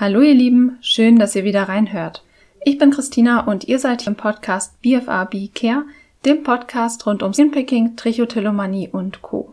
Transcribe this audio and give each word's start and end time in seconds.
Hallo 0.00 0.22
ihr 0.22 0.32
Lieben, 0.32 0.78
schön, 0.80 1.18
dass 1.18 1.36
ihr 1.36 1.44
wieder 1.44 1.64
reinhört. 1.64 2.24
Ich 2.64 2.78
bin 2.78 2.90
Christina 2.90 3.40
und 3.40 3.64
ihr 3.64 3.78
seid 3.78 4.00
hier 4.00 4.12
im 4.12 4.16
Podcast 4.16 4.80
BFA 4.80 5.28
Care, 5.54 5.84
dem 6.24 6.42
Podcast 6.42 7.04
rund 7.04 7.22
um 7.22 7.34
Skinpicking, 7.34 7.96
Trichotillomanie 7.96 8.88
und 8.88 9.20
Co. 9.20 9.52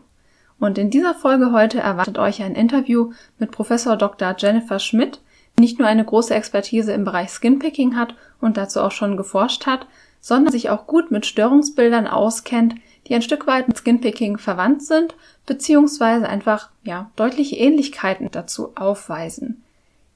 Und 0.58 0.78
in 0.78 0.88
dieser 0.88 1.14
Folge 1.14 1.52
heute 1.52 1.80
erwartet 1.80 2.16
euch 2.16 2.42
ein 2.42 2.54
Interview 2.54 3.12
mit 3.38 3.50
Professor 3.50 3.98
Dr. 3.98 4.34
Jennifer 4.38 4.78
Schmidt, 4.78 5.20
die 5.58 5.60
nicht 5.60 5.78
nur 5.78 5.86
eine 5.86 6.06
große 6.06 6.34
Expertise 6.34 6.94
im 6.94 7.04
Bereich 7.04 7.28
Skinpicking 7.28 7.94
hat 7.94 8.14
und 8.40 8.56
dazu 8.56 8.80
auch 8.80 8.92
schon 8.92 9.18
geforscht 9.18 9.66
hat, 9.66 9.86
sondern 10.22 10.50
sich 10.50 10.70
auch 10.70 10.86
gut 10.86 11.10
mit 11.10 11.26
Störungsbildern 11.26 12.06
auskennt, 12.06 12.74
die 13.06 13.14
ein 13.14 13.20
Stück 13.20 13.46
weit 13.46 13.68
mit 13.68 13.76
Skinpicking 13.76 14.38
verwandt 14.38 14.82
sind, 14.82 15.14
beziehungsweise 15.44 16.26
einfach, 16.26 16.70
ja, 16.84 17.10
deutliche 17.16 17.56
Ähnlichkeiten 17.56 18.30
dazu 18.30 18.72
aufweisen. 18.76 19.62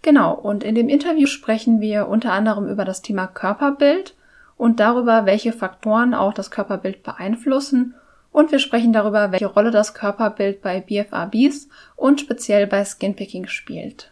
Genau, 0.02 0.34
und 0.34 0.64
in 0.64 0.74
dem 0.74 0.88
Interview 0.88 1.26
sprechen 1.26 1.80
wir 1.80 2.08
unter 2.08 2.32
anderem 2.32 2.68
über 2.68 2.84
das 2.84 3.02
Thema 3.02 3.28
Körperbild 3.28 4.14
und 4.56 4.80
darüber, 4.80 5.26
welche 5.26 5.52
Faktoren 5.52 6.12
auch 6.12 6.34
das 6.34 6.50
Körperbild 6.50 7.02
beeinflussen 7.02 7.94
und 8.32 8.50
wir 8.50 8.58
sprechen 8.58 8.92
darüber, 8.92 9.30
welche 9.30 9.46
Rolle 9.46 9.70
das 9.70 9.94
Körperbild 9.94 10.62
bei 10.62 10.80
BFRBs 10.80 11.68
und 11.96 12.20
speziell 12.20 12.66
bei 12.66 12.84
Skinpicking 12.84 13.46
spielt. 13.46 14.10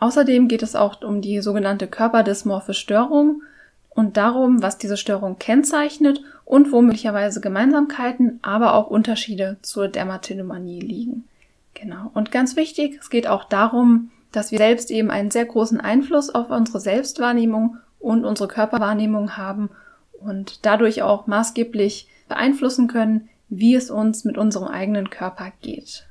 Außerdem 0.00 0.48
geht 0.48 0.62
es 0.62 0.74
auch 0.74 1.02
um 1.02 1.20
die 1.20 1.40
sogenannte 1.40 1.86
körperdysmorphe 1.86 2.74
Störung 2.74 3.42
und 3.90 4.16
darum, 4.16 4.62
was 4.62 4.78
diese 4.78 4.96
Störung 4.96 5.38
kennzeichnet 5.38 6.22
und 6.44 6.72
wo 6.72 6.82
möglicherweise 6.82 7.40
Gemeinsamkeiten, 7.40 8.40
aber 8.42 8.74
auch 8.74 8.88
Unterschiede 8.88 9.58
zur 9.62 9.86
Dermatillomanie 9.88 10.80
liegen. 10.80 11.28
Genau. 11.74 12.10
Und 12.14 12.32
ganz 12.32 12.56
wichtig, 12.56 12.98
es 13.00 13.10
geht 13.10 13.28
auch 13.28 13.44
darum, 13.44 14.10
dass 14.32 14.50
wir 14.50 14.58
selbst 14.58 14.90
eben 14.90 15.10
einen 15.10 15.30
sehr 15.30 15.44
großen 15.44 15.80
Einfluss 15.80 16.30
auf 16.30 16.50
unsere 16.50 16.80
Selbstwahrnehmung 16.80 17.76
und 17.98 18.24
unsere 18.24 18.48
Körperwahrnehmung 18.48 19.36
haben 19.36 19.70
und 20.12 20.64
dadurch 20.64 21.02
auch 21.02 21.26
maßgeblich 21.26 22.08
beeinflussen 22.28 22.88
können, 22.88 23.28
wie 23.48 23.74
es 23.74 23.90
uns 23.90 24.24
mit 24.24 24.38
unserem 24.38 24.68
eigenen 24.68 25.10
Körper 25.10 25.52
geht. 25.60 26.06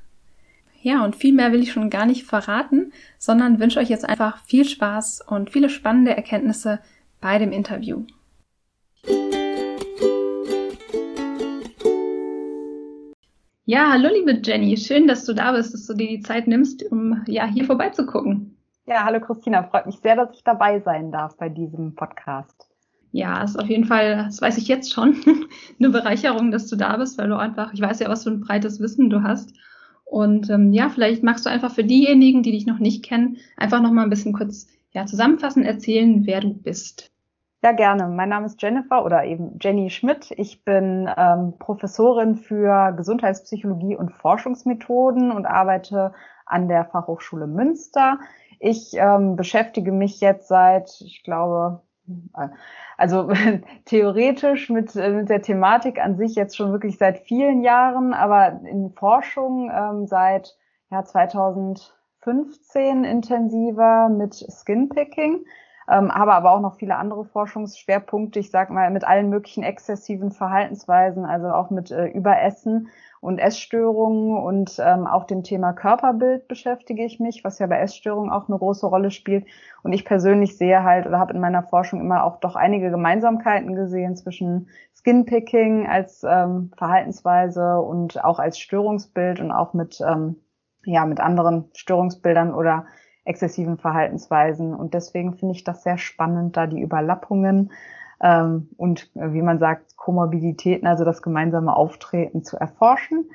Ja, 0.80 1.04
und 1.04 1.14
viel 1.14 1.32
mehr 1.32 1.52
will 1.52 1.62
ich 1.62 1.72
schon 1.72 1.90
gar 1.90 2.06
nicht 2.06 2.24
verraten, 2.24 2.92
sondern 3.18 3.60
wünsche 3.60 3.78
euch 3.78 3.88
jetzt 3.88 4.08
einfach 4.08 4.44
viel 4.44 4.64
Spaß 4.64 5.22
und 5.26 5.50
viele 5.50 5.68
spannende 5.68 6.16
Erkenntnisse 6.16 6.80
bei 7.20 7.38
dem 7.38 7.52
Interview. 7.52 8.04
Ja, 13.64 13.92
hallo 13.92 14.08
liebe 14.12 14.40
Jenny, 14.42 14.76
schön, 14.76 15.06
dass 15.06 15.24
du 15.24 15.34
da 15.34 15.52
bist, 15.52 15.72
dass 15.72 15.86
du 15.86 15.94
dir 15.94 16.08
die 16.08 16.20
Zeit 16.20 16.48
nimmst, 16.48 16.82
um 16.90 17.22
ja 17.28 17.46
hier 17.46 17.64
vorbeizugucken. 17.64 18.56
Ja, 18.86 19.04
hallo 19.04 19.20
Christina, 19.20 19.62
freut 19.62 19.86
mich 19.86 20.00
sehr, 20.00 20.16
dass 20.16 20.34
ich 20.34 20.42
dabei 20.42 20.80
sein 20.80 21.12
darf 21.12 21.36
bei 21.36 21.48
diesem 21.48 21.94
Podcast. 21.94 22.68
Ja, 23.12 23.40
ist 23.44 23.56
auf 23.56 23.68
jeden 23.68 23.84
Fall, 23.84 24.16
das 24.16 24.42
weiß 24.42 24.58
ich 24.58 24.66
jetzt 24.66 24.92
schon, 24.92 25.14
eine 25.78 25.90
Bereicherung, 25.90 26.50
dass 26.50 26.66
du 26.66 26.74
da 26.74 26.96
bist, 26.96 27.18
weil 27.18 27.28
du 27.28 27.36
einfach, 27.36 27.72
ich 27.72 27.80
weiß 27.80 28.00
ja, 28.00 28.08
was 28.08 28.24
für 28.24 28.30
ein 28.30 28.40
breites 28.40 28.80
Wissen 28.80 29.10
du 29.10 29.22
hast. 29.22 29.54
Und 30.04 30.50
ähm, 30.50 30.72
ja, 30.72 30.88
vielleicht 30.88 31.22
magst 31.22 31.46
du 31.46 31.50
einfach 31.50 31.72
für 31.72 31.84
diejenigen, 31.84 32.42
die 32.42 32.50
dich 32.50 32.66
noch 32.66 32.80
nicht 32.80 33.04
kennen, 33.04 33.36
einfach 33.56 33.80
noch 33.80 33.92
mal 33.92 34.02
ein 34.02 34.10
bisschen 34.10 34.32
kurz 34.32 34.66
ja, 34.90 35.06
zusammenfassen, 35.06 35.62
erzählen, 35.62 36.26
wer 36.26 36.40
du 36.40 36.52
bist. 36.52 37.11
Ja, 37.64 37.70
gerne. 37.70 38.08
Mein 38.08 38.28
Name 38.28 38.46
ist 38.46 38.60
Jennifer 38.60 39.04
oder 39.04 39.22
eben 39.22 39.56
Jenny 39.60 39.88
Schmidt. 39.88 40.32
Ich 40.32 40.64
bin 40.64 41.08
ähm, 41.16 41.54
Professorin 41.60 42.34
für 42.34 42.90
Gesundheitspsychologie 42.96 43.94
und 43.94 44.10
Forschungsmethoden 44.10 45.30
und 45.30 45.46
arbeite 45.46 46.12
an 46.44 46.66
der 46.66 46.86
Fachhochschule 46.86 47.46
Münster. 47.46 48.18
Ich 48.58 48.94
ähm, 48.94 49.36
beschäftige 49.36 49.92
mich 49.92 50.20
jetzt 50.20 50.48
seit, 50.48 50.90
ich 51.02 51.22
glaube, 51.22 51.82
äh, 52.36 52.48
also 52.96 53.30
theoretisch 53.84 54.68
mit, 54.68 54.96
äh, 54.96 55.10
mit 55.10 55.28
der 55.28 55.42
Thematik 55.42 56.00
an 56.00 56.16
sich 56.16 56.34
jetzt 56.34 56.56
schon 56.56 56.72
wirklich 56.72 56.98
seit 56.98 57.20
vielen 57.20 57.62
Jahren, 57.62 58.12
aber 58.12 58.60
in 58.64 58.90
Forschung 58.90 59.70
ähm, 59.72 60.08
seit 60.08 60.56
ja, 60.90 61.04
2015 61.04 63.04
intensiver 63.04 64.08
mit 64.08 64.34
Skinpicking 64.34 65.44
ähm, 65.90 66.12
habe 66.12 66.34
aber 66.34 66.52
auch 66.52 66.60
noch 66.60 66.76
viele 66.76 66.96
andere 66.96 67.24
Forschungsschwerpunkte, 67.24 68.38
ich 68.38 68.50
sage 68.50 68.72
mal 68.72 68.90
mit 68.90 69.04
allen 69.04 69.28
möglichen 69.28 69.62
exzessiven 69.62 70.30
Verhaltensweisen, 70.30 71.24
also 71.24 71.48
auch 71.48 71.70
mit 71.70 71.90
äh, 71.90 72.06
Überessen 72.06 72.88
und 73.20 73.38
Essstörungen 73.38 74.36
und 74.36 74.80
ähm, 74.84 75.06
auch 75.06 75.24
dem 75.24 75.44
Thema 75.44 75.72
Körperbild 75.72 76.48
beschäftige 76.48 77.04
ich 77.04 77.20
mich, 77.20 77.44
was 77.44 77.60
ja 77.60 77.68
bei 77.68 77.78
Essstörungen 77.78 78.32
auch 78.32 78.48
eine 78.48 78.58
große 78.58 78.86
Rolle 78.86 79.12
spielt. 79.12 79.46
Und 79.84 79.92
ich 79.92 80.04
persönlich 80.04 80.58
sehe 80.58 80.82
halt 80.82 81.06
oder 81.06 81.20
habe 81.20 81.32
in 81.32 81.40
meiner 81.40 81.62
Forschung 81.62 82.00
immer 82.00 82.24
auch 82.24 82.40
doch 82.40 82.56
einige 82.56 82.90
Gemeinsamkeiten 82.90 83.76
gesehen 83.76 84.16
zwischen 84.16 84.68
Skinpicking 84.96 85.88
als 85.88 86.24
ähm, 86.24 86.72
Verhaltensweise 86.76 87.80
und 87.80 88.24
auch 88.24 88.40
als 88.40 88.58
Störungsbild 88.58 89.40
und 89.40 89.52
auch 89.52 89.72
mit 89.72 90.00
ähm, 90.00 90.36
ja 90.84 91.06
mit 91.06 91.20
anderen 91.20 91.70
Störungsbildern 91.74 92.52
oder 92.54 92.86
exzessiven 93.24 93.78
Verhaltensweisen. 93.78 94.74
Und 94.74 94.94
deswegen 94.94 95.34
finde 95.34 95.54
ich 95.54 95.64
das 95.64 95.82
sehr 95.82 95.98
spannend, 95.98 96.56
da 96.56 96.66
die 96.66 96.80
Überlappungen 96.80 97.72
ähm, 98.22 98.68
und, 98.76 99.10
äh, 99.16 99.32
wie 99.32 99.42
man 99.42 99.58
sagt, 99.58 99.96
Komorbiditäten, 99.96 100.86
also 100.86 101.04
das 101.04 101.22
gemeinsame 101.22 101.74
Auftreten 101.74 102.42
zu 102.44 102.56
erforschen. 102.56 103.30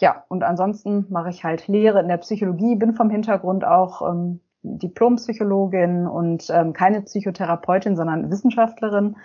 Ja, 0.00 0.24
und 0.28 0.42
ansonsten 0.42 1.06
mache 1.10 1.30
ich 1.30 1.44
halt 1.44 1.68
Lehre 1.68 2.00
in 2.00 2.08
der 2.08 2.16
Psychologie, 2.16 2.74
bin 2.76 2.94
vom 2.94 3.10
Hintergrund 3.10 3.64
auch 3.64 4.02
ähm, 4.10 4.40
Diplompsychologin 4.62 6.06
und 6.06 6.48
ähm, 6.50 6.72
keine 6.72 7.02
Psychotherapeutin, 7.02 7.96
sondern 7.96 8.30
Wissenschaftlerin. 8.30 9.16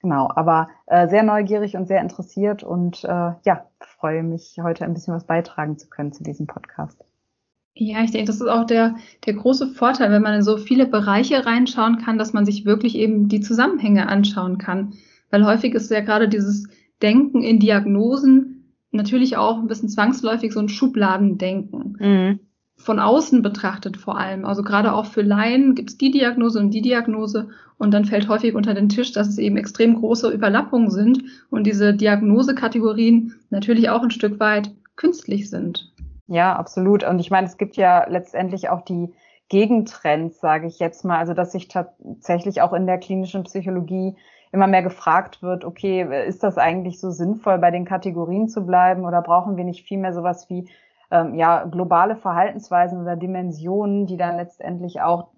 Genau, 0.00 0.30
aber 0.34 0.68
äh, 0.86 1.08
sehr 1.08 1.22
neugierig 1.22 1.76
und 1.76 1.86
sehr 1.86 2.00
interessiert 2.00 2.62
und 2.62 3.04
äh, 3.04 3.08
ja, 3.42 3.66
freue 3.80 4.22
mich, 4.22 4.58
heute 4.62 4.84
ein 4.84 4.94
bisschen 4.94 5.14
was 5.14 5.26
beitragen 5.26 5.78
zu 5.78 5.88
können 5.88 6.12
zu 6.12 6.22
diesem 6.22 6.46
Podcast. 6.46 7.04
Ja, 7.78 8.02
ich 8.02 8.10
denke, 8.10 8.26
das 8.26 8.36
ist 8.40 8.48
auch 8.48 8.64
der, 8.64 8.96
der 9.26 9.34
große 9.34 9.68
Vorteil, 9.68 10.10
wenn 10.10 10.22
man 10.22 10.34
in 10.34 10.42
so 10.42 10.56
viele 10.56 10.86
Bereiche 10.86 11.44
reinschauen 11.44 11.98
kann, 11.98 12.16
dass 12.16 12.32
man 12.32 12.46
sich 12.46 12.64
wirklich 12.64 12.96
eben 12.96 13.28
die 13.28 13.42
Zusammenhänge 13.42 14.08
anschauen 14.08 14.56
kann. 14.56 14.94
Weil 15.30 15.44
häufig 15.44 15.74
ist 15.74 15.90
ja 15.90 16.00
gerade 16.00 16.28
dieses 16.28 16.68
Denken 17.02 17.42
in 17.42 17.58
Diagnosen 17.60 18.72
natürlich 18.92 19.36
auch 19.36 19.58
ein 19.58 19.66
bisschen 19.66 19.90
zwangsläufig 19.90 20.54
so 20.54 20.60
ein 20.60 20.70
Schubladendenken. 20.70 21.96
Mhm. 22.00 22.40
Von 22.78 22.98
außen 22.98 23.42
betrachtet 23.42 23.98
vor 23.98 24.18
allem. 24.18 24.46
Also 24.46 24.62
gerade 24.62 24.94
auch 24.94 25.04
für 25.04 25.22
Laien 25.22 25.74
gibt 25.74 25.90
es 25.90 25.98
die 25.98 26.10
Diagnose 26.10 26.58
und 26.60 26.70
die 26.70 26.82
Diagnose 26.82 27.50
und 27.76 27.92
dann 27.92 28.06
fällt 28.06 28.28
häufig 28.28 28.54
unter 28.54 28.72
den 28.72 28.88
Tisch, 28.88 29.12
dass 29.12 29.28
es 29.28 29.36
eben 29.36 29.58
extrem 29.58 29.96
große 29.96 30.30
Überlappungen 30.30 30.90
sind 30.90 31.24
und 31.50 31.66
diese 31.66 31.92
Diagnosekategorien 31.92 33.34
natürlich 33.50 33.90
auch 33.90 34.02
ein 34.02 34.10
Stück 34.10 34.40
weit 34.40 34.70
künstlich 34.94 35.50
sind. 35.50 35.92
Ja, 36.28 36.56
absolut. 36.56 37.04
Und 37.04 37.18
ich 37.20 37.30
meine, 37.30 37.46
es 37.46 37.56
gibt 37.56 37.76
ja 37.76 38.06
letztendlich 38.08 38.68
auch 38.68 38.82
die 38.82 39.12
Gegentrends, 39.48 40.40
sage 40.40 40.66
ich 40.66 40.78
jetzt 40.80 41.04
mal, 41.04 41.18
also 41.18 41.34
dass 41.34 41.52
sich 41.52 41.68
tatsächlich 41.68 42.62
auch 42.62 42.72
in 42.72 42.86
der 42.86 42.98
klinischen 42.98 43.44
Psychologie 43.44 44.16
immer 44.50 44.66
mehr 44.66 44.82
gefragt 44.82 45.42
wird, 45.42 45.64
okay, 45.64 46.26
ist 46.26 46.42
das 46.42 46.58
eigentlich 46.58 46.98
so 46.98 47.10
sinnvoll, 47.10 47.58
bei 47.58 47.70
den 47.70 47.84
Kategorien 47.84 48.48
zu 48.48 48.64
bleiben 48.66 49.04
oder 49.04 49.22
brauchen 49.22 49.56
wir 49.56 49.64
nicht 49.64 49.86
viel 49.86 49.98
mehr 49.98 50.12
sowas 50.12 50.48
wie 50.50 50.68
ähm, 51.10 51.34
ja 51.34 51.64
globale 51.64 52.16
Verhaltensweisen 52.16 53.00
oder 53.00 53.16
Dimensionen, 53.16 54.06
die 54.06 54.16
dann 54.16 54.36
letztendlich 54.36 55.00
auch 55.02 55.28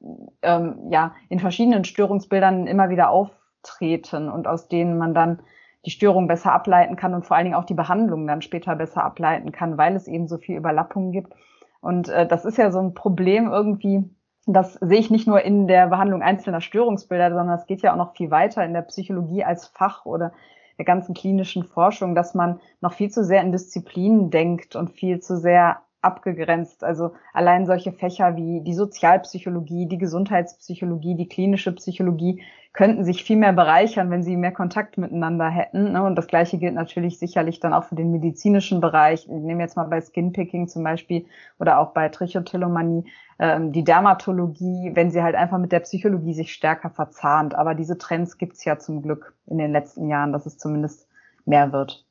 ähm, 0.42 0.88
ja 0.90 1.14
in 1.28 1.40
verschiedenen 1.40 1.84
Störungsbildern 1.84 2.66
immer 2.66 2.88
wieder 2.88 3.10
auftreten 3.10 4.30
und 4.30 4.46
aus 4.46 4.68
denen 4.68 4.96
man 4.96 5.12
dann 5.12 5.40
die 5.88 5.94
Störung 5.94 6.28
besser 6.28 6.52
ableiten 6.52 6.96
kann 6.96 7.14
und 7.14 7.24
vor 7.24 7.34
allen 7.34 7.46
Dingen 7.46 7.56
auch 7.56 7.64
die 7.64 7.72
Behandlung 7.72 8.26
dann 8.26 8.42
später 8.42 8.76
besser 8.76 9.02
ableiten 9.02 9.52
kann, 9.52 9.78
weil 9.78 9.96
es 9.96 10.06
eben 10.06 10.28
so 10.28 10.36
viel 10.36 10.58
Überlappungen 10.58 11.12
gibt. 11.12 11.32
Und 11.80 12.10
äh, 12.10 12.26
das 12.26 12.44
ist 12.44 12.58
ja 12.58 12.70
so 12.70 12.78
ein 12.78 12.92
Problem 12.92 13.50
irgendwie, 13.50 14.04
das 14.44 14.74
sehe 14.74 14.98
ich 14.98 15.10
nicht 15.10 15.26
nur 15.26 15.40
in 15.40 15.66
der 15.66 15.86
Behandlung 15.86 16.20
einzelner 16.20 16.60
Störungsbilder, 16.60 17.30
sondern 17.30 17.58
es 17.58 17.64
geht 17.64 17.80
ja 17.80 17.94
auch 17.94 17.96
noch 17.96 18.14
viel 18.14 18.30
weiter 18.30 18.62
in 18.66 18.74
der 18.74 18.82
Psychologie 18.82 19.44
als 19.44 19.68
Fach 19.68 20.04
oder 20.04 20.32
der 20.76 20.84
ganzen 20.84 21.14
klinischen 21.14 21.64
Forschung, 21.64 22.14
dass 22.14 22.34
man 22.34 22.60
noch 22.82 22.92
viel 22.92 23.08
zu 23.08 23.24
sehr 23.24 23.40
in 23.40 23.50
Disziplinen 23.50 24.28
denkt 24.30 24.76
und 24.76 24.90
viel 24.90 25.20
zu 25.20 25.38
sehr 25.38 25.78
abgegrenzt. 26.02 26.84
Also 26.84 27.12
allein 27.32 27.64
solche 27.64 27.92
Fächer 27.92 28.36
wie 28.36 28.60
die 28.60 28.74
Sozialpsychologie, 28.74 29.86
die 29.86 29.96
Gesundheitspsychologie, 29.96 31.14
die 31.14 31.28
klinische 31.28 31.74
Psychologie 31.74 32.42
könnten 32.72 33.04
sich 33.04 33.24
viel 33.24 33.36
mehr 33.36 33.52
bereichern, 33.52 34.10
wenn 34.10 34.22
sie 34.22 34.36
mehr 34.36 34.52
Kontakt 34.52 34.98
miteinander 34.98 35.48
hätten. 35.48 35.92
Ne? 35.92 36.02
Und 36.02 36.16
das 36.16 36.26
Gleiche 36.26 36.58
gilt 36.58 36.74
natürlich 36.74 37.18
sicherlich 37.18 37.60
dann 37.60 37.72
auch 37.72 37.84
für 37.84 37.94
den 37.94 38.12
medizinischen 38.12 38.80
Bereich. 38.80 39.22
Ich 39.22 39.28
nehme 39.28 39.62
jetzt 39.62 39.76
mal 39.76 39.84
bei 39.84 40.00
Skinpicking 40.00 40.68
zum 40.68 40.84
Beispiel 40.84 41.26
oder 41.58 41.78
auch 41.80 41.92
bei 41.92 42.08
Trichotillomanie 42.08 43.10
ähm, 43.38 43.72
die 43.72 43.84
Dermatologie, 43.84 44.92
wenn 44.94 45.10
sie 45.10 45.22
halt 45.22 45.34
einfach 45.34 45.58
mit 45.58 45.72
der 45.72 45.80
Psychologie 45.80 46.34
sich 46.34 46.52
stärker 46.52 46.90
verzahnt. 46.90 47.54
Aber 47.54 47.74
diese 47.74 47.98
Trends 47.98 48.38
gibt's 48.38 48.64
ja 48.64 48.78
zum 48.78 49.02
Glück 49.02 49.34
in 49.46 49.58
den 49.58 49.72
letzten 49.72 50.08
Jahren, 50.08 50.32
dass 50.32 50.46
es 50.46 50.58
zumindest 50.58 51.08
mehr 51.46 51.72
wird. 51.72 52.04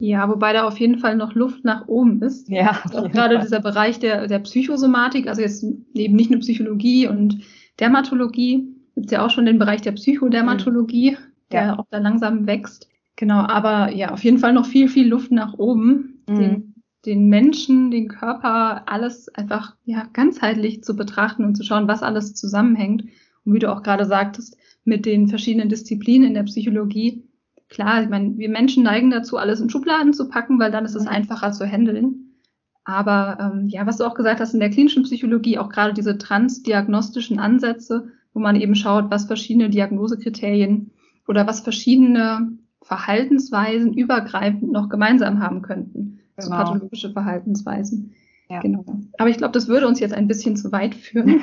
Ja, 0.00 0.28
wobei 0.28 0.52
da 0.52 0.64
auf 0.64 0.78
jeden 0.78 0.98
Fall 0.98 1.16
noch 1.16 1.34
Luft 1.34 1.64
nach 1.64 1.88
oben 1.88 2.22
ist. 2.22 2.48
Ja. 2.48 2.82
Auch 2.94 3.10
gerade 3.10 3.34
Fall. 3.34 3.42
dieser 3.42 3.60
Bereich 3.60 3.98
der, 3.98 4.28
der 4.28 4.38
Psychosomatik, 4.38 5.26
also 5.26 5.42
jetzt 5.42 5.64
eben 5.94 6.14
nicht 6.14 6.30
nur 6.30 6.38
Psychologie 6.38 7.08
und 7.08 7.40
Dermatologie, 7.80 8.77
gibt 8.98 9.12
ja 9.12 9.24
auch 9.24 9.30
schon 9.30 9.46
den 9.46 9.60
Bereich 9.60 9.80
der 9.80 9.92
Psychodermatologie, 9.92 11.12
mhm. 11.12 11.16
der 11.52 11.62
ja. 11.62 11.78
auch 11.78 11.86
da 11.88 11.98
langsam 11.98 12.48
wächst. 12.48 12.88
Genau, 13.14 13.38
aber 13.38 13.92
ja, 13.94 14.10
auf 14.10 14.24
jeden 14.24 14.38
Fall 14.38 14.52
noch 14.52 14.66
viel, 14.66 14.88
viel 14.88 15.06
Luft 15.06 15.30
nach 15.30 15.54
oben, 15.54 16.24
mhm. 16.28 16.34
den, 16.34 16.74
den 17.06 17.28
Menschen, 17.28 17.92
den 17.92 18.08
Körper, 18.08 18.88
alles 18.88 19.28
einfach 19.28 19.76
ja 19.84 20.08
ganzheitlich 20.12 20.82
zu 20.82 20.96
betrachten 20.96 21.44
und 21.44 21.54
zu 21.54 21.62
schauen, 21.62 21.86
was 21.86 22.02
alles 22.02 22.34
zusammenhängt. 22.34 23.04
Und 23.44 23.54
wie 23.54 23.60
du 23.60 23.72
auch 23.72 23.84
gerade 23.84 24.04
sagtest, 24.04 24.56
mit 24.84 25.06
den 25.06 25.28
verschiedenen 25.28 25.68
Disziplinen 25.68 26.26
in 26.26 26.34
der 26.34 26.42
Psychologie. 26.42 27.22
Klar, 27.68 28.02
ich 28.02 28.08
meine, 28.08 28.36
wir 28.36 28.48
Menschen 28.48 28.82
neigen 28.82 29.10
dazu, 29.10 29.36
alles 29.36 29.60
in 29.60 29.70
Schubladen 29.70 30.12
zu 30.12 30.28
packen, 30.28 30.58
weil 30.58 30.72
dann 30.72 30.84
ist 30.84 30.96
es 30.96 31.04
mhm. 31.04 31.10
einfacher 31.10 31.52
zu 31.52 31.64
handeln. 31.64 32.34
Aber 32.82 33.38
ähm, 33.40 33.68
ja, 33.68 33.86
was 33.86 33.98
du 33.98 34.04
auch 34.04 34.14
gesagt 34.14 34.40
hast, 34.40 34.54
in 34.54 34.60
der 34.60 34.70
klinischen 34.70 35.04
Psychologie 35.04 35.58
auch 35.58 35.68
gerade 35.68 35.94
diese 35.94 36.18
transdiagnostischen 36.18 37.38
Ansätze, 37.38 38.10
wo 38.38 38.40
man 38.40 38.54
eben 38.54 38.76
schaut, 38.76 39.10
was 39.10 39.24
verschiedene 39.24 39.68
Diagnosekriterien 39.68 40.92
oder 41.26 41.48
was 41.48 41.58
verschiedene 41.58 42.52
Verhaltensweisen 42.82 43.92
übergreifend 43.94 44.70
noch 44.70 44.88
gemeinsam 44.88 45.40
haben 45.42 45.60
könnten. 45.60 46.20
Also 46.36 46.50
genau. 46.50 46.62
So 46.62 46.70
pathologische 46.70 47.10
Verhaltensweisen. 47.10 48.14
Ja. 48.48 48.60
Genau. 48.60 48.84
Aber 49.18 49.28
ich 49.28 49.38
glaube, 49.38 49.54
das 49.54 49.66
würde 49.66 49.88
uns 49.88 49.98
jetzt 49.98 50.14
ein 50.14 50.28
bisschen 50.28 50.54
zu 50.54 50.70
weit 50.70 50.94
führen. 50.94 51.42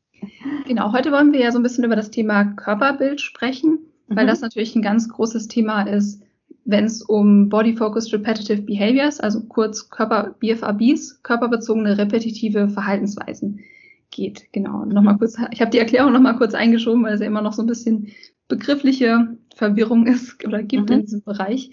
genau, 0.66 0.92
heute 0.92 1.12
wollen 1.12 1.32
wir 1.32 1.38
ja 1.38 1.52
so 1.52 1.60
ein 1.60 1.62
bisschen 1.62 1.84
über 1.84 1.94
das 1.94 2.10
Thema 2.10 2.46
Körperbild 2.46 3.20
sprechen, 3.20 3.78
weil 4.08 4.24
mhm. 4.24 4.28
das 4.28 4.40
natürlich 4.40 4.74
ein 4.74 4.82
ganz 4.82 5.08
großes 5.08 5.46
Thema 5.46 5.82
ist, 5.82 6.20
wenn 6.64 6.84
es 6.84 7.00
um 7.00 7.48
Body 7.48 7.76
Focused 7.76 8.12
Repetitive 8.12 8.62
Behaviors, 8.62 9.20
also 9.20 9.44
kurz 9.44 9.88
Körper 9.88 10.34
BFABs, 10.40 11.22
körperbezogene 11.22 11.96
repetitive 11.96 12.68
Verhaltensweisen 12.68 13.60
geht. 14.10 14.52
Genau. 14.52 14.84
Nochmal 14.84 15.18
kurz, 15.18 15.36
ich 15.50 15.60
habe 15.60 15.70
die 15.70 15.78
Erklärung 15.78 16.12
nochmal 16.12 16.36
kurz 16.36 16.54
eingeschoben, 16.54 17.02
weil 17.02 17.14
es 17.14 17.20
ja 17.20 17.26
immer 17.26 17.42
noch 17.42 17.52
so 17.52 17.62
ein 17.62 17.66
bisschen 17.66 18.12
begriffliche 18.48 19.36
Verwirrung 19.54 20.06
ist 20.06 20.44
oder 20.44 20.62
gibt 20.62 20.90
mhm. 20.90 20.96
in 20.96 21.00
diesem 21.02 21.22
Bereich. 21.22 21.70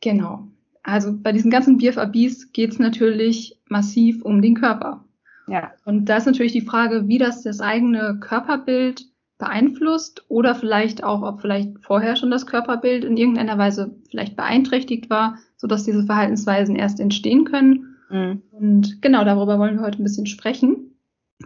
Genau. 0.00 0.48
Also 0.82 1.16
bei 1.16 1.32
diesen 1.32 1.50
ganzen 1.50 1.78
BFABs 1.78 2.52
geht 2.52 2.72
es 2.72 2.78
natürlich 2.78 3.60
massiv 3.68 4.22
um 4.22 4.40
den 4.40 4.54
Körper. 4.54 5.04
Ja. 5.48 5.72
Und 5.84 6.06
da 6.06 6.16
ist 6.16 6.26
natürlich 6.26 6.52
die 6.52 6.60
Frage, 6.60 7.08
wie 7.08 7.18
das 7.18 7.42
das 7.42 7.60
eigene 7.60 8.18
Körperbild 8.20 9.06
beeinflusst 9.38 10.24
oder 10.28 10.54
vielleicht 10.54 11.04
auch, 11.04 11.22
ob 11.22 11.40
vielleicht 11.40 11.78
vorher 11.82 12.16
schon 12.16 12.30
das 12.30 12.46
Körperbild 12.46 13.04
in 13.04 13.16
irgendeiner 13.16 13.58
Weise 13.58 13.96
vielleicht 14.08 14.36
beeinträchtigt 14.36 15.10
war, 15.10 15.38
sodass 15.56 15.84
diese 15.84 16.04
Verhaltensweisen 16.04 16.76
erst 16.76 17.00
entstehen 17.00 17.44
können. 17.44 17.96
Mhm. 18.08 18.42
Und 18.52 19.02
genau 19.02 19.24
darüber 19.24 19.58
wollen 19.58 19.76
wir 19.76 19.84
heute 19.84 20.00
ein 20.00 20.04
bisschen 20.04 20.26
sprechen. 20.26 20.95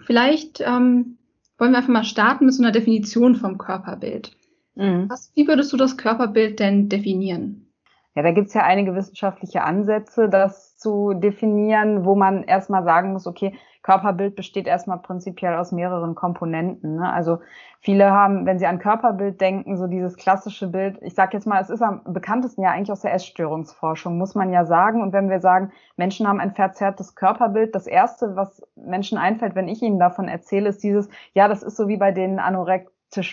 Vielleicht 0.04 0.60
ähm, 0.60 1.18
wollen 1.58 1.72
wir 1.72 1.78
einfach 1.78 1.88
mal 1.88 2.04
starten 2.04 2.46
mit 2.46 2.54
so 2.54 2.62
einer 2.62 2.72
Definition 2.72 3.34
vom 3.34 3.58
Körperbild. 3.58 4.36
Mhm. 4.74 5.08
Was, 5.08 5.32
wie 5.34 5.46
würdest 5.46 5.72
du 5.72 5.76
das 5.76 5.96
Körperbild 5.96 6.60
denn 6.60 6.88
definieren? 6.88 7.72
Ja, 8.14 8.22
da 8.22 8.32
gibt's 8.32 8.54
ja 8.54 8.64
einige 8.64 8.94
wissenschaftliche 8.94 9.62
Ansätze, 9.62 10.28
das 10.28 10.76
zu 10.76 11.14
definieren, 11.14 12.04
wo 12.04 12.16
man 12.16 12.42
erstmal 12.42 12.82
sagen 12.82 13.12
muss, 13.12 13.26
okay, 13.26 13.54
Körperbild 13.90 14.36
besteht 14.36 14.68
erstmal 14.68 14.98
prinzipiell 14.98 15.56
aus 15.56 15.72
mehreren 15.72 16.14
Komponenten. 16.14 16.94
Ne? 16.94 17.12
Also 17.12 17.40
viele 17.80 18.12
haben, 18.12 18.46
wenn 18.46 18.60
sie 18.60 18.66
an 18.66 18.78
Körperbild 18.78 19.40
denken, 19.40 19.76
so 19.76 19.88
dieses 19.88 20.16
klassische 20.16 20.68
Bild, 20.68 21.00
ich 21.02 21.16
sage 21.16 21.36
jetzt 21.36 21.44
mal, 21.44 21.60
es 21.60 21.70
ist 21.70 21.82
am 21.82 22.02
bekanntesten 22.04 22.62
ja 22.62 22.70
eigentlich 22.70 22.92
aus 22.92 23.00
der 23.00 23.12
Essstörungsforschung, 23.12 24.16
muss 24.16 24.36
man 24.36 24.52
ja 24.52 24.64
sagen. 24.64 25.02
Und 25.02 25.12
wenn 25.12 25.28
wir 25.28 25.40
sagen, 25.40 25.72
Menschen 25.96 26.28
haben 26.28 26.38
ein 26.38 26.54
verzerrtes 26.54 27.16
Körperbild, 27.16 27.74
das 27.74 27.88
Erste, 27.88 28.36
was 28.36 28.62
Menschen 28.76 29.18
einfällt, 29.18 29.56
wenn 29.56 29.66
ich 29.66 29.82
ihnen 29.82 29.98
davon 29.98 30.28
erzähle, 30.28 30.68
ist 30.68 30.84
dieses, 30.84 31.08
ja, 31.34 31.48
das 31.48 31.64
ist 31.64 31.76
so 31.76 31.88
wie 31.88 31.96
bei 31.96 32.12
den 32.12 32.38
Anorekt 32.38 32.92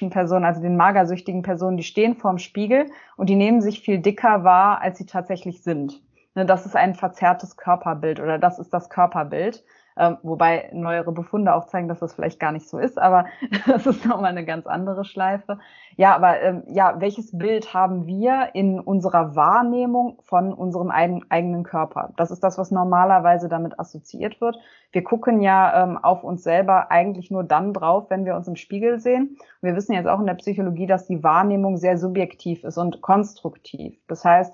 Personen, 0.09 0.44
also 0.44 0.59
den 0.59 0.75
magersüchtigen 0.75 1.44
Personen, 1.44 1.77
die 1.77 1.83
stehen 1.83 2.15
vorm 2.15 2.39
Spiegel 2.39 2.88
und 3.15 3.30
die 3.30 3.36
nehmen 3.36 3.62
sich 3.62 3.81
viel 3.81 4.00
dicker 4.00 4.44
wahr, 4.44 4.81
als 4.81 4.98
sie 4.98 5.06
tatsächlich 5.06 5.62
sind. 5.62 6.01
Ne, 6.33 6.48
das 6.48 6.65
ist 6.65 6.75
ein 6.75 6.95
verzerrtes 6.95 7.57
Körperbild 7.57 8.19
oder 8.19 8.39
das 8.39 8.57
ist 8.57 8.74
das 8.74 8.89
Körperbild. 8.89 9.63
Ähm, 9.99 10.17
wobei 10.21 10.69
neuere 10.73 11.11
Befunde 11.11 11.53
auch 11.55 11.65
zeigen, 11.67 11.88
dass 11.88 11.99
das 11.99 12.13
vielleicht 12.13 12.39
gar 12.39 12.51
nicht 12.51 12.69
so 12.69 12.77
ist, 12.77 12.99
aber 12.99 13.25
das 13.67 13.85
ist 13.85 14.05
nochmal 14.05 14.31
eine 14.31 14.45
ganz 14.45 14.67
andere 14.67 15.05
Schleife. 15.05 15.59
Ja, 15.95 16.15
aber 16.15 16.39
ähm, 16.41 16.63
ja, 16.67 16.95
welches 16.99 17.35
Bild 17.35 17.73
haben 17.73 18.05
wir 18.05 18.49
in 18.53 18.79
unserer 18.79 19.35
Wahrnehmung 19.35 20.19
von 20.21 20.53
unserem 20.53 20.91
eigen, 20.91 21.25
eigenen 21.29 21.63
Körper? 21.63 22.13
Das 22.17 22.29
ist 22.29 22.44
das, 22.44 22.57
was 22.57 22.69
normalerweise 22.69 23.49
damit 23.49 23.79
assoziiert 23.79 24.39
wird. 24.39 24.57
Wir 24.91 25.03
gucken 25.03 25.41
ja 25.41 25.83
ähm, 25.83 25.97
auf 25.97 26.23
uns 26.23 26.44
selber 26.44 26.91
eigentlich 26.91 27.31
nur 27.31 27.44
dann 27.44 27.73
drauf, 27.73 28.09
wenn 28.09 28.25
wir 28.25 28.35
uns 28.35 28.47
im 28.47 28.55
Spiegel 28.55 28.99
sehen. 28.99 29.38
Wir 29.61 29.75
wissen 29.75 29.94
jetzt 29.94 30.07
auch 30.07 30.19
in 30.19 30.27
der 30.27 30.35
Psychologie, 30.35 30.85
dass 30.85 31.07
die 31.07 31.23
Wahrnehmung 31.23 31.77
sehr 31.77 31.97
subjektiv 31.97 32.63
ist 32.63 32.77
und 32.77 33.01
konstruktiv. 33.01 33.97
Das 34.07 34.23
heißt, 34.23 34.53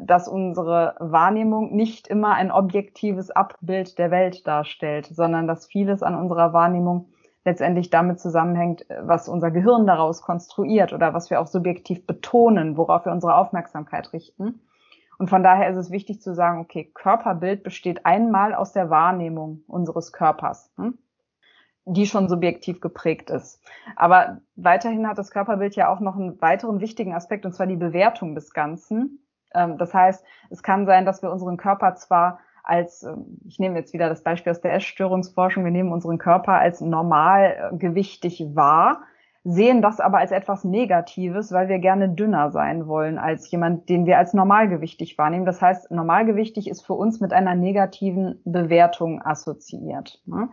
dass 0.00 0.28
unsere 0.28 0.94
Wahrnehmung 0.98 1.74
nicht 1.74 2.08
immer 2.08 2.34
ein 2.34 2.50
objektives 2.50 3.30
Abbild 3.30 3.98
der 3.98 4.10
Welt 4.10 4.46
darstellt, 4.46 5.06
sondern 5.06 5.46
dass 5.46 5.66
vieles 5.66 6.02
an 6.02 6.14
unserer 6.14 6.52
Wahrnehmung 6.52 7.08
letztendlich 7.44 7.90
damit 7.90 8.20
zusammenhängt, 8.20 8.86
was 9.00 9.28
unser 9.28 9.50
Gehirn 9.50 9.86
daraus 9.86 10.22
konstruiert 10.22 10.92
oder 10.92 11.14
was 11.14 11.30
wir 11.30 11.40
auch 11.40 11.46
subjektiv 11.46 12.06
betonen, 12.06 12.76
worauf 12.76 13.04
wir 13.04 13.12
unsere 13.12 13.36
Aufmerksamkeit 13.36 14.12
richten. 14.12 14.60
Und 15.18 15.28
von 15.28 15.42
daher 15.42 15.70
ist 15.70 15.76
es 15.76 15.90
wichtig 15.90 16.20
zu 16.20 16.34
sagen, 16.34 16.60
okay, 16.60 16.90
Körperbild 16.94 17.62
besteht 17.62 18.06
einmal 18.06 18.54
aus 18.54 18.72
der 18.72 18.90
Wahrnehmung 18.90 19.62
unseres 19.66 20.12
Körpers, 20.12 20.72
hm, 20.76 20.98
die 21.84 22.06
schon 22.06 22.28
subjektiv 22.28 22.80
geprägt 22.80 23.30
ist. 23.30 23.60
Aber 23.96 24.40
weiterhin 24.56 25.06
hat 25.06 25.18
das 25.18 25.30
Körperbild 25.30 25.76
ja 25.76 25.92
auch 25.92 26.00
noch 26.00 26.16
einen 26.16 26.40
weiteren 26.40 26.80
wichtigen 26.80 27.14
Aspekt, 27.14 27.44
und 27.44 27.52
zwar 27.52 27.66
die 27.66 27.76
Bewertung 27.76 28.34
des 28.34 28.52
Ganzen. 28.52 29.21
Ähm, 29.54 29.78
das 29.78 29.94
heißt, 29.94 30.24
es 30.50 30.62
kann 30.62 30.86
sein, 30.86 31.04
dass 31.06 31.22
wir 31.22 31.30
unseren 31.30 31.56
Körper 31.56 31.94
zwar 31.94 32.40
als, 32.62 33.02
ähm, 33.02 33.38
ich 33.46 33.58
nehme 33.58 33.78
jetzt 33.78 33.92
wieder 33.92 34.08
das 34.08 34.22
Beispiel 34.22 34.52
aus 34.52 34.60
der 34.60 34.74
Essstörungsforschung, 34.74 35.64
wir 35.64 35.72
nehmen 35.72 35.92
unseren 35.92 36.18
Körper 36.18 36.54
als 36.54 36.80
normalgewichtig 36.80 38.54
wahr, 38.54 39.02
sehen 39.44 39.82
das 39.82 39.98
aber 39.98 40.18
als 40.18 40.30
etwas 40.30 40.62
Negatives, 40.62 41.50
weil 41.52 41.68
wir 41.68 41.78
gerne 41.78 42.08
dünner 42.08 42.52
sein 42.52 42.86
wollen 42.86 43.18
als 43.18 43.50
jemand, 43.50 43.88
den 43.88 44.06
wir 44.06 44.18
als 44.18 44.34
normalgewichtig 44.34 45.18
wahrnehmen. 45.18 45.46
Das 45.46 45.60
heißt, 45.60 45.90
normalgewichtig 45.90 46.68
ist 46.68 46.86
für 46.86 46.94
uns 46.94 47.20
mit 47.20 47.32
einer 47.32 47.56
negativen 47.56 48.40
Bewertung 48.44 49.20
assoziiert. 49.20 50.22
Ne? 50.26 50.48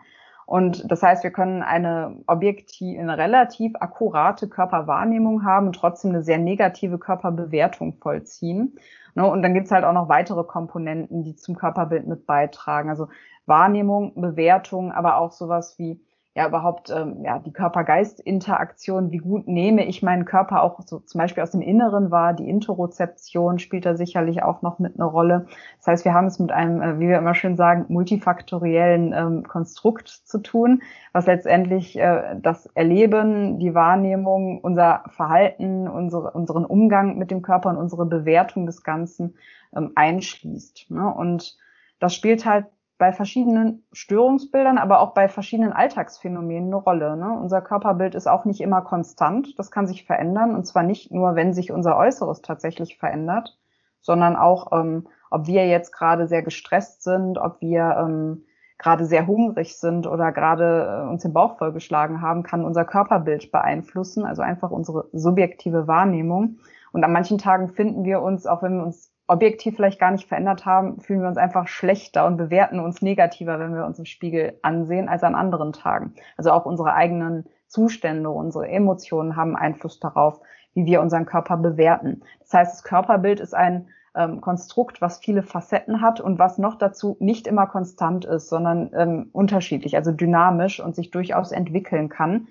Und 0.50 0.92
das 0.92 1.04
heißt, 1.04 1.24
wir 1.24 1.30
können 1.30 1.62
eine 1.62 2.24
objektiv, 2.26 3.00
eine 3.00 3.20
relativ 3.20 3.74
akkurate 3.80 4.50
Körperwahrnehmung 4.50 5.46
haben 5.46 5.68
und 5.68 5.76
trotzdem 5.76 6.10
eine 6.10 6.24
sehr 6.24 6.40
negative 6.40 6.98
Körperbewertung 6.98 7.94
vollziehen. 8.02 8.76
Ne, 9.14 9.28
und 9.28 9.44
dann 9.44 9.54
gibt's 9.54 9.70
halt 9.70 9.86
auch 9.86 9.94
noch 9.94 10.10
weitere 10.10 10.44
Komponenten, 10.44 11.24
die 11.24 11.36
zum 11.36 11.56
Körperbild 11.56 12.08
mit 12.08 12.26
beitragen. 12.26 12.90
Also 12.90 13.10
Wahrnehmung, 13.46 14.20
Bewertung, 14.20 14.92
aber 14.92 15.18
auch 15.18 15.34
sowas 15.34 15.78
wie 15.78 16.02
ja 16.36 16.48
überhaupt 16.48 16.92
ähm, 16.92 17.24
ja 17.24 17.40
die 17.40 17.52
Körper-Geist-Interaktion, 17.52 19.12
wie 19.12 19.18
gut 19.18 19.48
nehme 19.48 19.86
ich 19.86 20.04
meinen 20.04 20.26
Körper 20.26 20.62
auch 20.64 20.80
so 20.86 21.00
zum 21.00 21.20
Beispiel 21.20 21.42
aus 21.42 21.52
dem 21.52 21.62
Inneren 21.62 22.12
wahr, 22.12 22.34
die 22.34 22.48
Interozeption 22.48 23.58
spielt 23.58 23.86
da 23.86 23.96
sicherlich 23.96 24.44
auch 24.44 24.62
noch 24.62 24.78
mit 24.78 24.96
eine 24.96 25.06
Rolle. 25.06 25.48
Das 25.78 25.88
heißt, 25.88 26.06
wir 26.06 26.14
haben 26.14 26.28
es 26.28 26.38
mit 26.38 26.52
einem, 26.52 26.82
äh, 26.82 27.00
wie 27.00 27.08
wir 27.08 27.18
immer 27.18 27.34
schön 27.34 27.58
sagen, 27.58 27.86
multifaktoriellen 27.90 29.14
ähm, 29.14 29.44
Konstrukt 29.44 30.08
zu 30.08 30.38
tun, 30.38 30.84
was 31.14 31.26
letztendlich 31.26 31.98
äh, 31.98 32.36
das 32.40 32.68
Erleben, 32.68 33.58
die 33.58 33.74
Wahrnehmung, 33.74 34.62
unser 34.62 35.04
Verhalten, 35.10 35.88
unsere, 35.88 36.32
unseren 36.32 36.66
Umgang 36.66 37.18
mit 37.18 37.32
dem 37.32 37.42
Körper 37.42 37.70
und 37.70 37.78
unsere 37.78 38.06
Bewertung 38.06 38.68
des 38.68 38.84
Ganzen 38.84 39.36
ähm, 39.76 39.94
einschließt. 39.96 40.92
Ne? 40.92 41.12
Und 41.12 41.58
das 42.00 42.14
spielt 42.14 42.46
halt 42.46 42.68
bei 43.00 43.14
verschiedenen 43.14 43.86
Störungsbildern, 43.94 44.78
aber 44.78 45.00
auch 45.00 45.14
bei 45.14 45.30
verschiedenen 45.30 45.72
Alltagsphänomenen 45.72 46.66
eine 46.66 46.76
Rolle. 46.76 47.16
Ne? 47.16 47.32
Unser 47.32 47.62
Körperbild 47.62 48.14
ist 48.14 48.28
auch 48.28 48.44
nicht 48.44 48.60
immer 48.60 48.82
konstant. 48.82 49.58
Das 49.58 49.72
kann 49.72 49.88
sich 49.88 50.06
verändern. 50.06 50.54
Und 50.54 50.68
zwar 50.68 50.84
nicht 50.84 51.10
nur, 51.10 51.36
wenn 51.36 51.54
sich 51.54 51.72
unser 51.72 51.98
Äußeres 51.98 52.42
tatsächlich 52.42 52.98
verändert, 52.98 53.58
sondern 54.02 54.36
auch, 54.36 54.74
ähm, 54.74 55.08
ob 55.32 55.48
wir 55.48 55.66
jetzt 55.66 55.94
gerade 55.94 56.28
sehr 56.28 56.44
gestresst 56.44 57.04
sind, 57.04 57.38
ob 57.38 57.62
wir 57.62 57.96
ähm, 57.98 58.44
gerade 58.78 59.06
sehr 59.06 59.28
hungrig 59.28 59.78
sind 59.78 60.06
oder 60.06 60.34
gerade 60.34 61.06
äh, 61.06 61.10
uns 61.10 61.24
den 61.24 61.34
Bauch 61.34 61.58
vollgeschlagen 61.58 62.22
haben, 62.22 62.44
kann 62.44 62.66
unser 62.66 62.84
Körperbild 62.84 63.50
beeinflussen, 63.50 64.26
also 64.26 64.42
einfach 64.42 64.72
unsere 64.72 65.08
subjektive 65.14 65.88
Wahrnehmung. 65.88 66.58
Und 66.92 67.06
an 67.06 67.14
manchen 67.14 67.38
Tagen 67.38 67.70
finden 67.70 68.04
wir 68.04 68.22
uns, 68.22 68.46
auch 68.46 68.62
wenn 68.62 68.76
wir 68.76 68.84
uns 68.84 69.14
objektiv 69.30 69.76
vielleicht 69.76 70.00
gar 70.00 70.12
nicht 70.12 70.28
verändert 70.28 70.66
haben, 70.66 71.00
fühlen 71.00 71.22
wir 71.22 71.28
uns 71.28 71.38
einfach 71.38 71.68
schlechter 71.68 72.26
und 72.26 72.38
bewerten 72.38 72.80
uns 72.80 73.02
negativer, 73.02 73.60
wenn 73.60 73.76
wir 73.76 73.86
uns 73.86 74.00
im 74.00 74.06
Spiegel 74.06 74.58
ansehen, 74.64 75.08
als 75.08 75.24
an 75.24 75.36
anderen 75.36 75.72
Tagen. 75.72 76.16
Also 76.36 76.52
auch 76.52 76.66
unsere 76.66 76.94
eigenen 76.94 77.46
Zustände, 77.68 78.30
unsere 78.30 78.68
Emotionen 78.68 79.36
haben 79.36 79.56
Einfluss 79.56 80.00
darauf, 80.00 80.42
wie 80.74 80.86
wir 80.86 81.02
unseren 81.02 81.26
Körper 81.26 81.58
bewerten. 81.58 82.24
Das 82.40 82.54
heißt, 82.54 82.74
das 82.74 82.84
Körperbild 82.84 83.40
ist 83.40 83.54
ein 83.54 83.90
ähm, 84.16 84.42
Konstrukt, 84.42 85.00
was 85.00 85.20
viele 85.20 85.44
Facetten 85.44 86.02
hat 86.02 86.20
und 86.20 86.40
was 86.40 86.58
noch 86.58 86.76
dazu 86.76 87.16
nicht 87.20 87.46
immer 87.46 87.68
konstant 87.68 88.26
ist, 88.26 88.50
sondern 88.50 88.90
ähm, 88.96 89.30
unterschiedlich, 89.32 89.96
also 89.96 90.12
dynamisch 90.12 90.80
und 90.80 90.96
sich 90.96 91.12
durchaus 91.12 91.52
entwickeln 91.52 92.10
kann. 92.10 92.48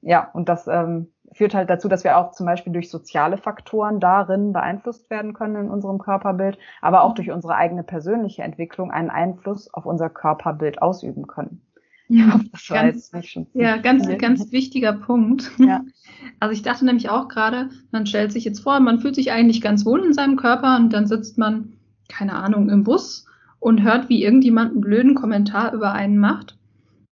Ja, 0.00 0.30
und 0.32 0.48
das 0.48 0.66
ähm, 0.68 1.13
führt 1.34 1.54
halt 1.54 1.68
dazu, 1.68 1.88
dass 1.88 2.04
wir 2.04 2.16
auch 2.16 2.32
zum 2.32 2.46
Beispiel 2.46 2.72
durch 2.72 2.88
soziale 2.90 3.36
Faktoren 3.36 4.00
darin 4.00 4.52
beeinflusst 4.52 5.10
werden 5.10 5.34
können 5.34 5.56
in 5.56 5.70
unserem 5.70 5.98
Körperbild, 5.98 6.58
aber 6.80 7.02
auch 7.02 7.14
durch 7.14 7.30
unsere 7.30 7.56
eigene 7.56 7.82
persönliche 7.82 8.42
Entwicklung 8.42 8.90
einen 8.90 9.10
Einfluss 9.10 9.72
auf 9.74 9.84
unser 9.84 10.08
Körperbild 10.08 10.80
ausüben 10.80 11.26
können. 11.26 11.60
Ja, 12.08 12.38
das 12.52 12.70
war 12.70 12.82
ganz, 12.82 12.94
jetzt 12.94 13.14
nicht 13.14 13.30
schon 13.30 13.46
ja, 13.54 13.78
ganz, 13.78 14.06
ganz 14.18 14.52
wichtiger 14.52 14.92
Punkt. 14.92 15.50
Ja. 15.58 15.84
Also 16.40 16.52
ich 16.52 16.62
dachte 16.62 16.84
nämlich 16.86 17.10
auch 17.10 17.28
gerade, 17.28 17.68
man 17.90 18.06
stellt 18.06 18.32
sich 18.32 18.44
jetzt 18.44 18.60
vor, 18.60 18.80
man 18.80 18.98
fühlt 18.98 19.14
sich 19.14 19.30
eigentlich 19.30 19.60
ganz 19.60 19.84
wohl 19.84 20.04
in 20.04 20.14
seinem 20.14 20.36
Körper 20.36 20.76
und 20.76 20.92
dann 20.92 21.06
sitzt 21.06 21.38
man, 21.38 21.74
keine 22.08 22.34
Ahnung, 22.34 22.70
im 22.70 22.82
Bus 22.82 23.26
und 23.60 23.82
hört, 23.82 24.08
wie 24.08 24.22
irgendjemand 24.22 24.72
einen 24.72 24.80
blöden 24.80 25.14
Kommentar 25.14 25.72
über 25.72 25.92
einen 25.92 26.18
macht. 26.18 26.56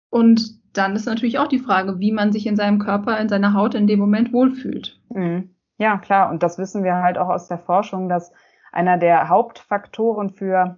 Und 0.10 0.61
dann 0.74 0.96
ist 0.96 1.06
natürlich 1.06 1.40
auch 1.40 1.48
die 1.48 1.60
Frage, 1.60 2.00
wie 2.00 2.12
man 2.12 2.32
sich 2.32 2.48
in 2.48 2.56
seinem 2.56 2.80
Körper, 2.80 3.20
in 3.20 3.30
seiner 3.30 3.54
Haut 3.54 3.76
in 3.76 3.88
dem 3.88 4.00
Moment 4.00 4.32
wohlfühlt. 4.32 5.00
Mhm. 5.10 5.56
Ja, 5.78 5.98
klar. 5.98 6.30
Und 6.30 6.44
das 6.44 6.58
wissen 6.58 6.84
wir 6.84 6.96
halt 6.96 7.18
auch 7.18 7.30
aus 7.30 7.48
der 7.48 7.58
Forschung, 7.58 8.08
dass 8.08 8.32
einer 8.72 8.98
der 8.98 9.30
Hauptfaktoren 9.30 10.30
für 10.30 10.78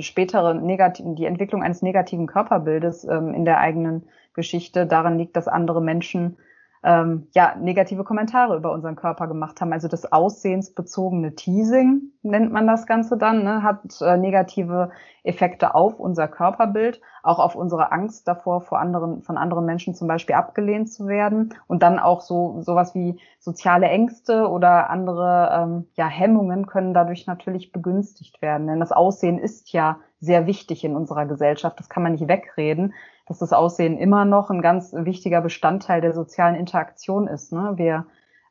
spätere 0.00 0.54
negativen, 0.54 1.14
die 1.14 1.26
Entwicklung 1.26 1.62
eines 1.62 1.82
negativen 1.82 2.26
Körperbildes 2.26 3.04
ähm, 3.04 3.34
in 3.34 3.44
der 3.44 3.58
eigenen 3.58 4.08
Geschichte 4.32 4.86
daran 4.86 5.18
liegt, 5.18 5.36
dass 5.36 5.48
andere 5.48 5.82
Menschen 5.82 6.38
ähm, 6.82 7.28
ja, 7.34 7.54
negative 7.56 8.04
Kommentare 8.04 8.56
über 8.56 8.72
unseren 8.72 8.96
Körper 8.96 9.26
gemacht 9.26 9.60
haben. 9.60 9.72
Also 9.72 9.88
das 9.88 10.12
aussehensbezogene 10.12 11.34
Teasing 11.34 12.12
nennt 12.22 12.52
man 12.52 12.66
das 12.66 12.86
Ganze 12.86 13.16
dann, 13.16 13.42
ne, 13.42 13.62
hat 13.62 14.00
äh, 14.00 14.16
negative 14.16 14.90
Effekte 15.24 15.74
auf 15.74 15.98
unser 15.98 16.28
Körperbild, 16.28 17.00
auch 17.22 17.38
auf 17.38 17.54
unsere 17.54 17.92
Angst 17.92 18.28
davor, 18.28 18.60
vor 18.60 18.78
anderen, 18.78 19.22
von 19.22 19.36
anderen 19.36 19.66
Menschen 19.66 19.94
zum 19.94 20.08
Beispiel 20.08 20.36
abgelehnt 20.36 20.90
zu 20.92 21.06
werden 21.06 21.54
und 21.66 21.82
dann 21.82 21.98
auch 21.98 22.20
so 22.20 22.60
sowas 22.60 22.94
wie 22.94 23.20
soziale 23.38 23.88
Ängste 23.88 24.48
oder 24.48 24.90
andere 24.90 25.50
ähm, 25.52 25.88
ja, 25.94 26.06
Hemmungen 26.06 26.66
können 26.66 26.94
dadurch 26.94 27.26
natürlich 27.26 27.72
begünstigt 27.72 28.40
werden. 28.40 28.66
Denn 28.66 28.80
das 28.80 28.92
Aussehen 28.92 29.38
ist 29.38 29.72
ja 29.72 29.98
sehr 30.20 30.46
wichtig 30.46 30.84
in 30.84 30.96
unserer 30.96 31.26
Gesellschaft. 31.26 31.78
Das 31.78 31.88
kann 31.88 32.02
man 32.02 32.12
nicht 32.12 32.28
wegreden 32.28 32.94
dass 33.28 33.38
das 33.38 33.52
Aussehen 33.52 33.98
immer 33.98 34.24
noch 34.24 34.50
ein 34.50 34.62
ganz 34.62 34.92
wichtiger 34.94 35.42
Bestandteil 35.42 36.00
der 36.00 36.14
sozialen 36.14 36.54
Interaktion 36.54 37.28
ist. 37.28 37.52
Ne? 37.52 37.74
Wir 37.76 38.06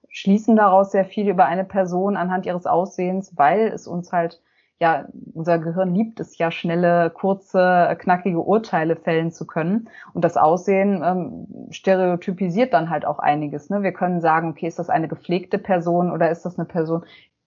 schließen 0.08 0.56
daraus 0.56 0.92
sehr 0.92 1.06
viel 1.06 1.28
über 1.28 1.46
eine 1.46 1.64
Person 1.64 2.16
anhand 2.16 2.46
ihres 2.46 2.68
Aussehens, 2.68 3.36
weil 3.36 3.68
es 3.68 3.88
uns 3.88 4.12
halt, 4.12 4.42
ja, 4.80 5.08
unser 5.34 5.58
Gehirn 5.58 5.96
liebt 5.96 6.20
es 6.20 6.38
ja, 6.38 6.52
schnelle, 6.52 7.10
kurze, 7.10 7.98
knackige 8.00 8.40
Urteile 8.40 8.96
fällen 8.96 9.32
zu 9.32 9.48
können. 9.48 9.90
Und 10.14 10.24
das 10.24 10.38
Aussehen 10.38 11.02
ähm, 11.04 11.48
stereotypisiert 11.72 12.74
dann 12.74 12.92
halt 12.92 13.04
auch 13.04 13.18
einiges. 13.18 13.72
Ne? 13.72 13.82
Wir 13.82 13.94
können 13.94 14.22
sagen, 14.22 14.52
okay, 14.52 14.68
ist 14.68 14.78
das 14.78 14.92
eine 14.92 15.08
gepflegte 15.08 15.58
Person 15.58 16.12
oder 16.12 16.30
ist 16.30 16.46
das 16.46 16.60
eine 16.60 16.66
Person, 16.66 17.04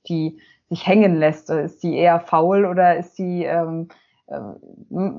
die 0.08 0.40
sich 0.68 0.84
hängen 0.84 1.14
lässt? 1.16 1.49
Ist 1.50 1.84
die 1.84 1.96
eher 1.96 2.18
faul 2.18 2.64
oder 2.64 2.96
ist 2.96 3.16
die 3.18 3.44
ähm, 3.44 3.88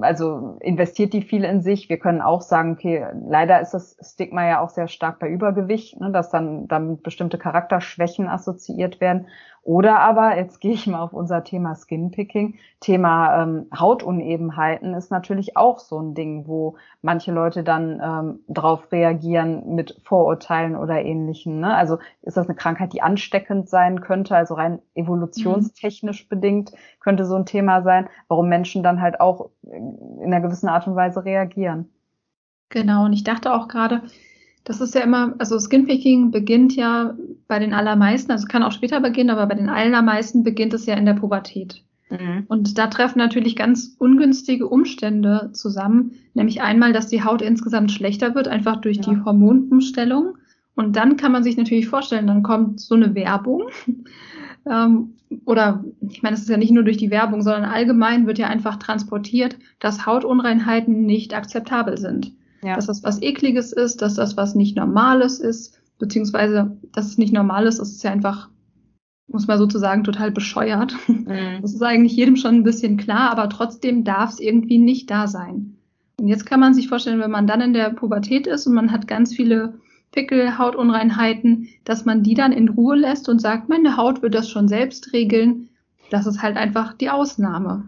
also 0.01 0.57
investiert 0.61 1.13
die 1.13 1.21
viel 1.21 1.43
in 1.43 1.61
sich. 1.61 1.89
Wir 1.89 1.99
können 1.99 2.21
auch 2.21 2.41
sagen, 2.41 2.73
okay, 2.73 3.05
leider 3.27 3.59
ist 3.59 3.73
das 3.73 3.97
Stigma 4.01 4.47
ja 4.47 4.61
auch 4.61 4.69
sehr 4.69 4.87
stark 4.87 5.19
bei 5.19 5.29
Übergewicht, 5.29 5.99
ne, 5.99 6.11
dass 6.11 6.29
dann 6.29 6.67
damit 6.67 7.03
bestimmte 7.03 7.37
Charakterschwächen 7.37 8.27
assoziiert 8.27 9.01
werden. 9.01 9.27
Oder 9.63 9.99
aber, 9.99 10.37
jetzt 10.37 10.59
gehe 10.59 10.73
ich 10.73 10.87
mal 10.87 11.01
auf 11.01 11.13
unser 11.13 11.43
Thema 11.43 11.75
Skinpicking, 11.75 12.57
Thema 12.79 13.43
ähm, 13.43 13.67
Hautunebenheiten 13.77 14.95
ist 14.95 15.11
natürlich 15.11 15.55
auch 15.55 15.77
so 15.77 15.99
ein 15.99 16.15
Ding, 16.15 16.47
wo 16.47 16.77
manche 17.03 17.31
Leute 17.31 17.63
dann 17.63 18.01
ähm, 18.03 18.39
darauf 18.47 18.91
reagieren 18.91 19.75
mit 19.75 20.01
Vorurteilen 20.03 20.75
oder 20.75 21.03
ähnlichen. 21.03 21.59
Ne? 21.59 21.75
Also 21.75 21.99
ist 22.23 22.37
das 22.37 22.47
eine 22.47 22.55
Krankheit, 22.55 22.93
die 22.93 23.03
ansteckend 23.03 23.69
sein 23.69 24.01
könnte, 24.01 24.35
also 24.35 24.55
rein 24.55 24.79
evolutionstechnisch 24.95 26.23
mhm. 26.23 26.29
bedingt 26.29 26.71
könnte 26.99 27.25
so 27.25 27.35
ein 27.35 27.45
Thema 27.45 27.83
sein, 27.83 28.09
warum 28.27 28.49
Menschen 28.49 28.81
dann 28.81 28.99
halt 28.99 29.21
auch 29.21 29.51
in 29.63 30.23
einer 30.25 30.41
gewissen 30.41 30.69
Art 30.69 30.87
und 30.87 30.95
Weise 30.95 31.23
reagieren. 31.23 31.89
Genau, 32.69 33.05
und 33.05 33.13
ich 33.13 33.23
dachte 33.23 33.53
auch 33.53 33.67
gerade, 33.67 34.01
das 34.63 34.81
ist 34.81 34.93
ja 34.93 35.01
immer, 35.01 35.33
also 35.39 35.59
Skinpicking 35.59 36.31
beginnt 36.31 36.75
ja 36.75 37.15
bei 37.47 37.59
den 37.59 37.73
allermeisten, 37.73 38.31
also 38.31 38.47
kann 38.47 38.63
auch 38.63 38.71
später 38.71 38.99
beginnen, 38.99 39.31
aber 39.31 39.47
bei 39.47 39.55
den 39.55 39.69
allermeisten 39.69 40.43
beginnt 40.43 40.73
es 40.73 40.85
ja 40.85 40.95
in 40.95 41.05
der 41.05 41.15
Pubertät. 41.15 41.83
Mhm. 42.09 42.45
Und 42.47 42.77
da 42.77 42.87
treffen 42.87 43.19
natürlich 43.19 43.55
ganz 43.55 43.95
ungünstige 43.97 44.67
Umstände 44.67 45.49
zusammen, 45.53 46.11
nämlich 46.33 46.61
einmal, 46.61 46.93
dass 46.93 47.07
die 47.07 47.23
Haut 47.23 47.41
insgesamt 47.41 47.91
schlechter 47.91 48.35
wird, 48.35 48.47
einfach 48.47 48.81
durch 48.81 48.97
ja. 48.97 49.03
die 49.03 49.23
Hormonumstellung. 49.23 50.37
Und 50.75 50.95
dann 50.95 51.17
kann 51.17 51.31
man 51.31 51.43
sich 51.43 51.57
natürlich 51.57 51.87
vorstellen, 51.87 52.27
dann 52.27 52.43
kommt 52.43 52.79
so 52.79 52.95
eine 52.95 53.15
Werbung. 53.15 53.63
ähm, 54.69 55.13
oder 55.45 55.83
ich 56.01 56.21
meine, 56.21 56.35
es 56.35 56.41
ist 56.41 56.49
ja 56.49 56.57
nicht 56.57 56.71
nur 56.71 56.83
durch 56.83 56.97
die 56.97 57.11
Werbung, 57.11 57.41
sondern 57.41 57.65
allgemein 57.65 58.27
wird 58.27 58.37
ja 58.37 58.47
einfach 58.47 58.75
transportiert, 58.75 59.57
dass 59.79 60.05
Hautunreinheiten 60.05 61.05
nicht 61.05 61.33
akzeptabel 61.33 61.97
sind. 61.97 62.33
Ja. 62.63 62.75
Dass 62.75 62.87
das 62.87 63.03
was 63.03 63.21
Ekliges 63.21 63.71
ist, 63.71 64.01
dass 64.01 64.15
das 64.15 64.37
was 64.37 64.55
nicht 64.55 64.75
Normales 64.75 65.39
ist, 65.39 65.79
beziehungsweise, 65.97 66.77
dass 66.91 67.07
es 67.07 67.17
nicht 67.17 67.33
normal 67.33 67.65
ist, 67.65 67.79
ist 67.79 68.03
ja 68.03 68.11
einfach, 68.11 68.49
muss 69.27 69.47
man 69.47 69.57
sozusagen, 69.57 70.03
total 70.03 70.31
bescheuert. 70.31 70.95
Mhm. 71.07 71.61
Das 71.61 71.73
ist 71.73 71.81
eigentlich 71.81 72.15
jedem 72.15 72.35
schon 72.35 72.55
ein 72.55 72.63
bisschen 72.63 72.97
klar, 72.97 73.31
aber 73.31 73.49
trotzdem 73.49 74.03
darf 74.03 74.31
es 74.31 74.39
irgendwie 74.39 74.77
nicht 74.77 75.09
da 75.09 75.27
sein. 75.27 75.77
Und 76.19 76.27
jetzt 76.27 76.45
kann 76.45 76.59
man 76.59 76.73
sich 76.73 76.87
vorstellen, 76.87 77.19
wenn 77.19 77.31
man 77.31 77.47
dann 77.47 77.61
in 77.61 77.73
der 77.73 77.89
Pubertät 77.89 78.45
ist 78.45 78.67
und 78.67 78.75
man 78.75 78.91
hat 78.91 79.07
ganz 79.07 79.33
viele 79.33 79.79
Pickel, 80.11 80.57
Hautunreinheiten, 80.57 81.69
dass 81.83 82.05
man 82.05 82.21
die 82.21 82.35
dann 82.35 82.51
in 82.51 82.69
Ruhe 82.69 82.95
lässt 82.95 83.29
und 83.29 83.39
sagt, 83.39 83.69
meine 83.69 83.97
Haut 83.97 84.21
wird 84.21 84.35
das 84.35 84.49
schon 84.49 84.67
selbst 84.67 85.13
regeln. 85.13 85.69
Das 86.09 86.27
ist 86.27 86.41
halt 86.41 86.57
einfach 86.57 86.93
die 86.93 87.09
Ausnahme. 87.09 87.87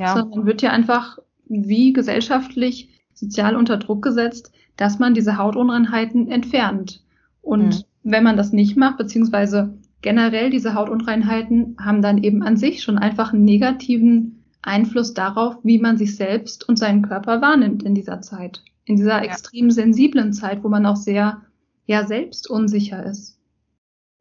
Ja. 0.00 0.14
Sondern 0.14 0.38
man 0.38 0.46
wird 0.46 0.62
ja 0.62 0.70
einfach 0.72 1.18
wie 1.46 1.92
gesellschaftlich 1.92 2.89
sozial 3.20 3.54
unter 3.54 3.76
Druck 3.76 4.02
gesetzt, 4.02 4.52
dass 4.76 4.98
man 4.98 5.14
diese 5.14 5.36
Hautunreinheiten 5.36 6.30
entfernt. 6.30 7.02
Und 7.42 7.68
mhm. 7.68 7.84
wenn 8.02 8.24
man 8.24 8.36
das 8.36 8.52
nicht 8.52 8.76
macht, 8.76 8.96
beziehungsweise 8.98 9.74
generell 10.00 10.50
diese 10.50 10.74
Hautunreinheiten 10.74 11.76
haben 11.78 12.02
dann 12.02 12.18
eben 12.18 12.42
an 12.42 12.56
sich 12.56 12.82
schon 12.82 12.98
einfach 12.98 13.32
einen 13.32 13.44
negativen 13.44 14.44
Einfluss 14.62 15.14
darauf, 15.14 15.56
wie 15.62 15.78
man 15.78 15.96
sich 15.96 16.16
selbst 16.16 16.68
und 16.68 16.78
seinen 16.78 17.02
Körper 17.02 17.40
wahrnimmt 17.40 17.82
in 17.82 17.94
dieser 17.94 18.20
Zeit. 18.20 18.62
In 18.84 18.96
dieser 18.96 19.18
ja. 19.18 19.24
extrem 19.24 19.70
sensiblen 19.70 20.32
Zeit, 20.32 20.64
wo 20.64 20.68
man 20.68 20.86
auch 20.86 20.96
sehr, 20.96 21.42
ja, 21.86 22.06
selbst 22.06 22.48
unsicher 22.48 23.04
ist. 23.04 23.38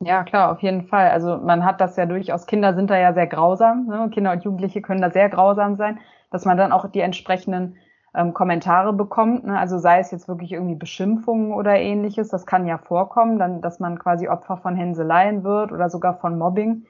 Ja, 0.02 0.24
klar, 0.24 0.52
auf 0.52 0.62
jeden 0.62 0.88
Fall. 0.88 1.10
Also 1.10 1.38
man 1.38 1.66
hat 1.66 1.82
das 1.82 1.98
ja 1.98 2.06
durchaus, 2.06 2.46
Kinder 2.46 2.74
sind 2.74 2.90
da 2.90 2.98
ja 2.98 3.14
sehr 3.14 3.28
grausam, 3.28 3.88
ne? 3.88 4.10
Kinder 4.14 4.32
und 4.32 4.44
Jugendliche 4.44 4.82
können 4.82 5.02
da 5.02 5.12
sehr 5.12 5.30
grausam 5.30 5.76
sein, 5.76 6.00
dass 6.32 6.46
man 6.46 6.58
dann 6.58 6.72
auch 6.72 6.90
die 6.90 7.02
entsprechenden 7.02 7.76
ähm, 8.16 8.34
Kommentare 8.34 8.94
bekommt. 8.94 9.46
Ne? 9.46 9.58
Also 9.58 9.78
sei 9.78 10.00
es 10.00 10.12
jetzt 10.12 10.28
wirklich 10.28 10.52
irgendwie 10.52 10.76
Beschimpfungen 10.76 11.54
oder 11.54 11.76
ähnliches, 11.76 12.30
das 12.30 12.46
kann 12.46 12.68
ja 12.68 12.78
vorkommen, 12.78 13.40
dann, 13.40 13.62
dass 13.62 13.80
man 13.80 14.00
quasi 14.00 14.28
Opfer 14.28 14.58
von 14.58 14.76
Hänseleien 14.76 15.44
wird 15.44 15.72
oder 15.72 15.90
sogar 15.90 16.20
von 16.20 16.38
Mobbing 16.38 16.86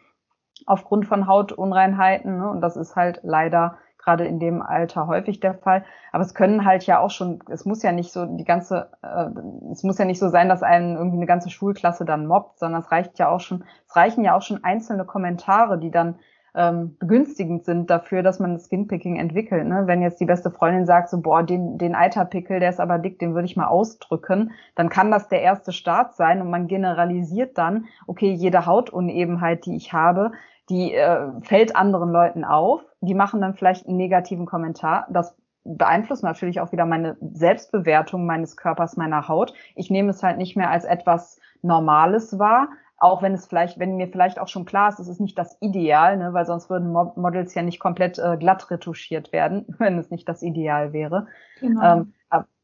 aufgrund 0.65 1.07
von 1.07 1.27
Hautunreinheiten. 1.27 2.37
Ne? 2.37 2.49
Und 2.49 2.61
das 2.61 2.77
ist 2.77 2.95
halt 2.95 3.19
leider 3.23 3.77
gerade 3.97 4.25
in 4.25 4.39
dem 4.39 4.61
Alter 4.61 5.07
häufig 5.07 5.39
der 5.39 5.53
Fall. 5.53 5.83
Aber 6.11 6.23
es 6.23 6.33
können 6.33 6.65
halt 6.65 6.83
ja 6.83 6.99
auch 6.99 7.11
schon, 7.11 7.43
es 7.49 7.65
muss 7.65 7.83
ja 7.83 7.91
nicht 7.91 8.11
so 8.11 8.25
die 8.25 8.45
ganze, 8.45 8.89
äh, 9.03 9.25
es 9.71 9.83
muss 9.83 9.97
ja 9.97 10.05
nicht 10.05 10.19
so 10.19 10.29
sein, 10.29 10.49
dass 10.49 10.63
einen 10.63 10.95
irgendwie 10.95 11.17
eine 11.17 11.25
ganze 11.25 11.49
Schulklasse 11.49 12.05
dann 12.05 12.25
mobbt, 12.25 12.59
sondern 12.59 12.81
es 12.81 12.91
reicht 12.91 13.19
ja 13.19 13.29
auch 13.29 13.41
schon, 13.41 13.65
es 13.87 13.95
reichen 13.95 14.23
ja 14.23 14.35
auch 14.35 14.41
schon 14.41 14.63
einzelne 14.63 15.05
Kommentare, 15.05 15.77
die 15.77 15.91
dann 15.91 16.15
ähm, 16.55 16.97
begünstigend 16.99 17.65
sind 17.65 17.89
dafür, 17.89 18.23
dass 18.23 18.39
man 18.39 18.59
Skinpicking 18.59 19.17
entwickelt. 19.17 19.67
Ne? 19.67 19.83
Wenn 19.85 20.01
jetzt 20.01 20.19
die 20.19 20.25
beste 20.25 20.51
Freundin 20.51 20.85
sagt, 20.85 21.09
so, 21.09 21.21
boah, 21.21 21.43
den, 21.43 21.77
den 21.77 21.95
Eiterpickel, 21.95 22.59
der 22.59 22.69
ist 22.69 22.79
aber 22.79 22.97
dick, 22.97 23.19
den 23.19 23.33
würde 23.33 23.45
ich 23.45 23.55
mal 23.55 23.67
ausdrücken, 23.67 24.51
dann 24.75 24.89
kann 24.89 25.11
das 25.11 25.27
der 25.27 25.41
erste 25.41 25.71
Start 25.71 26.15
sein 26.15 26.41
und 26.41 26.49
man 26.49 26.67
generalisiert 26.67 27.57
dann, 27.57 27.85
okay, 28.07 28.31
jede 28.31 28.65
Hautunebenheit, 28.65 29.65
die 29.65 29.75
ich 29.75 29.93
habe, 29.93 30.31
die 30.69 30.93
äh, 30.93 31.27
fällt 31.41 31.75
anderen 31.75 32.11
Leuten 32.11 32.43
auf, 32.43 32.85
die 33.01 33.15
machen 33.15 33.41
dann 33.41 33.55
vielleicht 33.55 33.87
einen 33.87 33.97
negativen 33.97 34.45
Kommentar. 34.45 35.07
Das 35.09 35.35
beeinflusst 35.63 36.23
natürlich 36.23 36.61
auch 36.61 36.71
wieder 36.71 36.85
meine 36.85 37.17
Selbstbewertung 37.21 38.25
meines 38.25 38.55
Körpers, 38.57 38.97
meiner 38.97 39.27
Haut. 39.27 39.53
Ich 39.75 39.89
nehme 39.89 40.09
es 40.09 40.23
halt 40.23 40.37
nicht 40.37 40.55
mehr 40.55 40.69
als 40.69 40.85
etwas 40.85 41.39
Normales 41.61 42.39
wahr, 42.39 42.69
auch 42.99 43.21
wenn 43.21 43.33
es 43.33 43.47
vielleicht, 43.47 43.79
wenn 43.79 43.95
mir 43.95 44.07
vielleicht 44.07 44.39
auch 44.39 44.47
schon 44.47 44.65
klar 44.65 44.89
ist, 44.89 44.99
es 44.99 45.07
ist 45.07 45.21
nicht 45.21 45.37
das 45.37 45.57
Ideal, 45.61 46.17
ne, 46.17 46.33
weil 46.33 46.45
sonst 46.45 46.69
würden 46.69 46.91
Models 46.91 47.53
ja 47.55 47.61
nicht 47.61 47.79
komplett 47.79 48.19
äh, 48.19 48.37
glatt 48.37 48.69
retuschiert 48.71 49.31
werden, 49.31 49.65
wenn 49.79 49.97
es 49.97 50.09
nicht 50.09 50.27
das 50.27 50.41
Ideal 50.41 50.93
wäre. 50.93 51.27
Genau. 51.59 51.81
Ähm, 51.83 52.13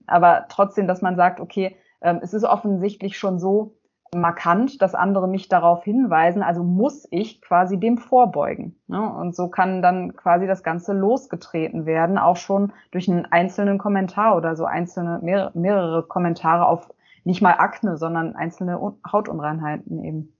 aber 0.07 0.45
trotzdem, 0.49 0.87
dass 0.87 1.01
man 1.01 1.15
sagt, 1.15 1.39
okay, 1.39 1.75
ähm, 2.01 2.19
es 2.21 2.33
ist 2.33 2.43
offensichtlich 2.43 3.17
schon 3.17 3.39
so, 3.39 3.75
markant, 4.15 4.81
dass 4.81 4.95
andere 4.95 5.27
mich 5.27 5.49
darauf 5.49 5.83
hinweisen, 5.83 6.41
also 6.41 6.63
muss 6.63 7.07
ich 7.11 7.41
quasi 7.41 7.79
dem 7.79 7.97
vorbeugen. 7.97 8.75
Ne? 8.87 9.01
Und 9.01 9.35
so 9.35 9.49
kann 9.49 9.81
dann 9.81 10.15
quasi 10.15 10.47
das 10.47 10.63
Ganze 10.63 10.93
losgetreten 10.93 11.85
werden, 11.85 12.17
auch 12.17 12.37
schon 12.37 12.71
durch 12.91 13.09
einen 13.09 13.25
einzelnen 13.25 13.77
Kommentar 13.77 14.35
oder 14.37 14.55
so 14.55 14.65
einzelne, 14.65 15.19
mehrere, 15.21 15.51
mehrere 15.53 16.03
Kommentare 16.03 16.65
auf 16.67 16.89
nicht 17.25 17.41
mal 17.41 17.55
Akne, 17.57 17.97
sondern 17.97 18.35
einzelne 18.35 18.79
Hautunreinheiten 19.11 20.03
eben. 20.03 20.33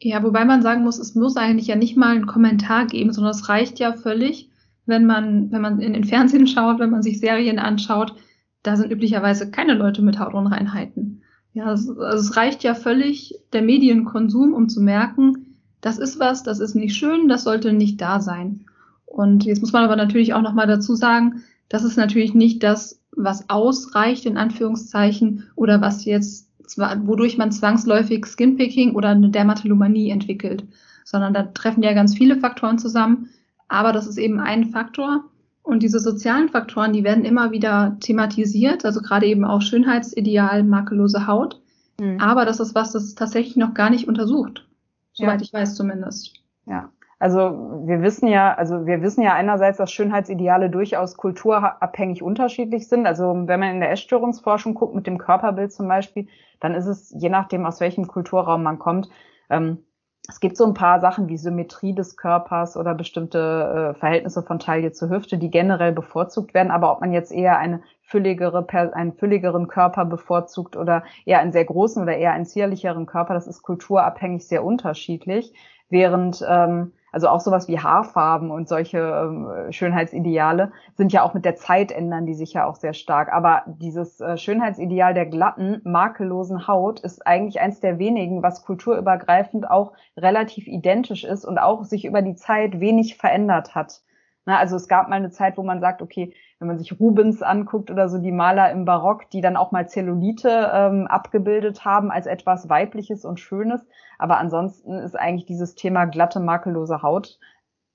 Ja, 0.00 0.22
wobei 0.22 0.44
man 0.44 0.62
sagen 0.62 0.84
muss, 0.84 0.98
es 0.98 1.14
muss 1.14 1.36
eigentlich 1.36 1.66
ja 1.66 1.76
nicht 1.76 1.96
mal 1.96 2.14
einen 2.14 2.26
Kommentar 2.26 2.86
geben, 2.86 3.12
sondern 3.12 3.32
es 3.32 3.48
reicht 3.48 3.78
ja 3.78 3.92
völlig, 3.92 4.50
wenn 4.86 5.06
man, 5.06 5.50
wenn 5.50 5.62
man 5.62 5.80
in 5.80 5.94
den 5.94 6.04
Fernsehen 6.04 6.46
schaut, 6.48 6.78
wenn 6.78 6.90
man 6.90 7.02
sich 7.02 7.20
Serien 7.20 7.58
anschaut, 7.58 8.14
da 8.62 8.76
sind 8.76 8.92
üblicherweise 8.92 9.50
keine 9.50 9.74
Leute 9.74 10.02
mit 10.02 10.18
Hautunreinheiten. 10.18 11.22
Ja, 11.52 11.72
es, 11.72 11.88
also 11.88 12.18
es 12.18 12.36
reicht 12.36 12.62
ja 12.62 12.74
völlig 12.74 13.34
der 13.52 13.62
Medienkonsum, 13.62 14.52
um 14.52 14.68
zu 14.68 14.80
merken, 14.80 15.56
das 15.80 15.98
ist 15.98 16.18
was, 16.18 16.42
das 16.42 16.58
ist 16.58 16.74
nicht 16.74 16.96
schön, 16.96 17.28
das 17.28 17.44
sollte 17.44 17.72
nicht 17.72 18.00
da 18.00 18.20
sein. 18.20 18.66
Und 19.06 19.44
jetzt 19.44 19.60
muss 19.60 19.72
man 19.72 19.84
aber 19.84 19.96
natürlich 19.96 20.34
auch 20.34 20.42
nochmal 20.42 20.66
dazu 20.66 20.94
sagen, 20.94 21.42
das 21.68 21.84
ist 21.84 21.96
natürlich 21.96 22.34
nicht 22.34 22.62
das, 22.62 23.00
was 23.18 23.48
ausreicht, 23.50 24.26
in 24.26 24.36
Anführungszeichen, 24.36 25.44
oder 25.56 25.80
was 25.80 26.04
jetzt, 26.04 26.48
wodurch 26.76 27.38
man 27.38 27.52
zwangsläufig 27.52 28.26
Skinpicking 28.26 28.94
oder 28.94 29.10
eine 29.10 29.30
Dermatillomanie 29.30 30.10
entwickelt, 30.10 30.64
sondern 31.04 31.34
da 31.34 31.42
treffen 31.42 31.82
ja 31.82 31.92
ganz 31.92 32.16
viele 32.16 32.36
Faktoren 32.36 32.78
zusammen. 32.78 33.30
Aber 33.68 33.92
das 33.92 34.06
ist 34.06 34.18
eben 34.18 34.40
ein 34.40 34.66
Faktor. 34.66 35.24
Und 35.62 35.82
diese 35.82 36.00
sozialen 36.00 36.48
Faktoren, 36.48 36.94
die 36.94 37.04
werden 37.04 37.24
immer 37.24 37.50
wieder 37.50 37.96
thematisiert, 38.00 38.86
also 38.86 39.02
gerade 39.02 39.26
eben 39.26 39.44
auch 39.44 39.60
Schönheitsideal, 39.60 40.64
makellose 40.64 41.26
Haut. 41.26 41.60
Mhm. 42.00 42.20
Aber 42.20 42.46
das 42.46 42.60
ist 42.60 42.74
was, 42.74 42.92
das 42.92 43.14
tatsächlich 43.14 43.56
noch 43.56 43.74
gar 43.74 43.90
nicht 43.90 44.08
untersucht. 44.08 44.66
Soweit 45.12 45.40
ja. 45.40 45.44
ich 45.44 45.52
weiß 45.52 45.74
zumindest. 45.74 46.32
Ja. 46.66 46.90
Also 47.18 47.82
wir 47.84 48.00
wissen 48.02 48.28
ja, 48.28 48.54
also 48.54 48.86
wir 48.86 49.02
wissen 49.02 49.22
ja 49.22 49.34
einerseits, 49.34 49.78
dass 49.78 49.90
Schönheitsideale 49.90 50.70
durchaus 50.70 51.16
kulturabhängig 51.16 52.22
unterschiedlich 52.22 52.88
sind. 52.88 53.06
Also 53.06 53.34
wenn 53.46 53.60
man 53.60 53.70
in 53.70 53.80
der 53.80 53.90
Essstörungsforschung 53.90 54.74
guckt 54.74 54.94
mit 54.94 55.06
dem 55.06 55.18
Körperbild 55.18 55.72
zum 55.72 55.88
Beispiel, 55.88 56.28
dann 56.60 56.74
ist 56.74 56.86
es 56.86 57.12
je 57.18 57.28
nachdem, 57.28 57.66
aus 57.66 57.80
welchem 57.80 58.06
Kulturraum 58.06 58.62
man 58.62 58.78
kommt, 58.78 59.08
ähm, 59.50 59.84
es 60.30 60.40
gibt 60.40 60.58
so 60.58 60.66
ein 60.66 60.74
paar 60.74 61.00
Sachen 61.00 61.28
wie 61.28 61.38
Symmetrie 61.38 61.94
des 61.94 62.18
Körpers 62.18 62.76
oder 62.76 62.94
bestimmte 62.94 63.94
äh, 63.94 63.98
Verhältnisse 63.98 64.42
von 64.42 64.58
Taille 64.58 64.92
zu 64.92 65.08
Hüfte, 65.08 65.38
die 65.38 65.50
generell 65.50 65.92
bevorzugt 65.92 66.52
werden. 66.52 66.70
Aber 66.70 66.92
ob 66.92 67.00
man 67.00 67.12
jetzt 67.12 67.32
eher 67.32 67.58
eine 67.58 67.82
fülligere, 68.02 68.66
einen 68.92 69.14
fülligeren 69.14 69.68
Körper 69.68 70.04
bevorzugt 70.04 70.76
oder 70.76 71.02
eher 71.24 71.38
einen 71.38 71.52
sehr 71.52 71.64
großen 71.64 72.02
oder 72.02 72.14
eher 72.14 72.32
einen 72.32 72.44
zierlicheren 72.44 73.06
Körper, 73.06 73.32
das 73.32 73.46
ist 73.46 73.62
kulturabhängig 73.62 74.46
sehr 74.46 74.64
unterschiedlich. 74.64 75.54
Während 75.88 76.44
ähm, 76.46 76.92
also 77.12 77.28
auch 77.28 77.40
sowas 77.40 77.68
wie 77.68 77.78
Haarfarben 77.78 78.50
und 78.50 78.68
solche 78.68 78.98
ähm, 78.98 79.72
Schönheitsideale 79.72 80.72
sind 80.94 81.12
ja 81.12 81.22
auch 81.22 81.34
mit 81.34 81.44
der 81.44 81.56
Zeit 81.56 81.92
ändern 81.92 82.26
die 82.26 82.34
sich 82.34 82.52
ja 82.52 82.66
auch 82.66 82.76
sehr 82.76 82.94
stark. 82.94 83.32
Aber 83.32 83.62
dieses 83.66 84.20
äh, 84.20 84.36
Schönheitsideal 84.36 85.14
der 85.14 85.26
glatten, 85.26 85.80
makellosen 85.84 86.66
Haut 86.68 87.00
ist 87.00 87.26
eigentlich 87.26 87.60
eins 87.60 87.80
der 87.80 87.98
wenigen, 87.98 88.42
was 88.42 88.64
kulturübergreifend 88.64 89.70
auch 89.70 89.92
relativ 90.16 90.66
identisch 90.66 91.24
ist 91.24 91.44
und 91.44 91.58
auch 91.58 91.84
sich 91.84 92.04
über 92.04 92.22
die 92.22 92.34
Zeit 92.34 92.80
wenig 92.80 93.16
verändert 93.16 93.74
hat. 93.74 94.02
Na, 94.48 94.56
also 94.56 94.76
es 94.76 94.88
gab 94.88 95.10
mal 95.10 95.16
eine 95.16 95.28
Zeit, 95.28 95.58
wo 95.58 95.62
man 95.62 95.78
sagt, 95.78 96.00
okay, 96.00 96.32
wenn 96.58 96.68
man 96.68 96.78
sich 96.78 96.98
Rubens 96.98 97.42
anguckt 97.42 97.90
oder 97.90 98.08
so 98.08 98.16
die 98.16 98.32
Maler 98.32 98.72
im 98.72 98.86
Barock, 98.86 99.28
die 99.28 99.42
dann 99.42 99.58
auch 99.58 99.72
mal 99.72 99.86
Zellulite 99.86 100.70
ähm, 100.72 101.06
abgebildet 101.06 101.84
haben 101.84 102.10
als 102.10 102.24
etwas 102.24 102.70
Weibliches 102.70 103.26
und 103.26 103.38
Schönes. 103.38 103.86
Aber 104.18 104.38
ansonsten 104.38 104.94
ist 104.94 105.18
eigentlich 105.18 105.44
dieses 105.44 105.74
Thema 105.74 106.06
glatte, 106.06 106.40
makellose 106.40 107.02
Haut 107.02 107.38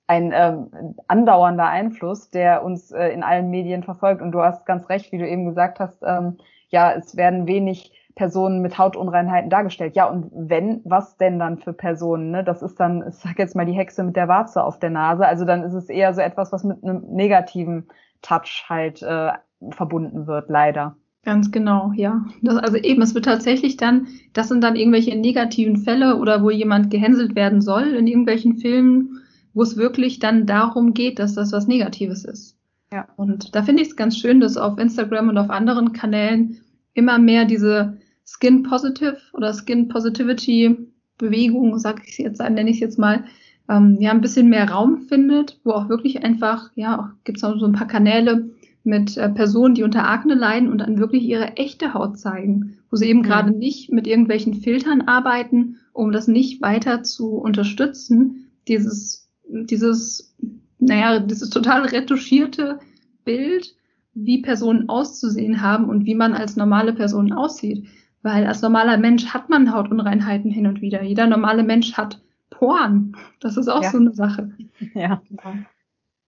ein 0.06 0.32
ähm, 0.32 0.96
andauernder 1.08 1.66
Einfluss, 1.66 2.30
der 2.30 2.64
uns 2.64 2.92
äh, 2.92 3.08
in 3.08 3.24
allen 3.24 3.50
Medien 3.50 3.82
verfolgt. 3.82 4.22
Und 4.22 4.32
du 4.32 4.44
hast 4.44 4.68
ganz 4.68 4.88
recht, 4.90 5.12
wie 5.12 5.18
du 5.18 5.28
eben 5.28 5.46
gesagt 5.46 5.80
hast, 5.80 6.04
ähm, 6.06 6.38
ja, 6.70 6.92
es 6.94 7.18
werden 7.18 7.48
wenig 7.48 7.94
Personen 8.16 8.62
mit 8.62 8.78
Hautunreinheiten 8.78 9.50
dargestellt. 9.50 9.96
Ja, 9.96 10.06
und 10.10 10.30
wenn, 10.34 10.82
was 10.84 11.18
denn 11.18 11.40
dann 11.40 11.58
für 11.58 11.74
Personen? 11.74 12.32
Ne? 12.32 12.44
Das 12.44 12.62
ist 12.62 12.80
dann, 12.80 13.04
ich 13.08 13.16
sag 13.16 13.40
jetzt 13.40 13.56
mal, 13.56 13.66
die 13.66 13.74
Hexe 13.74 14.04
mit 14.04 14.16
der 14.16 14.28
Warze 14.28 14.64
auf 14.64 14.80
der 14.80 14.92
Nase. 14.92 15.26
Also 15.26 15.46
dann 15.46 15.64
ist 15.64 15.74
es 15.74 15.90
eher 15.90 16.14
so 16.14 16.22
etwas, 16.22 16.52
was 16.52 16.64
mit 16.64 16.84
einem 16.84 17.04
negativen 17.10 17.88
Touch 18.22 18.66
halt 18.70 19.02
äh, 19.02 19.32
verbunden 19.72 20.28
wird, 20.28 20.50
leider. 20.50 20.96
Ganz 21.26 21.52
genau, 21.52 21.94
ja. 21.96 22.26
Das, 22.42 22.58
also 22.58 22.76
eben, 22.76 23.02
es 23.02 23.16
wird 23.16 23.26
tatsächlich 23.26 23.78
dann, 23.78 24.08
das 24.34 24.50
sind 24.50 24.62
dann 24.62 24.76
irgendwelche 24.76 25.16
negativen 25.16 25.78
Fälle 25.78 26.18
oder 26.18 26.44
wo 26.44 26.50
jemand 26.50 26.92
gehänselt 26.92 27.36
werden 27.36 27.62
soll 27.62 27.94
in 27.94 28.08
irgendwelchen 28.08 28.58
Filmen, 28.58 29.22
wo 29.54 29.64
es 29.64 29.78
wirklich 29.78 30.20
dann 30.20 30.46
darum 30.46 30.94
geht, 30.94 31.20
dass 31.20 31.34
das 31.34 31.54
was 31.54 31.68
Negatives 31.68 32.26
ist. 32.26 32.58
Ja. 32.92 33.08
Und 33.16 33.56
da 33.56 33.64
finde 33.64 33.82
ich 33.82 33.90
es 33.90 33.96
ganz 33.96 34.18
schön, 34.18 34.42
dass 34.42 34.58
auf 34.58 34.78
Instagram 34.78 35.30
und 35.30 35.38
auf 35.38 35.50
anderen 35.50 35.94
Kanälen 35.94 36.58
immer 36.94 37.18
mehr 37.20 37.46
diese 37.46 37.98
Skin 38.26 38.64
Positive 38.64 39.18
oder 39.34 39.54
Skin 39.54 39.88
Positivity 39.88 40.78
Bewegung, 41.18 41.78
sag 41.80 42.08
ich 42.08 42.18
jetzt, 42.18 42.40
nenne 42.40 42.70
ich 42.70 42.78
es 42.78 42.82
jetzt 42.82 43.00
mal, 43.00 43.24
ähm, 43.70 43.98
ja, 44.00 44.12
ein 44.12 44.22
bisschen 44.22 44.50
mehr 44.50 44.70
Raum 44.70 45.02
findet, 45.08 45.60
wo 45.64 45.72
auch 45.72 45.90
wirklich 45.90 46.24
einfach, 46.24 46.72
ja, 46.76 47.16
gibt 47.24 47.38
es 47.38 47.44
auch 47.44 47.58
so 47.58 47.66
ein 47.66 47.74
paar 47.74 47.88
Kanäle, 47.88 48.50
mit 48.84 49.18
äh, 49.18 49.30
Personen, 49.30 49.76
die 49.76 49.84
unter 49.84 50.08
Akne 50.08 50.36
leiden 50.36 50.70
und 50.70 50.80
dann 50.80 51.00
wirklich 51.00 51.24
ihre 51.24 51.56
echte 51.56 51.94
Haut 51.94 52.18
zeigen, 52.18 52.78
wo 52.90 52.98
sie 52.98 53.08
eben 53.08 53.20
mhm. 53.20 53.24
gerade 53.24 53.52
nicht 53.52 53.92
mit 53.92 54.08
irgendwelchen 54.08 54.56
Filtern 54.56 55.02
arbeiten, 55.02 55.78
um 55.94 56.12
das 56.12 56.28
nicht 56.28 56.62
weiter 56.62 57.04
zu 57.04 57.30
unterstützen. 57.36 58.52
Dieses, 58.68 59.30
dieses, 59.48 60.36
naja, 60.80 61.20
dieses 61.20 61.50
total 61.50 61.86
retuschierte 61.86 62.80
Bild, 63.24 63.76
wie 64.16 64.42
Personen 64.42 64.90
auszusehen 64.90 65.62
haben 65.62 65.86
und 65.86 66.06
wie 66.06 66.16
man 66.16 66.34
als 66.34 66.56
normale 66.56 66.94
Person 66.94 67.32
aussieht. 67.32 67.88
Weil 68.24 68.48
als 68.48 68.62
normaler 68.62 68.98
Mensch 68.98 69.34
hat 69.34 69.50
man 69.50 69.74
Hautunreinheiten 69.74 70.50
hin 70.50 70.66
und 70.66 70.82
wieder. 70.82 71.04
Jeder 71.04 71.28
normale 71.28 71.64
Mensch 71.64 71.94
hat 71.94 72.22
Poren. 72.50 73.16
Das 73.42 73.58
ist 73.58 73.68
auch 73.68 73.84
ja. 73.84 73.90
so 73.90 73.98
eine 73.98 74.14
Sache. 74.14 74.50
Ja. 74.96 75.22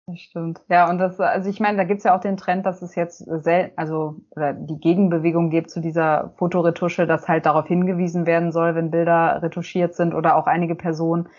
Das 0.05 0.19
stimmt. 0.21 0.61
Ja, 0.69 0.89
und 0.89 0.97
das, 0.97 1.19
also 1.19 1.49
ich 1.49 1.59
meine, 1.59 1.77
da 1.77 1.83
gibt's 1.83 2.03
ja 2.03 2.15
auch 2.15 2.21
den 2.21 2.35
Trend, 2.35 2.65
dass 2.65 2.81
es 2.81 2.95
jetzt 2.95 3.19
selten, 3.19 3.73
also 3.77 4.15
oder 4.31 4.53
die 4.53 4.79
Gegenbewegung 4.79 5.51
gibt 5.51 5.69
zu 5.69 5.81
dieser 5.81 6.33
Fotoretusche, 6.37 7.05
dass 7.05 7.27
halt 7.27 7.45
darauf 7.45 7.67
hingewiesen 7.67 8.25
werden 8.25 8.51
soll, 8.51 8.73
wenn 8.73 8.89
Bilder 8.89 9.41
retuschiert 9.43 9.93
sind 9.93 10.15
oder 10.15 10.35
auch 10.35 10.47
einige 10.47 10.73
Personen 10.73 11.29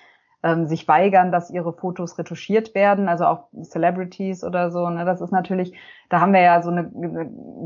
ähm, 0.42 0.66
sich 0.66 0.88
weigern, 0.88 1.32
dass 1.32 1.50
ihre 1.50 1.72
Fotos 1.72 2.18
retuschiert 2.18 2.74
werden, 2.74 3.08
also 3.08 3.26
auch 3.26 3.48
Celebrities 3.62 4.42
oder 4.42 4.70
so. 4.70 4.88
Ne? 4.88 5.04
Das 5.04 5.20
ist 5.20 5.32
natürlich, 5.32 5.74
da 6.08 6.20
haben 6.20 6.32
wir 6.32 6.40
ja 6.40 6.62
so 6.62 6.70
eine, 6.70 6.90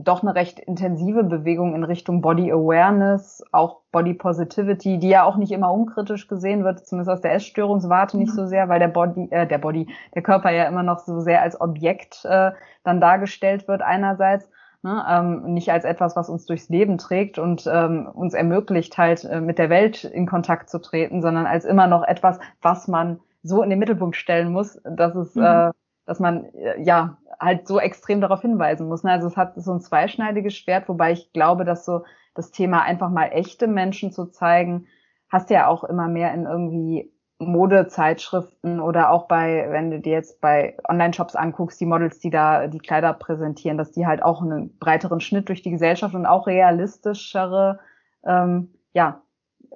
doch 0.02 0.22
eine 0.22 0.34
recht 0.34 0.58
intensive 0.58 1.22
Bewegung 1.22 1.74
in 1.74 1.84
Richtung 1.84 2.20
Body 2.20 2.50
Awareness, 2.50 3.44
auch 3.52 3.80
Body 3.92 4.14
Positivity, 4.14 4.98
die 4.98 5.08
ja 5.08 5.24
auch 5.24 5.36
nicht 5.36 5.52
immer 5.52 5.72
unkritisch 5.72 6.26
gesehen 6.26 6.64
wird, 6.64 6.84
zumindest 6.84 7.10
aus 7.10 7.20
der 7.20 7.34
Essstörungswarte 7.34 8.18
nicht 8.18 8.32
mhm. 8.32 8.36
so 8.36 8.46
sehr, 8.46 8.68
weil 8.68 8.80
der 8.80 8.88
Body, 8.88 9.28
äh, 9.30 9.46
der 9.46 9.58
Body, 9.58 9.86
der 10.14 10.22
Körper 10.22 10.50
ja 10.50 10.64
immer 10.64 10.82
noch 10.82 10.98
so 10.98 11.20
sehr 11.20 11.42
als 11.42 11.60
Objekt 11.60 12.24
äh, 12.24 12.50
dann 12.82 13.00
dargestellt 13.00 13.68
wird 13.68 13.82
einerseits. 13.82 14.50
Ne, 14.84 15.02
ähm, 15.08 15.54
nicht 15.54 15.72
als 15.72 15.86
etwas, 15.86 16.14
was 16.14 16.28
uns 16.28 16.44
durchs 16.44 16.68
Leben 16.68 16.98
trägt 16.98 17.38
und 17.38 17.66
ähm, 17.66 18.06
uns 18.06 18.34
ermöglicht, 18.34 18.98
halt 18.98 19.24
äh, 19.24 19.40
mit 19.40 19.58
der 19.58 19.70
Welt 19.70 20.04
in 20.04 20.26
Kontakt 20.26 20.68
zu 20.68 20.78
treten, 20.78 21.22
sondern 21.22 21.46
als 21.46 21.64
immer 21.64 21.86
noch 21.86 22.02
etwas, 22.02 22.38
was 22.60 22.86
man 22.86 23.18
so 23.42 23.62
in 23.62 23.70
den 23.70 23.78
Mittelpunkt 23.78 24.14
stellen 24.14 24.52
muss, 24.52 24.78
dass 24.84 25.14
es, 25.14 25.36
mhm. 25.36 25.42
äh, 25.42 25.70
dass 26.04 26.20
man 26.20 26.44
äh, 26.52 26.82
ja 26.82 27.16
halt 27.40 27.66
so 27.66 27.80
extrem 27.80 28.20
darauf 28.20 28.42
hinweisen 28.42 28.86
muss. 28.86 29.04
Ne? 29.04 29.12
Also 29.12 29.26
es 29.26 29.38
hat 29.38 29.54
so 29.56 29.72
ein 29.72 29.80
zweischneidiges 29.80 30.54
Schwert, 30.54 30.86
wobei 30.86 31.12
ich 31.12 31.32
glaube, 31.32 31.64
dass 31.64 31.86
so 31.86 32.04
das 32.34 32.50
Thema 32.50 32.82
einfach 32.82 33.08
mal 33.08 33.28
echte 33.28 33.66
Menschen 33.66 34.12
zu 34.12 34.26
zeigen, 34.26 34.86
hast 35.30 35.48
ja 35.48 35.66
auch 35.66 35.84
immer 35.84 36.08
mehr 36.08 36.34
in 36.34 36.44
irgendwie 36.44 37.10
Modezeitschriften 37.46 38.80
oder 38.80 39.10
auch 39.10 39.28
bei, 39.28 39.66
wenn 39.70 39.90
du 39.90 40.00
dir 40.00 40.12
jetzt 40.12 40.40
bei 40.40 40.76
Online-Shops 40.88 41.36
anguckst, 41.36 41.80
die 41.80 41.86
Models, 41.86 42.18
die 42.18 42.30
da 42.30 42.66
die 42.66 42.78
Kleider 42.78 43.12
präsentieren, 43.12 43.78
dass 43.78 43.92
die 43.92 44.06
halt 44.06 44.22
auch 44.22 44.42
einen 44.42 44.76
breiteren 44.78 45.20
Schnitt 45.20 45.48
durch 45.48 45.62
die 45.62 45.70
Gesellschaft 45.70 46.14
und 46.14 46.26
auch 46.26 46.46
realistischere 46.46 47.80
ähm, 48.24 48.70
ja, 48.92 49.22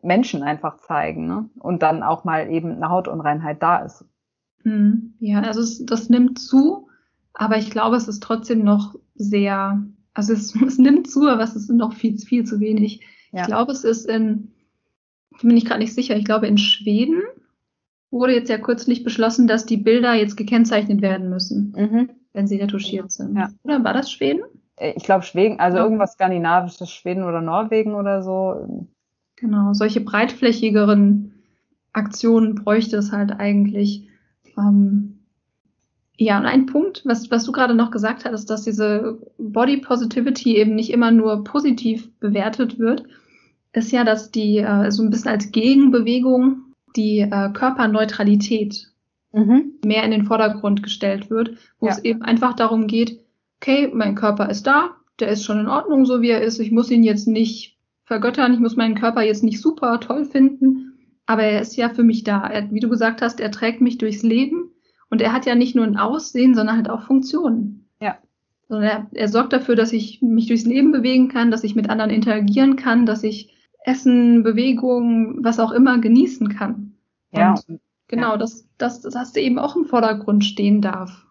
Menschen 0.02 0.42
einfach 0.42 0.78
zeigen 0.78 1.26
ne? 1.26 1.50
und 1.58 1.82
dann 1.82 2.02
auch 2.02 2.24
mal 2.24 2.50
eben 2.50 2.72
eine 2.72 2.88
Hautunreinheit 2.88 3.62
da 3.62 3.78
ist. 3.78 4.04
Hm, 4.62 5.14
ja, 5.20 5.40
also 5.40 5.60
es, 5.60 5.84
das 5.84 6.08
nimmt 6.08 6.38
zu, 6.38 6.88
aber 7.34 7.56
ich 7.56 7.70
glaube, 7.70 7.96
es 7.96 8.08
ist 8.08 8.22
trotzdem 8.22 8.64
noch 8.64 8.94
sehr, 9.14 9.82
also 10.14 10.32
es, 10.32 10.54
es 10.66 10.78
nimmt 10.78 11.10
zu, 11.10 11.28
aber 11.28 11.42
es 11.42 11.56
ist 11.56 11.70
noch 11.70 11.92
viel, 11.92 12.18
viel 12.18 12.44
zu 12.44 12.60
wenig. 12.60 13.04
Ja. 13.32 13.42
Ich 13.42 13.46
glaube, 13.46 13.72
es 13.72 13.84
ist 13.84 14.06
in, 14.06 14.52
bin 15.42 15.56
ich 15.56 15.64
gerade 15.64 15.80
nicht 15.80 15.94
sicher, 15.94 16.16
ich 16.16 16.24
glaube 16.24 16.46
in 16.46 16.58
Schweden 16.58 17.22
wurde 18.10 18.34
jetzt 18.34 18.48
ja 18.48 18.58
kürzlich 18.58 19.04
beschlossen, 19.04 19.46
dass 19.46 19.66
die 19.66 19.76
Bilder 19.76 20.14
jetzt 20.14 20.36
gekennzeichnet 20.36 21.02
werden 21.02 21.28
müssen, 21.28 21.74
mhm. 21.76 22.10
wenn 22.32 22.46
sie 22.46 22.56
retuschiert 22.56 23.12
sind. 23.12 23.36
Ja. 23.36 23.50
Oder 23.62 23.84
war 23.84 23.92
das 23.92 24.10
Schweden? 24.10 24.42
Äh, 24.76 24.94
ich 24.96 25.04
glaube 25.04 25.24
Schweden, 25.24 25.60
also 25.60 25.78
ja. 25.78 25.84
irgendwas 25.84 26.14
Skandinavisches, 26.14 26.90
Schweden 26.90 27.24
oder 27.24 27.40
Norwegen 27.40 27.94
oder 27.94 28.22
so. 28.22 28.86
Genau, 29.36 29.72
solche 29.72 30.00
breitflächigeren 30.00 31.32
Aktionen 31.92 32.54
bräuchte 32.54 32.96
es 32.96 33.12
halt 33.12 33.32
eigentlich. 33.32 34.08
Ähm, 34.56 35.18
ja, 36.16 36.38
und 36.38 36.46
ein 36.46 36.66
Punkt, 36.66 37.02
was, 37.04 37.30
was 37.30 37.44
du 37.44 37.52
gerade 37.52 37.74
noch 37.74 37.92
gesagt 37.92 38.24
hattest, 38.24 38.50
dass 38.50 38.62
diese 38.62 39.18
Body 39.38 39.76
Positivity 39.76 40.56
eben 40.56 40.74
nicht 40.74 40.90
immer 40.92 41.12
nur 41.12 41.44
positiv 41.44 42.10
bewertet 42.18 42.78
wird, 42.78 43.04
ist 43.72 43.92
ja, 43.92 44.02
dass 44.02 44.32
die 44.32 44.58
äh, 44.58 44.90
so 44.90 45.02
ein 45.04 45.10
bisschen 45.10 45.30
als 45.30 45.52
Gegenbewegung 45.52 46.67
die 46.98 47.20
äh, 47.20 47.50
Körperneutralität 47.52 48.88
mhm. 49.32 49.74
mehr 49.84 50.04
in 50.04 50.10
den 50.10 50.26
Vordergrund 50.26 50.82
gestellt 50.82 51.30
wird, 51.30 51.56
wo 51.78 51.86
ja. 51.86 51.92
es 51.92 52.04
eben 52.04 52.22
einfach 52.22 52.54
darum 52.54 52.86
geht, 52.86 53.20
okay, 53.60 53.90
mein 53.92 54.14
Körper 54.14 54.50
ist 54.50 54.66
da, 54.66 54.90
der 55.20 55.28
ist 55.28 55.44
schon 55.44 55.60
in 55.60 55.68
Ordnung, 55.68 56.04
so 56.04 56.20
wie 56.20 56.30
er 56.30 56.42
ist, 56.42 56.58
ich 56.58 56.70
muss 56.70 56.90
ihn 56.90 57.02
jetzt 57.02 57.26
nicht 57.26 57.78
vergöttern, 58.04 58.52
ich 58.52 58.60
muss 58.60 58.76
meinen 58.76 58.94
Körper 58.94 59.22
jetzt 59.22 59.42
nicht 59.42 59.60
super 59.60 60.00
toll 60.00 60.24
finden, 60.24 60.98
aber 61.26 61.42
er 61.42 61.60
ist 61.60 61.76
ja 61.76 61.90
für 61.90 62.04
mich 62.04 62.24
da. 62.24 62.46
Er, 62.46 62.70
wie 62.70 62.80
du 62.80 62.88
gesagt 62.88 63.20
hast, 63.20 63.40
er 63.40 63.50
trägt 63.50 63.80
mich 63.80 63.98
durchs 63.98 64.22
Leben 64.22 64.70
und 65.10 65.20
er 65.20 65.32
hat 65.32 65.46
ja 65.46 65.54
nicht 65.54 65.76
nur 65.76 65.84
ein 65.84 65.98
Aussehen, 65.98 66.54
sondern 66.54 66.76
halt 66.76 66.88
auch 66.88 67.02
Funktionen. 67.02 67.88
Ja. 68.00 68.18
Sondern 68.68 68.88
er, 68.88 69.06
er 69.12 69.28
sorgt 69.28 69.52
dafür, 69.52 69.76
dass 69.76 69.92
ich 69.92 70.22
mich 70.22 70.46
durchs 70.46 70.64
Leben 70.64 70.92
bewegen 70.92 71.28
kann, 71.28 71.50
dass 71.50 71.64
ich 71.64 71.74
mit 71.74 71.90
anderen 71.90 72.10
interagieren 72.10 72.76
kann, 72.76 73.04
dass 73.06 73.22
ich 73.24 73.54
Essen, 73.84 74.42
Bewegung, 74.42 75.44
was 75.44 75.60
auch 75.60 75.72
immer 75.72 75.98
genießen 75.98 76.48
kann. 76.48 76.87
Ja. 77.32 77.54
Und 77.68 77.80
genau, 78.08 78.32
ja. 78.32 78.36
dass, 78.36 78.68
dass, 78.78 79.02
dass 79.02 79.32
du 79.32 79.40
eben 79.40 79.58
auch 79.58 79.76
im 79.76 79.84
Vordergrund 79.84 80.44
stehen 80.44 80.80
darf. 80.80 81.24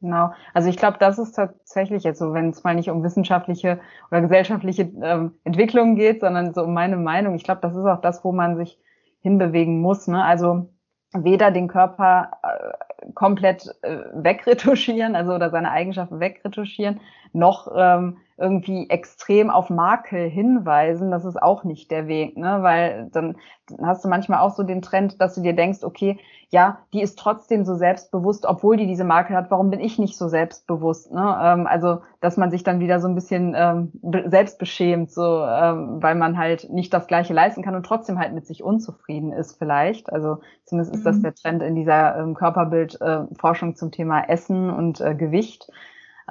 Genau. 0.00 0.32
Also 0.52 0.68
ich 0.68 0.76
glaube, 0.76 0.98
das 1.00 1.18
ist 1.18 1.32
tatsächlich 1.32 2.04
jetzt 2.04 2.18
so, 2.18 2.34
wenn 2.34 2.50
es 2.50 2.62
mal 2.62 2.74
nicht 2.74 2.90
um 2.90 3.02
wissenschaftliche 3.02 3.80
oder 4.10 4.20
gesellschaftliche 4.20 4.82
ähm, 5.02 5.32
Entwicklungen 5.44 5.96
geht, 5.96 6.20
sondern 6.20 6.52
so 6.52 6.64
um 6.64 6.74
meine 6.74 6.98
Meinung. 6.98 7.34
Ich 7.34 7.44
glaube, 7.44 7.62
das 7.62 7.74
ist 7.74 7.86
auch 7.86 8.02
das, 8.02 8.22
wo 8.22 8.32
man 8.32 8.56
sich 8.56 8.78
hinbewegen 9.20 9.80
muss. 9.80 10.06
Ne? 10.06 10.22
Also 10.22 10.68
weder 11.14 11.50
den 11.50 11.68
Körper 11.68 12.32
äh, 12.42 13.12
komplett 13.14 13.74
äh, 13.80 13.98
wegretuschieren, 14.12 15.16
also 15.16 15.32
oder 15.32 15.50
seine 15.50 15.70
Eigenschaften 15.70 16.20
wegretuschieren, 16.20 17.00
noch 17.32 17.72
ähm, 17.74 18.18
irgendwie 18.36 18.90
extrem 18.90 19.48
auf 19.50 19.70
Makel 19.70 20.28
hinweisen, 20.28 21.10
das 21.10 21.24
ist 21.24 21.40
auch 21.40 21.62
nicht 21.62 21.90
der 21.90 22.08
Weg, 22.08 22.36
ne? 22.36 22.58
Weil 22.62 23.08
dann 23.12 23.36
hast 23.82 24.04
du 24.04 24.08
manchmal 24.08 24.40
auch 24.40 24.54
so 24.54 24.64
den 24.64 24.82
Trend, 24.82 25.20
dass 25.20 25.34
du 25.36 25.40
dir 25.40 25.54
denkst, 25.54 25.84
okay, 25.84 26.18
ja, 26.50 26.78
die 26.92 27.00
ist 27.00 27.18
trotzdem 27.18 27.64
so 27.64 27.74
selbstbewusst, 27.74 28.46
obwohl 28.46 28.76
die 28.76 28.86
diese 28.86 29.04
Makel 29.04 29.36
hat. 29.36 29.50
Warum 29.50 29.70
bin 29.70 29.80
ich 29.80 29.98
nicht 29.98 30.16
so 30.16 30.28
selbstbewusst? 30.28 31.12
Ne? 31.12 31.38
Ähm, 31.42 31.66
also, 31.66 32.02
dass 32.20 32.36
man 32.36 32.50
sich 32.50 32.62
dann 32.62 32.80
wieder 32.80 33.00
so 33.00 33.08
ein 33.08 33.14
bisschen 33.14 33.54
ähm, 33.56 33.92
selbst 34.26 34.58
beschämt, 34.58 35.10
so, 35.10 35.44
ähm, 35.44 36.02
weil 36.02 36.14
man 36.14 36.36
halt 36.38 36.70
nicht 36.70 36.92
das 36.92 37.06
Gleiche 37.06 37.34
leisten 37.34 37.62
kann 37.62 37.74
und 37.74 37.86
trotzdem 37.86 38.18
halt 38.18 38.34
mit 38.34 38.46
sich 38.46 38.62
unzufrieden 38.62 39.32
ist, 39.32 39.58
vielleicht. 39.58 40.12
Also 40.12 40.38
zumindest 40.64 40.94
ist 40.94 41.06
das 41.06 41.16
mhm. 41.16 41.22
der 41.22 41.34
Trend 41.34 41.62
in 41.62 41.74
dieser 41.74 42.18
ähm, 42.18 42.34
Körperbildforschung 42.34 43.70
äh, 43.70 43.74
zum 43.74 43.90
Thema 43.90 44.28
Essen 44.28 44.70
und 44.70 45.00
äh, 45.00 45.14
Gewicht. 45.14 45.68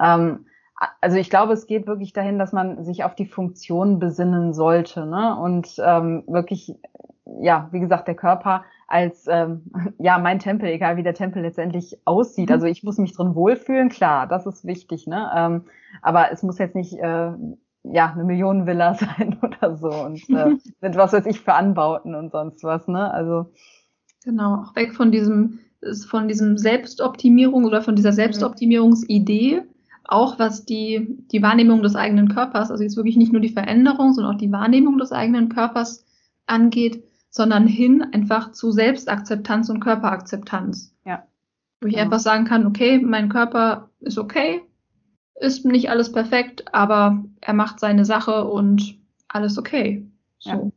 Ähm, 0.02 0.46
also 1.00 1.16
ich 1.16 1.30
glaube, 1.30 1.52
es 1.52 1.66
geht 1.66 1.86
wirklich 1.86 2.12
dahin, 2.12 2.38
dass 2.38 2.52
man 2.52 2.84
sich 2.84 3.04
auf 3.04 3.14
die 3.14 3.26
Funktion 3.26 3.98
besinnen 3.98 4.52
sollte, 4.52 5.06
ne? 5.06 5.38
Und 5.38 5.76
ähm, 5.78 6.24
wirklich, 6.26 6.74
ja, 7.40 7.68
wie 7.70 7.80
gesagt, 7.80 8.08
der 8.08 8.16
Körper 8.16 8.64
als 8.88 9.26
ähm, 9.28 9.62
ja 9.98 10.18
mein 10.18 10.38
Tempel, 10.38 10.68
egal 10.68 10.96
wie 10.96 11.02
der 11.02 11.14
Tempel 11.14 11.42
letztendlich 11.42 11.98
aussieht. 12.04 12.50
Also 12.50 12.66
ich 12.66 12.82
muss 12.82 12.98
mich 12.98 13.14
drin 13.14 13.34
wohlfühlen, 13.34 13.88
klar, 13.88 14.26
das 14.26 14.46
ist 14.46 14.64
wichtig, 14.64 15.06
ne? 15.06 15.30
Ähm, 15.34 15.64
aber 16.02 16.32
es 16.32 16.42
muss 16.42 16.58
jetzt 16.58 16.74
nicht 16.74 16.94
äh, 16.94 17.32
ja 17.84 18.12
eine 18.12 18.24
Millionenvilla 18.24 18.94
sein 18.94 19.38
oder 19.42 19.76
so 19.76 19.90
und 19.90 20.28
äh, 20.30 20.56
mit 20.80 20.96
was 20.96 21.12
weiß 21.12 21.26
ich 21.26 21.40
für 21.40 21.54
Anbauten 21.54 22.14
und 22.14 22.32
sonst 22.32 22.64
was, 22.64 22.88
ne? 22.88 23.12
Also 23.12 23.52
genau, 24.24 24.62
auch 24.62 24.74
weg 24.74 24.94
von 24.94 25.12
diesem 25.12 25.60
von 26.08 26.28
diesem 26.28 26.56
Selbstoptimierung 26.56 27.64
oder 27.64 27.82
von 27.82 27.94
dieser 27.94 28.10
mhm. 28.10 28.16
Selbstoptimierungsidee 28.16 29.62
auch 30.04 30.38
was 30.38 30.64
die, 30.64 31.18
die 31.32 31.42
Wahrnehmung 31.42 31.82
des 31.82 31.96
eigenen 31.96 32.28
Körpers, 32.28 32.70
also 32.70 32.82
jetzt 32.82 32.96
wirklich 32.96 33.16
nicht 33.16 33.32
nur 33.32 33.40
die 33.40 33.48
Veränderung, 33.48 34.12
sondern 34.12 34.34
auch 34.34 34.38
die 34.38 34.52
Wahrnehmung 34.52 34.98
des 34.98 35.12
eigenen 35.12 35.48
Körpers 35.48 36.04
angeht, 36.46 37.04
sondern 37.30 37.66
hin 37.66 38.02
einfach 38.02 38.52
zu 38.52 38.70
Selbstakzeptanz 38.70 39.68
und 39.68 39.80
Körperakzeptanz. 39.80 40.94
Ja. 41.04 41.26
Wo 41.80 41.88
ich 41.88 41.94
ja. 41.94 42.02
einfach 42.02 42.20
sagen 42.20 42.44
kann, 42.44 42.66
okay, 42.66 42.98
mein 42.98 43.28
Körper 43.28 43.90
ist 44.00 44.18
okay, 44.18 44.62
ist 45.40 45.64
nicht 45.64 45.90
alles 45.90 46.12
perfekt, 46.12 46.72
aber 46.72 47.24
er 47.40 47.54
macht 47.54 47.80
seine 47.80 48.04
Sache 48.04 48.44
und 48.44 48.98
alles 49.28 49.58
okay. 49.58 50.06
So. 50.38 50.50
Ja. 50.50 50.70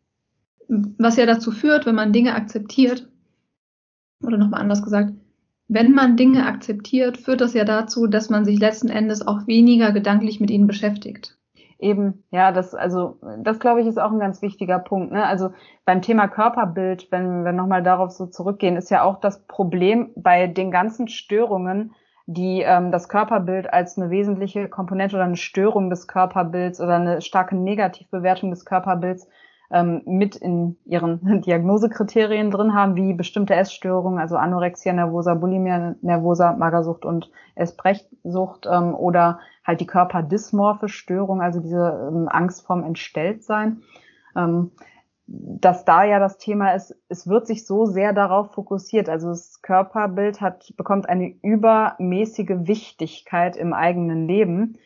Was 0.97 1.15
ja 1.17 1.25
dazu 1.25 1.51
führt, 1.51 1.85
wenn 1.85 1.95
man 1.95 2.11
Dinge 2.11 2.33
akzeptiert, 2.33 3.07
oder 4.23 4.37
nochmal 4.37 4.61
anders 4.61 4.83
gesagt, 4.83 5.13
wenn 5.67 5.93
man 5.93 6.15
Dinge 6.15 6.45
akzeptiert, 6.45 7.17
führt 7.17 7.41
das 7.41 7.53
ja 7.53 7.65
dazu, 7.65 8.07
dass 8.07 8.29
man 8.29 8.45
sich 8.45 8.59
letzten 8.59 8.89
Endes 8.89 9.25
auch 9.25 9.47
weniger 9.47 9.91
gedanklich 9.91 10.39
mit 10.39 10.49
ihnen 10.49 10.67
beschäftigt. 10.67 11.37
Eben, 11.79 12.23
ja, 12.31 12.51
das, 12.51 12.73
also, 12.73 13.19
das 13.43 13.59
glaube 13.59 13.81
ich 13.81 13.87
ist 13.87 13.99
auch 13.99 14.11
ein 14.11 14.19
ganz 14.19 14.41
wichtiger 14.41 14.79
Punkt. 14.79 15.11
Ne? 15.11 15.23
Also 15.23 15.51
beim 15.85 16.01
Thema 16.01 16.27
Körperbild, 16.27 17.11
wenn 17.11 17.43
wir 17.43 17.51
nochmal 17.51 17.83
darauf 17.83 18.11
so 18.11 18.25
zurückgehen, 18.25 18.77
ist 18.77 18.89
ja 18.89 19.03
auch 19.03 19.19
das 19.19 19.45
Problem 19.45 20.09
bei 20.15 20.47
den 20.47 20.71
ganzen 20.71 21.07
Störungen, 21.07 21.93
die 22.25 22.61
ähm, 22.61 22.91
das 22.91 23.09
Körperbild 23.09 23.71
als 23.71 23.97
eine 23.97 24.09
wesentliche 24.09 24.67
Komponente 24.69 25.17
oder 25.17 25.25
eine 25.25 25.37
Störung 25.37 25.89
des 25.89 26.07
Körperbilds 26.07 26.81
oder 26.81 26.95
eine 26.95 27.21
starke 27.21 27.55
Negativbewertung 27.55 28.49
des 28.49 28.65
Körperbilds 28.65 29.27
ähm, 29.71 30.01
mit 30.05 30.35
in 30.35 30.77
ihren 30.85 31.41
Diagnosekriterien 31.41 32.51
drin 32.51 32.73
haben, 32.73 32.95
wie 32.95 33.13
bestimmte 33.13 33.55
Essstörungen, 33.55 34.19
also 34.19 34.37
Anorexia 34.37 34.93
nervosa, 34.93 35.33
Bulimia 35.33 35.95
nervosa, 36.01 36.53
Magersucht 36.53 37.05
und 37.05 37.29
Essbrechsucht 37.55 38.67
ähm, 38.71 38.95
oder 38.95 39.39
halt 39.65 39.81
die 39.81 39.87
körperdysmorphe 39.87 40.87
Störung, 40.87 41.41
also 41.41 41.59
diese 41.59 42.09
ähm, 42.11 42.27
Angst 42.29 42.65
vorm 42.65 42.83
Entstelltsein. 42.83 43.81
Ähm, 44.35 44.71
dass 45.27 45.83
da 45.83 46.05
ja 46.05 46.19
das 46.19 46.37
Thema 46.37 46.73
ist, 46.73 46.95
es 47.09 47.27
wird 47.27 47.47
sich 47.47 47.65
so 47.65 47.85
sehr 47.85 48.13
darauf 48.13 48.53
fokussiert. 48.53 49.09
Also 49.09 49.27
das 49.27 49.61
Körperbild 49.61 50.39
hat, 50.39 50.73
bekommt 50.77 51.09
eine 51.09 51.35
übermäßige 51.41 52.65
Wichtigkeit 52.65 53.57
im 53.57 53.73
eigenen 53.73 54.25
Leben. 54.25 54.77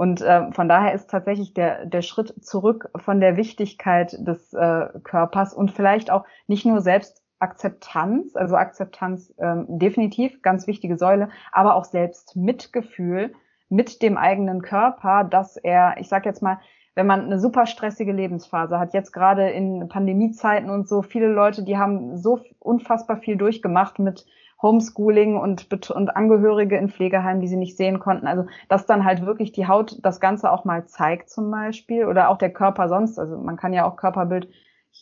Und 0.00 0.22
äh, 0.22 0.50
von 0.52 0.66
daher 0.66 0.94
ist 0.94 1.10
tatsächlich 1.10 1.52
der, 1.52 1.84
der 1.84 2.00
Schritt 2.00 2.42
zurück 2.42 2.88
von 2.96 3.20
der 3.20 3.36
Wichtigkeit 3.36 4.16
des 4.26 4.54
äh, 4.54 4.86
Körpers 5.04 5.52
und 5.52 5.72
vielleicht 5.72 6.10
auch 6.10 6.24
nicht 6.46 6.64
nur 6.64 6.80
Selbstakzeptanz, 6.80 8.34
also 8.34 8.56
Akzeptanz 8.56 9.34
ähm, 9.36 9.66
definitiv, 9.68 10.40
ganz 10.40 10.66
wichtige 10.66 10.96
Säule, 10.96 11.28
aber 11.52 11.74
auch 11.74 11.84
Selbstmitgefühl 11.84 13.34
mit 13.68 14.00
dem 14.00 14.16
eigenen 14.16 14.62
Körper, 14.62 15.22
dass 15.24 15.58
er, 15.58 15.96
ich 15.98 16.08
sage 16.08 16.30
jetzt 16.30 16.40
mal, 16.40 16.60
wenn 16.94 17.06
man 17.06 17.26
eine 17.26 17.38
super 17.38 17.66
stressige 17.66 18.12
Lebensphase 18.12 18.78
hat, 18.78 18.94
jetzt 18.94 19.12
gerade 19.12 19.50
in 19.50 19.86
Pandemiezeiten 19.90 20.70
und 20.70 20.88
so, 20.88 21.02
viele 21.02 21.28
Leute, 21.28 21.62
die 21.62 21.76
haben 21.76 22.16
so 22.16 22.40
unfassbar 22.58 23.18
viel 23.18 23.36
durchgemacht 23.36 23.98
mit 23.98 24.24
Homeschooling 24.62 25.36
und, 25.36 25.90
und 25.90 26.16
Angehörige 26.16 26.76
in 26.76 26.88
Pflegeheimen, 26.88 27.40
die 27.40 27.48
sie 27.48 27.56
nicht 27.56 27.76
sehen 27.76 27.98
konnten. 27.98 28.26
Also, 28.26 28.46
dass 28.68 28.86
dann 28.86 29.04
halt 29.04 29.24
wirklich 29.24 29.52
die 29.52 29.66
Haut 29.66 29.98
das 30.02 30.20
Ganze 30.20 30.50
auch 30.52 30.64
mal 30.64 30.86
zeigt 30.86 31.30
zum 31.30 31.50
Beispiel 31.50 32.06
oder 32.06 32.28
auch 32.28 32.38
der 32.38 32.52
Körper 32.52 32.88
sonst. 32.88 33.18
Also 33.18 33.38
man 33.38 33.56
kann 33.56 33.72
ja 33.72 33.88
auch 33.88 33.96
Körperbild 33.96 34.48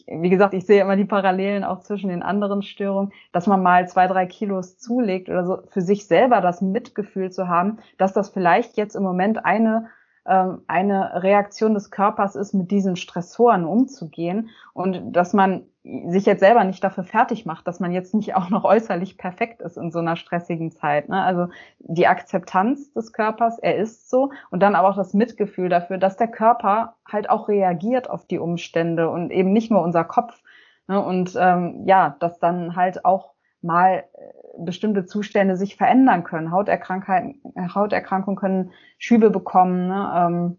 wie 0.07 0.29
gesagt, 0.31 0.55
ich 0.55 0.67
sehe 0.67 0.83
immer 0.83 0.97
die 0.97 1.05
Parallelen 1.05 1.65
auch 1.65 1.81
zwischen 1.81 2.11
den 2.11 2.23
anderen 2.23 2.63
Störungen, 2.63 3.13
dass 3.33 3.47
man 3.47 3.63
mal 3.63 3.89
zwei, 3.89 4.07
drei 4.07 4.27
Kilos 4.27 4.79
zulegt 4.79 5.29
oder 5.29 5.47
so, 5.47 5.59
für 5.69 5.81
sich 5.81 6.07
selber 6.07 6.41
das 6.41 6.61
Mitgefühl 6.61 7.31
zu 7.31 7.49
haben, 7.49 7.79
dass 7.97 8.13
das 8.13 8.29
vielleicht 8.29 8.77
jetzt 8.77 8.95
im 8.95 9.03
Moment 9.03 9.45
eine 9.45 9.89
ähm, 10.27 10.63
eine 10.67 11.23
Reaktion 11.23 11.73
des 11.73 11.91
Körpers 11.91 12.37
ist, 12.37 12.53
mit 12.53 12.71
diesen 12.71 12.97
Stressoren 12.97 13.65
umzugehen 13.65 14.51
und 14.75 15.13
dass 15.13 15.33
man 15.33 15.65
sich 16.09 16.27
jetzt 16.27 16.41
selber 16.41 16.65
nicht 16.65 16.83
dafür 16.85 17.05
fertig 17.05 17.47
macht, 17.47 17.67
dass 17.67 17.81
man 17.81 17.93
jetzt 17.93 18.15
nicht 18.15 18.35
auch 18.37 18.51
noch 18.51 18.65
äußerlich 18.65 19.19
perfekt 19.19 19.63
ist 19.63 19.77
in 19.77 19.91
so 19.91 19.99
einer 19.99 20.17
stressigen 20.17 20.71
Zeit. 20.71 21.09
Ne? 21.09 21.23
Also 21.23 21.49
die 21.79 22.07
Akzeptanz 22.07 22.93
des 22.93 23.13
Körpers, 23.13 23.59
er 23.59 23.77
ist 23.77 24.11
so 24.11 24.31
und 24.51 24.61
dann 24.61 24.75
aber 24.75 24.91
auch 24.91 24.97
das 24.97 25.15
Mitgefühl 25.15 25.69
dafür, 25.69 25.99
dass 25.99 26.17
der 26.17 26.29
Körper 26.29 26.97
halt 27.11 27.31
auch 27.31 27.49
reagiert 27.49 28.11
auf 28.11 28.27
die 28.27 28.39
Umstände 28.39 29.09
und 29.11 29.31
eben 29.31 29.53
nicht 29.53 29.71
nur 29.71 29.83
unser 29.83 30.05
Kopf. 30.05 30.43
Ne? 30.87 31.03
Und 31.03 31.37
ähm, 31.39 31.85
ja, 31.87 32.17
dass 32.21 32.39
dann 32.39 32.77
halt 32.77 33.05
auch 33.05 33.33
mal 33.63 34.05
äh, 34.15 34.39
bestimmte 34.59 35.07
Zustände 35.07 35.57
sich 35.57 35.77
verändern 35.77 36.25
können. 36.25 36.51
Hauterkrankheiten, 36.51 37.41
Hauterkrankungen 37.75 38.37
können 38.37 38.73
Schübe 38.99 39.31
bekommen. 39.31 39.89
Ne? 39.89 40.13
Ähm, 40.15 40.59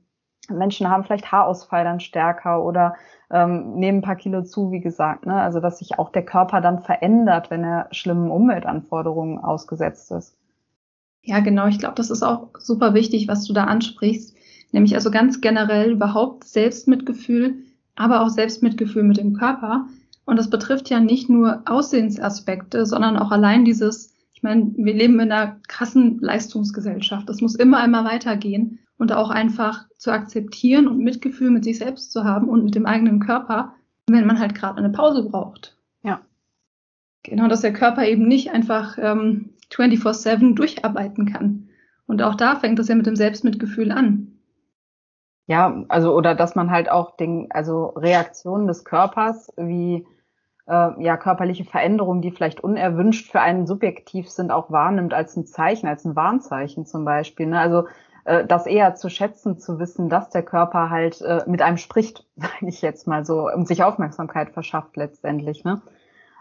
Menschen 0.49 0.89
haben 0.89 1.03
vielleicht 1.03 1.31
Haarausfall 1.31 1.83
dann 1.83 1.99
stärker 1.99 2.63
oder 2.63 2.95
ähm, 3.31 3.75
nehmen 3.75 3.99
ein 3.99 4.03
paar 4.03 4.15
Kilo 4.15 4.43
zu, 4.43 4.71
wie 4.71 4.79
gesagt. 4.79 5.25
Ne? 5.25 5.33
Also 5.33 5.59
dass 5.59 5.79
sich 5.79 5.99
auch 5.99 6.11
der 6.11 6.25
Körper 6.25 6.61
dann 6.61 6.79
verändert, 6.79 7.51
wenn 7.51 7.63
er 7.63 7.87
schlimmen 7.91 8.31
Umweltanforderungen 8.31 9.39
ausgesetzt 9.39 10.11
ist. 10.11 10.35
Ja, 11.21 11.39
genau. 11.39 11.67
Ich 11.67 11.79
glaube, 11.79 11.95
das 11.95 12.09
ist 12.09 12.23
auch 12.23 12.49
super 12.57 12.93
wichtig, 12.93 13.27
was 13.27 13.45
du 13.45 13.53
da 13.53 13.65
ansprichst. 13.65 14.35
Nämlich 14.71 14.95
also 14.95 15.11
ganz 15.11 15.41
generell 15.41 15.91
überhaupt 15.91 16.43
Selbstmitgefühl 16.45 17.63
aber 17.99 18.21
auch 18.21 18.29
Selbstmitgefühl 18.29 19.03
mit 19.03 19.17
dem 19.17 19.33
Körper. 19.33 19.85
Und 20.25 20.37
das 20.37 20.49
betrifft 20.49 20.89
ja 20.89 20.99
nicht 20.99 21.29
nur 21.29 21.61
Aussehensaspekte, 21.65 22.85
sondern 22.85 23.17
auch 23.17 23.29
allein 23.29 23.65
dieses, 23.65 24.13
ich 24.33 24.41
meine, 24.41 24.71
wir 24.77 24.93
leben 24.93 25.19
in 25.19 25.31
einer 25.31 25.57
krassen 25.67 26.19
Leistungsgesellschaft. 26.19 27.27
Das 27.27 27.41
muss 27.41 27.55
immer 27.55 27.79
einmal 27.79 28.05
weitergehen 28.05 28.79
und 28.99 29.13
auch 29.13 29.31
einfach 29.31 29.87
zu 29.97 30.11
akzeptieren 30.11 30.87
und 30.87 30.99
Mitgefühl 30.99 31.49
mit 31.49 31.63
sich 31.63 31.79
selbst 31.79 32.11
zu 32.11 32.25
haben 32.25 32.47
und 32.47 32.65
mit 32.65 32.75
dem 32.75 32.85
eigenen 32.85 33.19
Körper, 33.19 33.73
wenn 34.07 34.27
man 34.27 34.39
halt 34.39 34.53
gerade 34.53 34.77
eine 34.77 34.89
Pause 34.89 35.23
braucht. 35.23 35.77
Ja. 36.03 36.19
Genau, 37.23 37.47
dass 37.47 37.61
der 37.61 37.73
Körper 37.73 38.05
eben 38.05 38.27
nicht 38.27 38.51
einfach 38.51 38.97
ähm, 38.99 39.51
24-7 39.71 40.53
durcharbeiten 40.53 41.31
kann. 41.31 41.69
Und 42.07 42.21
auch 42.21 42.35
da 42.35 42.57
fängt 42.57 42.77
das 42.77 42.89
ja 42.89 42.95
mit 42.95 43.05
dem 43.05 43.15
Selbstmitgefühl 43.15 43.91
an. 43.91 44.39
Ja, 45.47 45.83
also 45.87 46.13
oder 46.13 46.35
dass 46.35 46.55
man 46.55 46.69
halt 46.69 46.91
auch 46.91 47.15
den, 47.15 47.47
also 47.51 47.87
Reaktionen 47.95 48.67
des 48.67 48.83
Körpers 48.83 49.51
wie 49.55 50.05
äh, 50.67 51.03
ja 51.03 51.15
körperliche 51.15 51.63
Veränderungen, 51.63 52.21
die 52.21 52.31
vielleicht 52.31 52.61
unerwünscht 52.61 53.31
für 53.31 53.39
einen 53.39 53.65
subjektiv 53.65 54.29
sind, 54.29 54.51
auch 54.51 54.69
wahrnimmt 54.69 55.13
als 55.13 55.37
ein 55.37 55.45
Zeichen, 55.45 55.87
als 55.87 56.03
ein 56.03 56.15
Warnzeichen 56.15 56.85
zum 56.85 57.05
Beispiel. 57.05 57.47
Ne? 57.47 57.59
Also 57.59 57.85
das 58.25 58.65
eher 58.65 58.95
zu 58.95 59.09
schätzen, 59.09 59.57
zu 59.57 59.79
wissen, 59.79 60.09
dass 60.09 60.29
der 60.29 60.43
Körper 60.43 60.89
halt 60.89 61.21
äh, 61.21 61.43
mit 61.47 61.61
einem 61.61 61.77
spricht, 61.77 62.25
sage 62.35 62.67
ich 62.67 62.81
jetzt 62.81 63.07
mal 63.07 63.25
so, 63.25 63.49
und 63.49 63.67
sich 63.67 63.83
Aufmerksamkeit 63.83 64.51
verschafft 64.51 64.97
letztendlich. 64.97 65.63
Ne? 65.63 65.81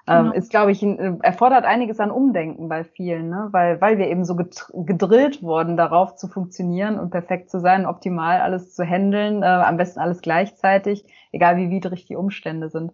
Ähm, 0.09 0.25
genau. 0.25 0.35
ist, 0.37 0.51
glaube 0.51 0.73
ich, 0.73 0.83
äh, 0.83 1.19
erfordert 1.23 1.65
einiges 1.65 2.01
an 2.01 2.11
Umdenken 2.11 2.69
bei 2.69 2.83
vielen, 2.83 3.29
ne? 3.29 3.49
weil, 3.51 3.79
weil 3.83 3.99
wir 3.99 4.09
eben 4.09 4.25
so 4.25 4.37
gedrillt 4.37 5.43
wurden, 5.43 5.77
darauf 5.77 6.17
zu 6.17 6.29
funktionieren 6.29 6.99
und 6.99 7.11
perfekt 7.11 7.51
zu 7.51 7.61
sein, 7.61 7.85
optimal 7.85 8.41
alles 8.41 8.75
zu 8.75 8.85
handeln, 8.85 9.43
äh, 9.43 9.47
am 9.47 9.77
besten 9.77 10.01
alles 10.01 10.23
gleichzeitig, 10.23 11.05
egal 11.31 11.59
wie 11.59 11.69
widrig 11.69 12.07
die 12.07 12.17
Umstände 12.17 12.71
sind. 12.71 12.93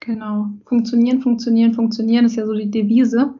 Genau. 0.00 0.48
Funktionieren, 0.66 1.22
funktionieren, 1.22 1.72
funktionieren 1.72 2.26
ist 2.26 2.36
ja 2.36 2.44
so 2.44 2.52
die 2.52 2.70
Devise. 2.70 3.34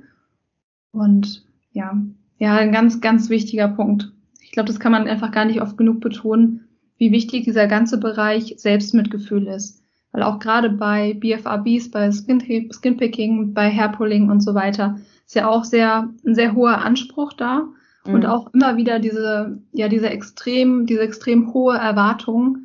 Und 0.91 1.45
ja, 1.73 2.01
ja, 2.39 2.57
ein 2.57 2.73
ganz, 2.73 3.03
ganz 3.03 3.29
wichtiger 3.29 3.69
Punkt. 3.69 4.13
Ich 4.55 4.57
glaube, 4.57 4.69
das 4.69 4.79
kann 4.79 4.93
man 4.93 5.09
einfach 5.09 5.33
gar 5.33 5.47
nicht 5.47 5.61
oft 5.61 5.77
genug 5.77 5.99
betonen, 5.99 6.69
wie 6.97 7.11
wichtig 7.11 7.43
dieser 7.43 7.67
ganze 7.67 7.99
Bereich 7.99 8.55
Selbstmitgefühl 8.57 9.49
ist. 9.49 9.83
Weil 10.13 10.23
auch 10.23 10.39
gerade 10.39 10.71
bei 10.71 11.15
BFRBs, 11.15 11.91
bei 11.91 12.13
Skin 12.13 12.71
Skinpicking, 12.73 13.53
bei 13.53 13.69
Hairpulling 13.69 14.31
und 14.31 14.43
so 14.43 14.55
weiter, 14.55 15.01
ist 15.27 15.35
ja 15.35 15.49
auch 15.49 15.65
sehr, 15.65 16.09
ein 16.25 16.37
sehr 16.37 16.55
hoher 16.55 16.79
Anspruch 16.79 17.33
da. 17.33 17.67
Mhm. 18.07 18.15
Und 18.15 18.27
auch 18.27 18.55
immer 18.55 18.77
wieder 18.77 19.01
diese, 19.01 19.61
ja, 19.73 19.89
diese 19.89 20.09
extrem, 20.09 20.87
diese 20.87 21.01
extrem 21.01 21.53
hohe 21.53 21.77
Erwartung. 21.77 22.59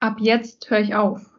Ab 0.00 0.16
jetzt 0.18 0.68
höre 0.68 0.80
ich 0.80 0.96
auf. 0.96 1.30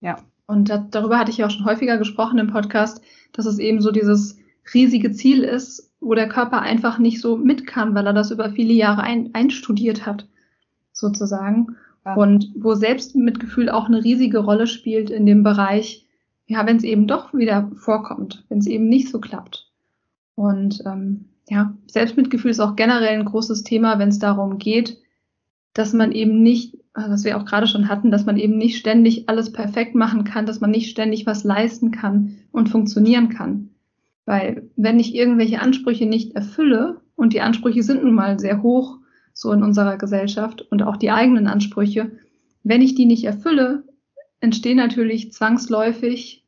Ja. 0.00 0.16
Und 0.46 0.70
da, 0.70 0.78
darüber 0.90 1.18
hatte 1.18 1.32
ich 1.32 1.36
ja 1.36 1.48
auch 1.48 1.50
schon 1.50 1.66
häufiger 1.66 1.98
gesprochen 1.98 2.38
im 2.38 2.50
Podcast, 2.50 3.02
dass 3.34 3.44
es 3.44 3.58
eben 3.58 3.82
so 3.82 3.90
dieses 3.90 4.38
riesige 4.72 5.12
Ziel 5.12 5.44
ist, 5.44 5.87
wo 6.00 6.14
der 6.14 6.28
Körper 6.28 6.60
einfach 6.60 6.98
nicht 6.98 7.20
so 7.20 7.36
mit 7.36 7.66
kann, 7.66 7.94
weil 7.94 8.06
er 8.06 8.12
das 8.12 8.30
über 8.30 8.50
viele 8.50 8.72
Jahre 8.72 9.02
ein, 9.02 9.34
einstudiert 9.34 10.06
hat, 10.06 10.26
sozusagen. 10.92 11.76
Ja. 12.04 12.14
Und 12.14 12.50
wo 12.54 12.74
Selbstmitgefühl 12.74 13.68
auch 13.68 13.86
eine 13.86 14.02
riesige 14.02 14.38
Rolle 14.38 14.66
spielt 14.66 15.10
in 15.10 15.26
dem 15.26 15.42
Bereich, 15.42 16.06
ja, 16.46 16.66
wenn 16.66 16.76
es 16.76 16.84
eben 16.84 17.06
doch 17.06 17.34
wieder 17.34 17.70
vorkommt, 17.76 18.44
wenn 18.48 18.58
es 18.58 18.66
eben 18.66 18.88
nicht 18.88 19.10
so 19.10 19.20
klappt. 19.20 19.70
Und 20.34 20.82
ähm, 20.86 21.26
ja, 21.48 21.74
Selbstmitgefühl 21.86 22.50
ist 22.50 22.60
auch 22.60 22.76
generell 22.76 23.18
ein 23.18 23.24
großes 23.24 23.64
Thema, 23.64 23.98
wenn 23.98 24.08
es 24.08 24.18
darum 24.18 24.58
geht, 24.58 24.98
dass 25.74 25.92
man 25.92 26.12
eben 26.12 26.42
nicht, 26.42 26.78
was 26.94 27.24
wir 27.24 27.36
auch 27.36 27.44
gerade 27.44 27.66
schon 27.66 27.88
hatten, 27.88 28.10
dass 28.10 28.24
man 28.24 28.36
eben 28.36 28.56
nicht 28.56 28.78
ständig 28.78 29.28
alles 29.28 29.52
perfekt 29.52 29.94
machen 29.94 30.24
kann, 30.24 30.46
dass 30.46 30.60
man 30.60 30.70
nicht 30.70 30.90
ständig 30.90 31.26
was 31.26 31.44
leisten 31.44 31.90
kann 31.90 32.36
und 32.50 32.68
funktionieren 32.68 33.28
kann. 33.28 33.70
Weil 34.28 34.68
wenn 34.76 35.00
ich 35.00 35.14
irgendwelche 35.14 35.62
Ansprüche 35.62 36.04
nicht 36.04 36.36
erfülle, 36.36 37.00
und 37.16 37.32
die 37.32 37.40
Ansprüche 37.40 37.82
sind 37.82 38.04
nun 38.04 38.12
mal 38.12 38.38
sehr 38.38 38.62
hoch, 38.62 38.98
so 39.32 39.50
in 39.52 39.62
unserer 39.62 39.96
Gesellschaft 39.96 40.60
und 40.70 40.82
auch 40.82 40.98
die 40.98 41.10
eigenen 41.10 41.46
Ansprüche. 41.46 42.12
Wenn 42.62 42.82
ich 42.82 42.94
die 42.94 43.06
nicht 43.06 43.24
erfülle, 43.24 43.84
entstehen 44.40 44.76
natürlich 44.76 45.32
zwangsläufig 45.32 46.44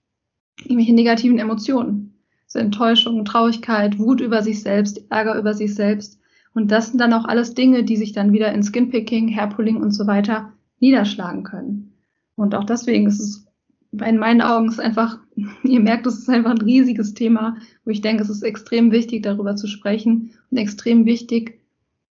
irgendwelche 0.58 0.92
negativen 0.92 1.38
Emotionen. 1.38 2.18
So 2.46 2.58
Enttäuschung, 2.58 3.24
Traurigkeit, 3.24 3.98
Wut 3.98 4.20
über 4.20 4.42
sich 4.42 4.60
selbst, 4.60 5.00
Ärger 5.08 5.38
über 5.38 5.54
sich 5.54 5.74
selbst. 5.74 6.20
Und 6.52 6.70
das 6.70 6.88
sind 6.88 7.00
dann 7.00 7.14
auch 7.14 7.24
alles 7.24 7.54
Dinge, 7.54 7.82
die 7.82 7.96
sich 7.96 8.12
dann 8.12 8.34
wieder 8.34 8.52
in 8.52 8.62
Skinpicking, 8.62 9.34
Hairpulling 9.34 9.78
und 9.78 9.92
so 9.92 10.06
weiter 10.06 10.52
niederschlagen 10.80 11.44
können. 11.44 11.94
Und 12.36 12.54
auch 12.54 12.64
deswegen 12.64 13.06
ist 13.06 13.20
es 13.20 13.49
in 13.92 14.18
meinen 14.18 14.40
Augen 14.40 14.68
ist 14.68 14.81
einfach, 14.81 15.18
ihr 15.62 15.81
merkt, 15.81 16.07
es 16.07 16.18
ist 16.18 16.29
einfach 16.29 16.53
ein 16.53 16.62
riesiges 16.62 17.14
Thema, 17.14 17.57
wo 17.85 17.90
ich 17.90 18.00
denke, 18.00 18.22
es 18.22 18.31
ist 18.31 18.42
extrem 18.42 18.92
wichtig, 18.92 19.22
darüber 19.22 19.57
zu 19.57 19.66
sprechen 19.66 20.33
und 20.50 20.57
extrem 20.57 21.07
wichtig, 21.07 21.61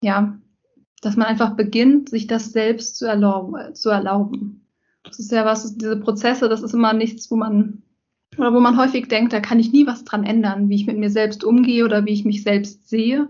ja, 0.01 0.37
dass 1.01 1.15
man 1.15 1.27
einfach 1.27 1.55
beginnt, 1.55 2.09
sich 2.09 2.27
das 2.27 2.51
selbst 2.51 2.97
zu 2.97 3.05
erlauben. 3.05 3.73
Zu 3.73 3.89
erlauben. 3.89 4.65
Das 5.03 5.19
ist 5.19 5.31
ja 5.31 5.45
was, 5.45 5.77
diese 5.77 5.97
Prozesse, 5.97 6.49
das 6.49 6.61
ist 6.61 6.73
immer 6.73 6.93
nichts, 6.93 7.31
wo 7.31 7.35
man, 7.35 7.83
oder 8.37 8.53
wo 8.53 8.59
man 8.59 8.77
häufig 8.77 9.07
denkt, 9.07 9.31
da 9.31 9.39
kann 9.39 9.59
ich 9.59 9.71
nie 9.71 9.87
was 9.87 10.03
dran 10.03 10.25
ändern, 10.25 10.69
wie 10.69 10.75
ich 10.75 10.87
mit 10.87 10.97
mir 10.97 11.09
selbst 11.09 11.43
umgehe 11.43 11.85
oder 11.85 12.05
wie 12.05 12.11
ich 12.13 12.25
mich 12.25 12.43
selbst 12.43 12.89
sehe. 12.89 13.29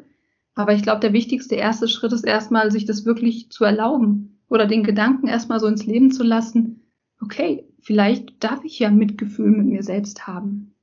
Aber 0.55 0.73
ich 0.73 0.81
glaube, 0.81 0.99
der 0.99 1.13
wichtigste 1.13 1.55
erste 1.55 1.87
Schritt 1.87 2.11
ist 2.11 2.25
erstmal, 2.25 2.71
sich 2.71 2.85
das 2.85 3.05
wirklich 3.05 3.51
zu 3.51 3.63
erlauben 3.63 4.39
oder 4.49 4.65
den 4.65 4.83
Gedanken 4.83 5.27
erstmal 5.27 5.59
so 5.59 5.67
ins 5.67 5.85
Leben 5.85 6.11
zu 6.11 6.23
lassen. 6.23 6.81
Okay, 7.21 7.68
vielleicht 7.81 8.43
darf 8.43 8.63
ich 8.63 8.79
ja 8.79 8.89
Mitgefühl 8.89 9.51
mit 9.51 9.67
mir 9.67 9.83
selbst 9.83 10.27
haben. 10.27 10.75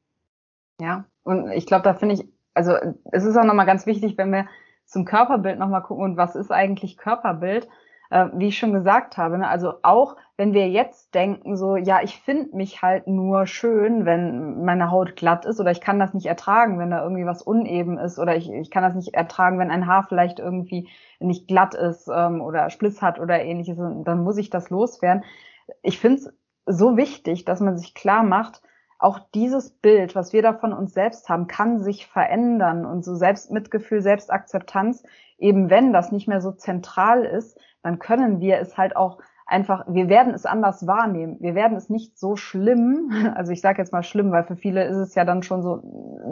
Ja, 0.81 1.05
und 1.23 1.51
ich 1.53 1.67
glaube, 1.67 1.85
da 1.85 1.95
finde 1.95 2.17
ich, 2.17 2.29
also 2.55 2.75
es 3.13 3.25
ist 3.25 3.37
auch 3.37 3.45
nochmal 3.45 3.67
ganz 3.67 3.87
wichtig, 3.87 4.17
wenn 4.19 4.33
wir 4.33 4.47
zum 4.85 5.05
Körperbild 5.05 5.59
nochmal 5.59 5.83
gucken 5.83 6.05
und 6.05 6.17
was 6.17 6.37
ist 6.37 6.53
eigentlich 6.53 6.97
Körperbild? 6.97 7.69
Äh, 8.09 8.29
wie 8.35 8.49
ich 8.49 8.59
schon 8.59 8.73
gesagt 8.73 9.17
habe, 9.17 9.37
ne? 9.37 9.49
also 9.49 9.75
auch 9.83 10.17
wenn 10.37 10.53
wir 10.55 10.69
jetzt 10.69 11.13
denken, 11.15 11.57
so, 11.57 11.77
ja, 11.77 12.03
ich 12.03 12.21
finde 12.21 12.57
mich 12.57 12.81
halt 12.81 13.09
nur 13.09 13.47
schön, 13.47 14.05
wenn 14.05 14.65
meine 14.65 14.93
Haut 14.93 15.17
glatt 15.17 15.45
ist 15.45 15.59
oder 15.59 15.73
ich 15.73 15.81
kann 15.81 15.99
das 15.99 16.15
nicht 16.15 16.27
ertragen, 16.27 16.79
wenn 16.79 16.91
da 16.91 17.03
irgendwie 17.03 17.27
was 17.27 17.43
uneben 17.43 17.99
ist 17.99 18.21
oder 18.21 18.37
ich, 18.37 18.49
ich 18.49 18.71
kann 18.71 18.85
das 18.85 18.95
nicht 18.95 19.15
ertragen, 19.15 19.59
wenn 19.59 19.73
ein 19.73 19.89
Haar 19.89 20.05
vielleicht 20.09 20.39
irgendwie 20.39 20.89
nicht 21.19 21.49
glatt 21.49 21.75
ist 21.75 22.09
ähm, 22.09 22.41
oder 22.43 22.71
Spliss 22.71 23.03
hat 23.03 23.19
oder 23.19 23.43
ähnliches, 23.43 23.77
dann 23.77 24.23
muss 24.23 24.37
ich 24.37 24.51
das 24.51 24.71
loswerden. 24.71 25.25
Ich 25.83 25.99
finde 25.99 26.19
es 26.19 26.33
so 26.67 26.97
wichtig, 26.97 27.45
dass 27.45 27.61
man 27.61 27.79
sich 27.79 27.95
klar 27.95 28.23
macht, 28.23 28.63
auch 28.99 29.19
dieses 29.35 29.71
Bild, 29.71 30.15
was 30.15 30.33
wir 30.33 30.43
da 30.43 30.55
von 30.55 30.73
uns 30.73 30.95
selbst 30.95 31.29
haben, 31.29 31.47
kann 31.47 31.83
sich 31.83 32.07
verändern 32.07 32.87
und 32.87 33.05
so 33.05 33.15
Selbstmitgefühl, 33.15 34.01
Selbstakzeptanz, 34.01 35.03
eben 35.39 35.71
wenn 35.71 35.93
das 35.93 36.13
nicht 36.13 36.29
mehr 36.29 36.41
so 36.41 36.53
zentral 36.53 37.25
ist, 37.25 37.59
dann 37.83 37.99
können 37.99 38.41
wir 38.41 38.59
es 38.59 38.77
halt 38.79 38.97
auch 38.97 39.19
einfach, 39.47 39.85
wir 39.87 40.09
werden 40.09 40.35
es 40.35 40.45
anders 40.45 40.87
wahrnehmen. 40.87 41.37
Wir 41.41 41.55
werden 41.55 41.77
es 41.77 41.89
nicht 41.89 42.19
so 42.19 42.37
schlimm, 42.37 43.13
also 43.35 43.53
ich 43.53 43.61
sage 43.61 43.81
jetzt 43.81 43.93
mal 43.93 44.03
schlimm, 44.03 44.33
weil 44.33 44.45
für 44.45 44.57
viele 44.57 44.85
ist 44.85 44.97
es 44.97 45.15
ja 45.15 45.25
dann 45.25 45.43
schon 45.43 45.63
so 45.63 45.83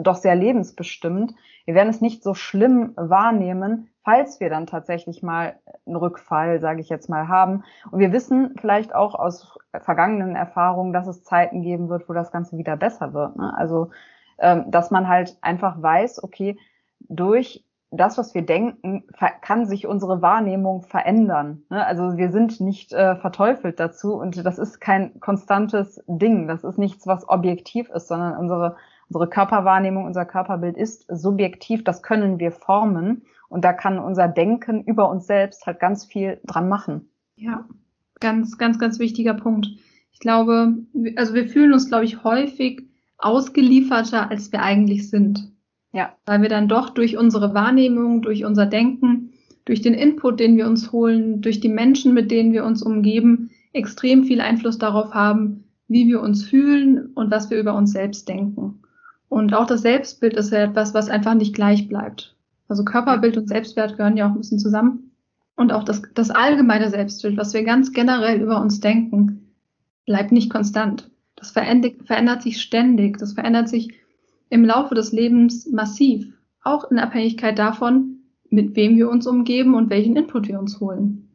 doch 0.01 0.15
sehr 0.15 0.35
lebensbestimmt. 0.35 1.33
Wir 1.65 1.75
werden 1.75 1.89
es 1.89 2.01
nicht 2.01 2.23
so 2.23 2.33
schlimm 2.33 2.93
wahrnehmen, 2.95 3.89
falls 4.05 4.39
wir 4.39 4.49
dann 4.49 4.67
tatsächlich 4.67 5.23
mal 5.23 5.55
einen 5.85 5.95
Rückfall, 5.95 6.59
sage 6.61 6.79
ich 6.79 6.89
jetzt 6.89 7.09
mal, 7.09 7.27
haben. 7.27 7.63
Und 7.89 7.99
wir 7.99 8.13
wissen 8.13 8.55
vielleicht 8.61 8.93
auch 8.93 9.15
aus 9.15 9.57
vergangenen 9.81 10.35
Erfahrungen, 10.35 10.93
dass 10.93 11.07
es 11.07 11.23
Zeiten 11.23 11.63
geben 11.63 11.89
wird, 11.89 12.07
wo 12.07 12.13
das 12.13 12.31
Ganze 12.31 12.57
wieder 12.57 12.77
besser 12.77 13.13
wird. 13.13 13.35
Ne? 13.35 13.53
Also, 13.57 13.89
ähm, 14.37 14.69
dass 14.69 14.91
man 14.91 15.07
halt 15.07 15.37
einfach 15.41 15.81
weiß, 15.81 16.23
okay, 16.23 16.57
durch 16.99 17.65
das, 17.91 18.17
was 18.17 18.35
wir 18.35 18.45
denken, 18.45 19.03
kann 19.41 19.65
sich 19.65 19.87
unsere 19.87 20.21
Wahrnehmung 20.21 20.83
verändern. 20.83 21.63
Ne? 21.69 21.85
Also 21.85 22.17
wir 22.17 22.31
sind 22.31 22.59
nicht 22.59 22.93
äh, 22.93 23.15
verteufelt 23.15 23.79
dazu 23.79 24.15
und 24.15 24.45
das 24.45 24.59
ist 24.59 24.79
kein 24.79 25.19
konstantes 25.19 26.03
Ding. 26.07 26.47
Das 26.47 26.63
ist 26.63 26.77
nichts, 26.77 27.07
was 27.07 27.27
objektiv 27.27 27.89
ist, 27.89 28.07
sondern 28.07 28.37
unsere, 28.37 28.75
unsere 29.09 29.29
Körperwahrnehmung, 29.29 30.05
unser 30.05 30.25
Körperbild 30.25 30.77
ist 30.77 31.05
subjektiv. 31.07 31.83
Das 31.83 32.03
können 32.03 32.39
wir 32.39 32.51
formen. 32.51 33.23
Und 33.49 33.63
da 33.63 33.73
kann 33.73 33.99
unser 33.99 34.27
Denken 34.27 34.83
über 34.83 35.09
uns 35.09 35.27
selbst 35.27 35.65
halt 35.65 35.79
ganz 35.79 36.05
viel 36.05 36.39
dran 36.45 36.67
machen. 36.69 37.09
Ja, 37.35 37.67
ganz, 38.19 38.57
ganz, 38.57 38.79
ganz 38.79 38.99
wichtiger 38.99 39.33
Punkt. 39.33 39.67
Ich 40.11 40.19
glaube, 40.19 40.75
also 41.15 41.33
wir 41.33 41.47
fühlen 41.47 41.73
uns, 41.73 41.87
glaube 41.87 42.05
ich, 42.05 42.23
häufig 42.23 42.87
ausgelieferter, 43.17 44.29
als 44.29 44.51
wir 44.51 44.61
eigentlich 44.61 45.09
sind. 45.09 45.51
Ja. 45.91 46.15
Weil 46.25 46.41
wir 46.41 46.49
dann 46.49 46.67
doch 46.67 46.89
durch 46.89 47.17
unsere 47.17 47.53
Wahrnehmung, 47.53 48.21
durch 48.21 48.45
unser 48.45 48.65
Denken, 48.65 49.31
durch 49.65 49.81
den 49.81 49.93
Input, 49.93 50.39
den 50.39 50.57
wir 50.57 50.67
uns 50.67 50.91
holen, 50.91 51.41
durch 51.41 51.59
die 51.59 51.69
Menschen, 51.69 52.13
mit 52.13 52.31
denen 52.31 52.53
wir 52.53 52.65
uns 52.65 52.83
umgeben, 52.83 53.49
extrem 53.73 54.23
viel 54.23 54.41
Einfluss 54.41 54.77
darauf 54.77 55.13
haben, 55.13 55.63
wie 55.87 56.07
wir 56.07 56.21
uns 56.21 56.43
fühlen 56.43 57.11
und 57.15 57.31
was 57.31 57.49
wir 57.49 57.59
über 57.59 57.75
uns 57.75 57.91
selbst 57.91 58.27
denken. 58.27 58.81
Und 59.27 59.53
auch 59.53 59.65
das 59.65 59.81
Selbstbild 59.81 60.35
ist 60.35 60.51
ja 60.51 60.59
etwas, 60.59 60.93
was 60.93 61.09
einfach 61.09 61.33
nicht 61.33 61.55
gleich 61.55 61.87
bleibt. 61.87 62.34
Also 62.67 62.83
Körperbild 62.83 63.37
und 63.37 63.47
Selbstwert 63.47 63.97
gehören 63.97 64.17
ja 64.17 64.25
auch 64.25 64.31
ein 64.31 64.37
bisschen 64.37 64.59
zusammen. 64.59 65.11
Und 65.55 65.71
auch 65.71 65.83
das, 65.83 66.01
das 66.13 66.31
allgemeine 66.31 66.89
Selbstbild, 66.89 67.37
was 67.37 67.53
wir 67.53 67.63
ganz 67.63 67.93
generell 67.93 68.41
über 68.41 68.59
uns 68.59 68.79
denken, 68.79 69.53
bleibt 70.05 70.31
nicht 70.31 70.51
konstant. 70.51 71.09
Das 71.35 71.51
verändert, 71.51 72.05
verändert 72.05 72.41
sich 72.41 72.61
ständig. 72.61 73.17
Das 73.17 73.33
verändert 73.33 73.69
sich 73.69 73.93
im 74.49 74.65
Laufe 74.65 74.95
des 74.95 75.11
Lebens 75.11 75.69
massiv. 75.71 76.33
Auch 76.63 76.89
in 76.91 76.99
Abhängigkeit 76.99 77.57
davon, 77.57 78.19
mit 78.49 78.75
wem 78.75 78.97
wir 78.97 79.09
uns 79.09 79.27
umgeben 79.27 79.75
und 79.75 79.89
welchen 79.89 80.15
Input 80.15 80.47
wir 80.47 80.59
uns 80.59 80.79
holen. 80.79 81.29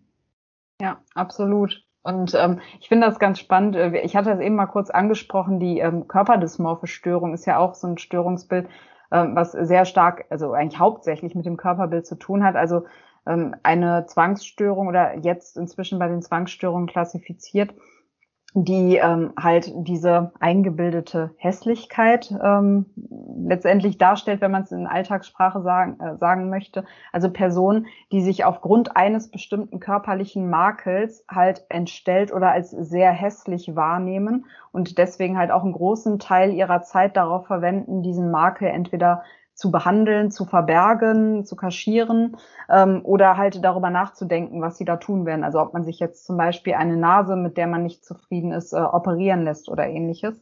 Ja, 0.81 1.01
absolut. 1.15 1.85
Und 2.03 2.35
ähm, 2.35 2.61
ich 2.81 2.89
finde 2.89 3.07
das 3.07 3.19
ganz 3.19 3.39
spannend. 3.39 3.77
Äh, 3.77 4.01
ich 4.01 4.17
hatte 4.17 4.31
es 4.31 4.41
eben 4.41 4.57
mal 4.57 4.67
kurz 4.67 4.91
angesprochen, 4.91 5.61
die 5.61 5.79
ähm, 5.79 6.09
körperdysmorphe 6.09 6.87
Störung 6.87 7.35
ist 7.35 7.47
ja 7.47 7.59
auch 7.59 7.75
so 7.75 7.87
ein 7.87 7.99
Störungsbild, 7.99 8.69
was 9.11 9.53
sehr 9.53 9.85
stark, 9.85 10.25
also 10.31 10.53
eigentlich 10.53 10.79
hauptsächlich 10.79 11.35
mit 11.35 11.47
dem 11.47 11.57
Körperbild 11.57 12.07
zu 12.07 12.15
tun 12.17 12.45
hat. 12.45 12.57
Also 12.57 12.85
ähm, 13.27 13.55
eine 13.63 14.07
Zwangsstörung 14.07 14.89
oder 14.89 15.19
jetzt 15.19 15.57
inzwischen 15.57 15.99
bei 15.99 16.09
den 16.09 16.23
Zwangsstörungen 16.23 16.87
klassifiziert 16.87 17.75
die 18.55 18.97
ähm, 18.97 19.33
halt 19.41 19.73
diese 19.77 20.33
eingebildete 20.41 21.31
Hässlichkeit 21.37 22.35
ähm, 22.43 22.87
letztendlich 23.47 23.97
darstellt, 23.97 24.41
wenn 24.41 24.51
man 24.51 24.63
es 24.63 24.73
in 24.73 24.87
Alltagssprache 24.87 25.63
sagen, 25.63 26.01
äh, 26.01 26.17
sagen 26.17 26.51
möchte. 26.51 26.85
Also 27.13 27.31
Personen, 27.31 27.87
die 28.11 28.23
sich 28.23 28.45
aufgrund 28.45 28.97
eines 28.97 29.31
bestimmten 29.31 29.79
körperlichen 29.79 30.51
Makels 30.51 31.25
halt 31.29 31.65
entstellt 31.69 32.33
oder 32.33 32.51
als 32.51 32.71
sehr 32.71 33.13
hässlich 33.13 33.77
wahrnehmen 33.77 34.47
und 34.73 34.99
deswegen 34.99 35.39
halt 35.39 35.53
auch 35.53 35.63
einen 35.63 35.73
großen 35.73 36.19
Teil 36.19 36.53
ihrer 36.53 36.83
Zeit 36.83 37.17
darauf 37.17 37.47
verwenden, 37.47 38.03
diesen 38.03 38.31
Makel 38.31 38.69
entweder 38.69 39.23
zu 39.61 39.71
behandeln, 39.71 40.31
zu 40.31 40.47
verbergen, 40.47 41.45
zu 41.45 41.55
kaschieren 41.55 42.39
ähm, 42.71 43.03
oder 43.05 43.37
halt 43.37 43.63
darüber 43.63 43.91
nachzudenken, 43.91 44.63
was 44.63 44.79
sie 44.79 44.87
da 44.87 44.97
tun 44.97 45.27
werden. 45.27 45.45
Also 45.45 45.61
ob 45.61 45.75
man 45.75 45.85
sich 45.85 46.01
jetzt 46.01 46.25
zum 46.25 46.39
Beispiel 46.39 46.73
eine 46.73 46.97
Nase, 46.97 47.37
mit 47.37 47.59
der 47.59 47.67
man 47.67 47.83
nicht 47.83 48.03
zufrieden 48.03 48.53
ist, 48.53 48.73
äh, 48.73 48.79
operieren 48.79 49.45
lässt 49.45 49.69
oder 49.69 49.87
ähnliches. 49.87 50.35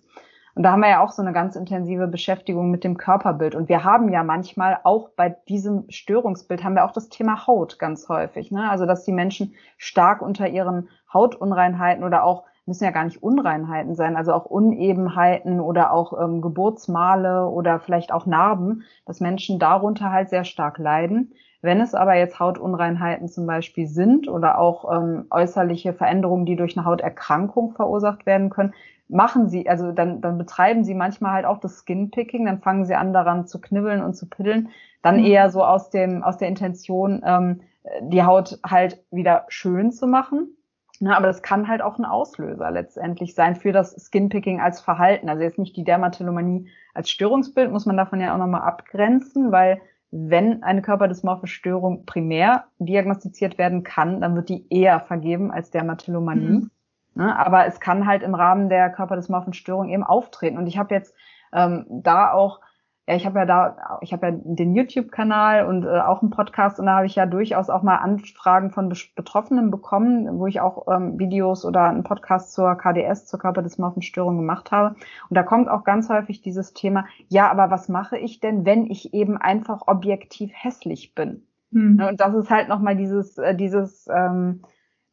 Und 0.54 0.62
da 0.62 0.70
haben 0.70 0.83
wir 0.83 0.90
ja 0.90 1.02
auch 1.02 1.11
so 1.11 1.20
eine 1.20 1.33
ganz 1.33 1.57
intensive 1.57 2.07
Beschäftigung 2.07 2.70
mit 2.70 2.85
dem 2.85 2.96
Körperbild. 2.96 3.57
Und 3.57 3.68
wir 3.68 3.83
haben 3.83 4.12
ja 4.12 4.22
manchmal 4.22 4.78
auch 4.85 5.09
bei 5.11 5.31
diesem 5.48 5.90
Störungsbild 5.90 6.62
haben 6.62 6.74
wir 6.74 6.85
auch 6.85 6.92
das 6.92 7.09
Thema 7.09 7.48
Haut 7.48 7.81
ganz 7.81 8.09
häufig. 8.09 8.52
Ne? 8.52 8.70
Also 8.70 8.87
dass 8.87 9.04
die 9.04 9.12
Menschen 9.12 9.54
stark 9.78 10.22
unter 10.22 10.46
ihren 10.46 10.88
Hautunreinheiten 11.12 12.04
oder 12.04 12.22
auch 12.22 12.44
müssen 12.68 12.85
ja 12.85 12.90
gar 12.90 13.04
nicht 13.04 13.22
Unreinheiten 13.22 13.94
sein, 13.94 14.14
also 14.14 14.33
auch 14.33 14.44
Unebenheiten 14.44 15.59
oder 15.59 15.92
auch 15.92 16.22
ähm, 16.22 16.42
Geburtsmale 16.42 17.48
oder 17.48 17.81
vielleicht 17.81 18.12
auch 18.12 18.26
Narben, 18.26 18.85
dass 19.07 19.20
Menschen 19.20 19.59
darunter 19.59 20.12
halt 20.12 20.28
sehr 20.28 20.44
stark 20.44 20.78
leiden. 20.78 21.33
Wenn 21.62 21.81
es 21.81 21.94
aber 21.94 22.14
jetzt 22.14 22.38
Hautunreinheiten 22.38 23.26
zum 23.26 23.46
Beispiel 23.46 23.88
sind 23.88 24.28
oder 24.28 24.59
auch 24.59 24.94
ähm, 24.94 25.26
äußerliche 25.31 25.92
Veränderungen, 25.94 26.46
die 26.46 26.54
durch 26.54 26.76
eine 26.76 26.87
Hauterkrankung 26.87 27.72
verursacht 27.72 28.26
werden 28.26 28.50
können, 28.50 28.74
machen 29.09 29.48
sie, 29.48 29.68
also 29.68 29.90
dann, 29.90 30.20
dann 30.20 30.37
betreiben 30.37 30.85
sie 30.85 30.94
manchmal 30.94 31.33
halt 31.33 31.46
auch 31.46 31.59
das 31.59 31.78
Skinpicking, 31.78 32.44
dann 32.44 32.61
fangen 32.61 32.85
sie 32.85 32.94
an 32.94 33.14
daran 33.14 33.46
zu 33.46 33.61
knibbeln 33.61 34.02
und 34.02 34.14
zu 34.14 34.28
piddeln, 34.28 34.68
dann 35.02 35.16
mhm. 35.16 35.24
eher 35.24 35.50
so 35.50 35.64
aus 35.64 35.88
dem, 35.88 36.22
aus 36.22 36.37
der 36.37 36.48
Intention, 36.48 37.22
ähm, 37.24 37.62
die 38.02 38.22
Haut 38.22 38.59
halt 38.64 39.02
wieder 39.11 39.46
schön 39.48 39.90
zu 39.90 40.07
machen 40.07 40.54
Ne, 41.00 41.16
aber 41.16 41.28
das 41.28 41.42
kann 41.42 41.68
halt 41.68 41.80
auch 41.80 41.98
ein 41.98 42.04
Auslöser 42.04 42.70
letztendlich 42.72 43.34
sein 43.34 43.54
für 43.54 43.70
das 43.70 43.92
Skinpicking 43.92 44.61
als 44.61 44.80
Verhalten. 44.80 45.28
Also 45.28 45.42
jetzt 45.42 45.58
nicht 45.58 45.76
die 45.76 45.84
Dermatillomanie 45.84 46.68
als 46.92 47.08
Störungsbild, 47.11 47.70
muss 47.70 47.87
man 47.87 47.96
davon 47.96 48.20
ja 48.20 48.34
auch 48.34 48.38
nochmal 48.38 48.62
abgrenzen, 48.62 49.52
weil 49.52 49.80
wenn 50.11 50.62
eine 50.62 50.82
körperdysmorphe 50.82 51.46
Störung 51.46 52.04
primär 52.04 52.64
diagnostiziert 52.78 53.58
werden 53.58 53.84
kann, 53.84 54.20
dann 54.20 54.34
wird 54.34 54.48
die 54.48 54.66
eher 54.70 55.00
vergeben 55.00 55.52
als 55.52 55.70
Dermatillomanie. 55.70 56.48
Mhm. 56.48 56.70
Ne, 57.14 57.37
aber 57.37 57.66
es 57.66 57.78
kann 57.78 58.06
halt 58.06 58.22
im 58.22 58.34
Rahmen 58.34 58.68
der 58.68 58.90
körperdysmorphen 58.90 59.52
Störung 59.52 59.88
eben 59.90 60.04
auftreten. 60.04 60.58
Und 60.58 60.66
ich 60.66 60.78
habe 60.78 60.94
jetzt 60.94 61.14
ähm, 61.52 61.84
da 61.88 62.32
auch 62.32 62.61
ja, 63.09 63.16
ich 63.16 63.25
habe 63.25 63.38
ja 63.38 63.47
da, 63.47 63.99
ich 64.03 64.12
habe 64.12 64.27
ja 64.27 64.33
den 64.35 64.75
YouTube-Kanal 64.75 65.64
und 65.64 65.85
äh, 65.85 66.01
auch 66.01 66.21
einen 66.21 66.31
Podcast 66.31 66.79
und 66.79 66.85
da 66.85 66.97
habe 66.97 67.07
ich 67.07 67.14
ja 67.14 67.25
durchaus 67.25 67.71
auch 67.71 67.83
mal 67.83 67.97
Anfragen 67.97 68.71
von 68.71 68.92
Betroffenen 69.16 69.71
bekommen, 69.71 70.38
wo 70.38 70.47
ich 70.47 70.61
auch 70.61 70.87
ähm, 70.94 71.18
Videos 71.18 71.64
oder 71.64 71.85
einen 71.85 72.03
Podcast 72.03 72.53
zur 72.53 72.75
KDS, 72.75 73.25
zur 73.25 73.38
Körperdysmorphenstörung 73.38 74.37
gemacht 74.37 74.73
habe. 74.73 74.94
Und 75.31 75.35
da 75.35 75.42
kommt 75.42 75.71
auch 75.71 75.85
ganz 75.85 76.11
häufig 76.11 76.42
dieses 76.42 76.75
Thema, 76.75 77.07
ja, 77.29 77.51
aber 77.51 77.71
was 77.71 77.88
mache 77.88 78.18
ich 78.18 78.40
denn, 78.40 78.66
wenn 78.66 78.85
ich 78.85 79.14
eben 79.14 79.38
einfach 79.38 79.85
objektiv 79.87 80.51
hässlich 80.53 81.14
bin? 81.14 81.47
Hm. 81.73 82.03
Und 82.07 82.21
das 82.21 82.35
ist 82.35 82.51
halt 82.51 82.68
nochmal 82.68 82.94
dieses, 82.94 83.38
äh, 83.38 83.55
dieses, 83.55 84.07
ähm, 84.14 84.61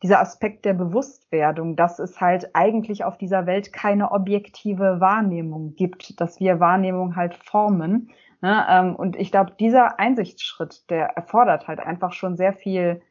dieser 0.06 0.20
Aspekt 0.20 0.66
der 0.66 0.76
Bewusstwerdung, 0.76 1.76
dass 1.76 1.98
es 1.98 2.22
halt 2.22 2.56
eigentlich 2.56 3.04
auf 3.04 3.18
dieser 3.18 3.48
Welt 3.48 3.74
keine 3.74 4.12
objektive 4.12 5.00
Wahrnehmung 5.00 5.74
gibt, 5.76 6.22
dass 6.22 6.40
wir 6.40 6.60
Wahrnehmung 6.60 7.16
halt 7.16 7.34
formen. 7.34 8.12
Ne? 8.40 8.64
Ähm, 8.70 8.96
und 8.96 9.16
ich 9.16 9.32
glaube, 9.32 9.54
dieser 9.60 10.00
Einsichtsschritt, 10.00 10.92
der 10.92 11.08
erfordert 11.18 11.68
halt 11.68 11.80
einfach 11.80 12.14
schon 12.14 12.38
sehr 12.38 12.54
viel 12.54 13.02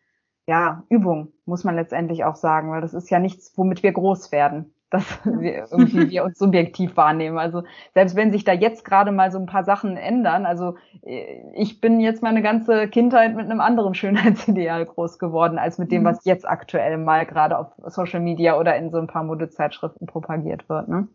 ja, 0.46 0.84
Übung, 0.88 1.32
muss 1.46 1.64
man 1.64 1.74
letztendlich 1.74 2.22
auch 2.22 2.36
sagen, 2.36 2.70
weil 2.70 2.80
das 2.80 2.94
ist 2.94 3.10
ja 3.10 3.18
nichts, 3.18 3.52
womit 3.56 3.82
wir 3.82 3.90
groß 3.90 4.30
werden 4.30 4.73
dass 4.94 5.04
wir 5.24 5.66
irgendwie 5.70 6.10
wir 6.10 6.24
uns 6.24 6.38
subjektiv 6.38 6.96
wahrnehmen. 6.96 7.38
Also 7.38 7.64
selbst 7.94 8.16
wenn 8.16 8.32
sich 8.32 8.44
da 8.44 8.52
jetzt 8.52 8.84
gerade 8.84 9.12
mal 9.12 9.30
so 9.30 9.38
ein 9.38 9.46
paar 9.46 9.64
Sachen 9.64 9.96
ändern, 9.96 10.46
also 10.46 10.76
äh, 11.02 11.42
ich 11.54 11.80
bin 11.80 12.00
jetzt 12.00 12.22
meine 12.22 12.42
ganze 12.42 12.88
Kindheit 12.88 13.34
mit 13.34 13.46
einem 13.46 13.60
anderen 13.60 13.94
Schönheitsideal 13.94 14.86
groß 14.86 15.18
geworden, 15.18 15.58
als 15.58 15.78
mit 15.78 15.90
dem, 15.92 16.02
mhm. 16.02 16.06
was 16.06 16.24
jetzt 16.24 16.48
aktuell 16.48 16.96
mal 16.96 17.26
gerade 17.26 17.58
auf 17.58 17.72
Social 17.86 18.20
Media 18.20 18.58
oder 18.58 18.76
in 18.76 18.90
so 18.90 18.98
ein 18.98 19.08
paar 19.08 19.24
Modezeitschriften 19.24 20.06
propagiert 20.06 20.68
wird. 20.68 20.88
Ne? 20.88 21.08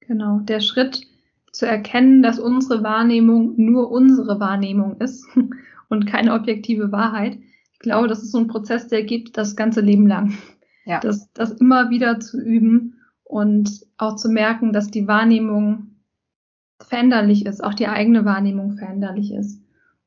Genau, 0.00 0.38
der 0.40 0.60
Schritt 0.60 1.06
zu 1.52 1.66
erkennen, 1.66 2.22
dass 2.22 2.38
unsere 2.38 2.82
Wahrnehmung 2.82 3.54
nur 3.56 3.90
unsere 3.90 4.40
Wahrnehmung 4.40 4.98
ist 4.98 5.26
und 5.88 6.06
keine 6.06 6.34
objektive 6.34 6.92
Wahrheit. 6.92 7.38
Ich 7.72 7.78
glaube, 7.78 8.08
das 8.08 8.22
ist 8.22 8.32
so 8.32 8.38
ein 8.38 8.46
Prozess, 8.46 8.88
der 8.88 9.02
geht 9.04 9.36
das 9.36 9.56
ganze 9.56 9.80
Leben 9.80 10.06
lang. 10.06 10.34
Ja. 10.84 11.00
Das, 11.00 11.32
das 11.32 11.52
immer 11.52 11.90
wieder 11.90 12.20
zu 12.20 12.40
üben 12.40 12.98
und 13.32 13.86
auch 13.96 14.16
zu 14.16 14.28
merken, 14.28 14.74
dass 14.74 14.90
die 14.90 15.08
Wahrnehmung 15.08 15.86
veränderlich 16.82 17.46
ist, 17.46 17.64
auch 17.64 17.72
die 17.72 17.86
eigene 17.86 18.26
Wahrnehmung 18.26 18.72
veränderlich 18.72 19.32
ist. 19.32 19.58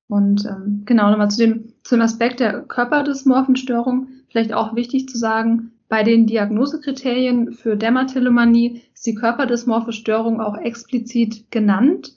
Und 0.08 0.46
ähm, 0.46 0.84
genau 0.86 1.10
nochmal 1.10 1.32
zu 1.32 1.40
dem, 1.40 1.74
zum 1.82 2.02
Aspekt 2.02 2.40
der 2.40 2.62
Körperdysmorphenstörung, 2.62 4.10
vielleicht 4.30 4.54
auch 4.54 4.76
wichtig 4.76 5.10
zu 5.10 5.18
sagen, 5.18 5.72
bei 5.90 6.04
den 6.04 6.28
Diagnosekriterien 6.28 7.54
für 7.54 7.76
Dermatillomanie 7.76 8.84
ist 8.94 9.08
die 9.08 9.16
körperdysmorphe 9.16 9.92
Störung 9.92 10.40
auch 10.40 10.58
explizit 10.60 11.50
genannt. 11.50 12.16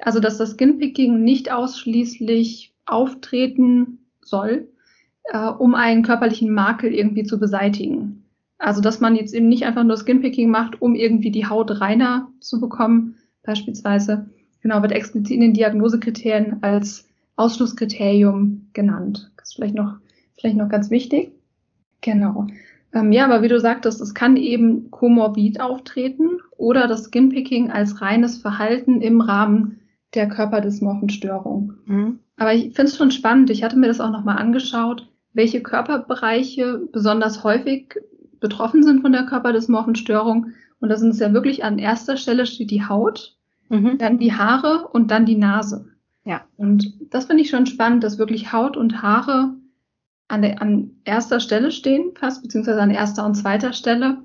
Also, 0.00 0.20
dass 0.20 0.38
das 0.38 0.52
Skinpicking 0.52 1.24
nicht 1.24 1.50
ausschließlich 1.50 2.72
auftreten 2.84 3.98
soll, 4.20 4.68
äh, 5.24 5.48
um 5.48 5.74
einen 5.74 6.04
körperlichen 6.04 6.54
Makel 6.54 6.94
irgendwie 6.94 7.24
zu 7.24 7.40
beseitigen. 7.40 8.25
Also, 8.58 8.80
dass 8.80 9.00
man 9.00 9.16
jetzt 9.16 9.34
eben 9.34 9.48
nicht 9.48 9.64
einfach 9.64 9.84
nur 9.84 9.96
Skinpicking 9.96 10.50
macht, 10.50 10.80
um 10.80 10.94
irgendwie 10.94 11.30
die 11.30 11.46
Haut 11.46 11.80
reiner 11.80 12.28
zu 12.40 12.60
bekommen, 12.60 13.16
beispielsweise. 13.42 14.30
Genau, 14.62 14.82
wird 14.82 14.92
explizit 14.92 15.32
in 15.32 15.40
den 15.40 15.54
Diagnosekriterien 15.54 16.62
als 16.62 17.06
Ausschlusskriterium 17.36 18.68
genannt. 18.72 19.30
Das 19.36 19.50
ist 19.50 19.54
vielleicht 19.54 19.74
noch, 19.74 19.96
vielleicht 20.38 20.56
noch 20.56 20.68
ganz 20.68 20.90
wichtig. 20.90 21.32
Genau. 22.00 22.46
Ähm, 22.92 23.12
ja, 23.12 23.26
aber 23.26 23.42
wie 23.42 23.48
du 23.48 23.60
sagtest, 23.60 24.00
es 24.00 24.14
kann 24.14 24.36
eben 24.36 24.90
komorbid 24.90 25.60
auftreten 25.60 26.38
oder 26.56 26.88
das 26.88 27.04
Skinpicking 27.04 27.70
als 27.70 28.00
reines 28.00 28.38
Verhalten 28.38 29.02
im 29.02 29.20
Rahmen 29.20 29.80
der 30.14 30.28
körperdysmorphen 30.28 31.10
Störung. 31.10 31.74
Mhm. 31.84 32.20
Aber 32.36 32.54
ich 32.54 32.74
finde 32.74 32.90
es 32.90 32.96
schon 32.96 33.10
spannend. 33.10 33.50
Ich 33.50 33.62
hatte 33.62 33.76
mir 33.78 33.88
das 33.88 34.00
auch 34.00 34.10
nochmal 34.10 34.38
angeschaut, 34.38 35.08
welche 35.32 35.62
Körperbereiche 35.62 36.88
besonders 36.92 37.44
häufig 37.44 37.94
betroffen 38.40 38.82
sind 38.82 39.02
von 39.02 39.12
der 39.12 39.24
Körperdysmorphenstörung. 39.26 40.52
Und 40.80 40.88
da 40.88 40.96
sind 40.96 41.10
es 41.10 41.20
ja 41.20 41.32
wirklich 41.32 41.64
an 41.64 41.78
erster 41.78 42.16
Stelle 42.16 42.46
steht 42.46 42.70
die 42.70 42.84
Haut, 42.84 43.36
mhm. 43.68 43.98
dann 43.98 44.18
die 44.18 44.34
Haare 44.34 44.88
und 44.88 45.10
dann 45.10 45.26
die 45.26 45.36
Nase. 45.36 45.86
Ja. 46.24 46.44
Und 46.56 46.92
das 47.10 47.26
finde 47.26 47.42
ich 47.42 47.50
schon 47.50 47.66
spannend, 47.66 48.04
dass 48.04 48.18
wirklich 48.18 48.52
Haut 48.52 48.76
und 48.76 49.02
Haare 49.02 49.54
an, 50.28 50.42
der, 50.42 50.60
an 50.60 50.90
erster 51.04 51.40
Stelle 51.40 51.70
stehen, 51.70 52.12
fast, 52.14 52.42
beziehungsweise 52.42 52.82
an 52.82 52.90
erster 52.90 53.24
und 53.24 53.36
zweiter 53.36 53.72
Stelle. 53.72 54.18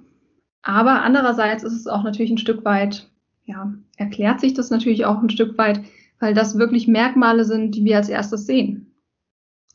Aber 0.63 1.03
andererseits 1.03 1.63
ist 1.63 1.73
es 1.73 1.87
auch 1.87 2.03
natürlich 2.03 2.31
ein 2.31 2.37
Stück 2.37 2.65
weit, 2.65 3.09
ja, 3.45 3.73
erklärt 3.97 4.41
sich 4.41 4.53
das 4.53 4.69
natürlich 4.69 5.05
auch 5.05 5.21
ein 5.21 5.29
Stück 5.29 5.57
weit, 5.57 5.81
weil 6.19 6.33
das 6.33 6.57
wirklich 6.57 6.87
Merkmale 6.87 7.45
sind, 7.45 7.75
die 7.75 7.83
wir 7.85 7.97
als 7.97 8.09
erstes 8.09 8.45
sehen. 8.45 8.93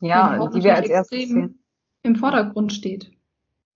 Ja, 0.01 0.47
die, 0.49 0.59
die 0.59 0.65
wir 0.65 0.77
als 0.77 0.89
erstes 0.89 1.29
sehen. 1.29 1.59
Im 2.03 2.17
Vordergrund 2.17 2.73
steht. 2.73 3.11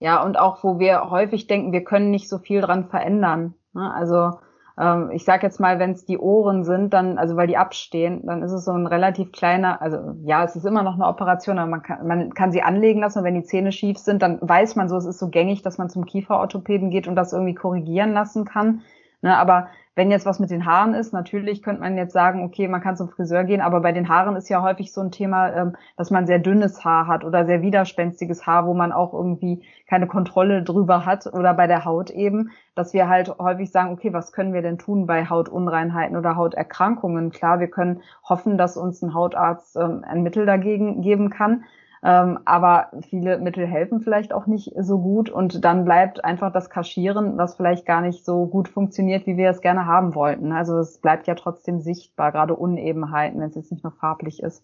Ja, 0.01 0.23
und 0.23 0.37
auch 0.37 0.63
wo 0.63 0.79
wir 0.79 1.11
häufig 1.11 1.45
denken, 1.45 1.71
wir 1.71 1.83
können 1.83 2.09
nicht 2.09 2.27
so 2.27 2.39
viel 2.39 2.59
dran 2.59 2.89
verändern. 2.89 3.53
Ne? 3.73 3.93
Also 3.93 4.31
ähm, 4.79 5.11
ich 5.11 5.23
sage 5.25 5.45
jetzt 5.45 5.59
mal, 5.59 5.77
wenn 5.77 5.91
es 5.91 6.05
die 6.05 6.17
Ohren 6.17 6.63
sind, 6.63 6.91
dann, 6.91 7.19
also 7.19 7.35
weil 7.35 7.45
die 7.45 7.55
abstehen, 7.55 8.25
dann 8.25 8.41
ist 8.41 8.51
es 8.51 8.65
so 8.65 8.71
ein 8.71 8.87
relativ 8.87 9.31
kleiner, 9.31 9.79
also 9.79 10.15
ja, 10.23 10.43
es 10.43 10.55
ist 10.55 10.65
immer 10.65 10.81
noch 10.81 10.95
eine 10.95 11.05
Operation, 11.05 11.59
aber 11.59 11.69
man 11.69 11.83
kann, 11.83 12.07
man 12.07 12.33
kann 12.33 12.51
sie 12.51 12.63
anlegen 12.63 13.01
lassen 13.01 13.19
und 13.19 13.25
wenn 13.25 13.35
die 13.35 13.43
Zähne 13.43 13.71
schief 13.71 13.99
sind, 13.99 14.23
dann 14.23 14.39
weiß 14.41 14.75
man 14.75 14.89
so, 14.89 14.97
es 14.97 15.05
ist 15.05 15.19
so 15.19 15.29
gängig, 15.29 15.61
dass 15.61 15.77
man 15.77 15.89
zum 15.89 16.05
Kieferorthopäden 16.05 16.89
geht 16.89 17.07
und 17.07 17.15
das 17.15 17.31
irgendwie 17.31 17.53
korrigieren 17.53 18.11
lassen 18.11 18.43
kann. 18.43 18.81
Ne, 19.21 19.37
aber 19.37 19.67
wenn 19.93 20.09
jetzt 20.09 20.25
was 20.25 20.39
mit 20.39 20.49
den 20.49 20.65
Haaren 20.65 20.93
ist, 20.93 21.11
natürlich 21.11 21.61
könnte 21.61 21.81
man 21.81 21.97
jetzt 21.97 22.13
sagen, 22.13 22.43
okay, 22.43 22.67
man 22.67 22.81
kann 22.81 22.95
zum 22.95 23.09
Friseur 23.09 23.43
gehen, 23.43 23.59
aber 23.61 23.81
bei 23.81 23.91
den 23.91 24.07
Haaren 24.07 24.37
ist 24.37 24.49
ja 24.49 24.61
häufig 24.61 24.93
so 24.93 25.01
ein 25.01 25.11
Thema, 25.11 25.53
ähm, 25.53 25.75
dass 25.97 26.11
man 26.11 26.25
sehr 26.25 26.39
dünnes 26.39 26.83
Haar 26.85 27.07
hat 27.07 27.25
oder 27.25 27.45
sehr 27.45 27.61
widerspenstiges 27.61 28.47
Haar, 28.47 28.65
wo 28.65 28.73
man 28.73 28.93
auch 28.93 29.13
irgendwie 29.13 29.63
keine 29.87 30.07
Kontrolle 30.07 30.63
drüber 30.63 31.05
hat 31.05 31.27
oder 31.27 31.53
bei 31.53 31.67
der 31.67 31.83
Haut 31.83 32.09
eben, 32.09 32.51
dass 32.73 32.93
wir 32.93 33.09
halt 33.09 33.37
häufig 33.37 33.69
sagen, 33.71 33.91
okay, 33.91 34.13
was 34.13 34.31
können 34.31 34.53
wir 34.53 34.61
denn 34.61 34.77
tun 34.77 35.05
bei 35.07 35.25
Hautunreinheiten 35.25 36.15
oder 36.15 36.37
Hauterkrankungen? 36.37 37.29
Klar, 37.29 37.59
wir 37.59 37.67
können 37.67 38.01
hoffen, 38.27 38.57
dass 38.57 38.77
uns 38.77 39.01
ein 39.01 39.13
Hautarzt 39.13 39.75
ähm, 39.75 40.05
ein 40.07 40.23
Mittel 40.23 40.45
dagegen 40.45 41.01
geben 41.01 41.29
kann. 41.29 41.65
Ähm, 42.03 42.39
aber 42.45 42.89
viele 43.07 43.37
Mittel 43.37 43.67
helfen 43.67 44.01
vielleicht 44.01 44.33
auch 44.33 44.47
nicht 44.47 44.71
so 44.79 44.97
gut 44.97 45.29
und 45.29 45.63
dann 45.63 45.85
bleibt 45.85 46.25
einfach 46.25 46.51
das 46.51 46.71
Kaschieren, 46.71 47.37
was 47.37 47.55
vielleicht 47.55 47.85
gar 47.85 48.01
nicht 48.01 48.25
so 48.25 48.47
gut 48.47 48.67
funktioniert, 48.67 49.27
wie 49.27 49.37
wir 49.37 49.51
es 49.51 49.61
gerne 49.61 49.85
haben 49.85 50.15
wollten. 50.15 50.51
Also 50.51 50.79
es 50.79 50.97
bleibt 50.97 51.27
ja 51.27 51.35
trotzdem 51.35 51.79
sichtbar, 51.79 52.31
gerade 52.31 52.55
Unebenheiten, 52.55 53.39
wenn 53.39 53.49
es 53.49 53.55
jetzt 53.55 53.71
nicht 53.71 53.83
nur 53.83 53.93
farblich 53.93 54.41
ist. 54.41 54.63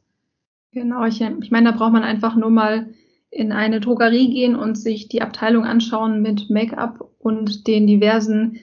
Genau, 0.72 1.06
ich, 1.06 1.22
ich 1.22 1.52
meine, 1.52 1.72
da 1.72 1.78
braucht 1.78 1.94
man 1.94 2.04
einfach 2.04 2.36
nur 2.36 2.50
mal 2.50 2.88
in 3.30 3.52
eine 3.52 3.82
Drogerie 3.82 4.34
gehen 4.34 4.56
und 4.56 4.76
sich 4.76 5.08
die 5.08 5.22
Abteilung 5.22 5.64
anschauen 5.64 6.24
mit 6.24 6.50
Make-up 6.50 7.08
und 7.20 7.68
den 7.68 7.86
diversen 7.86 8.58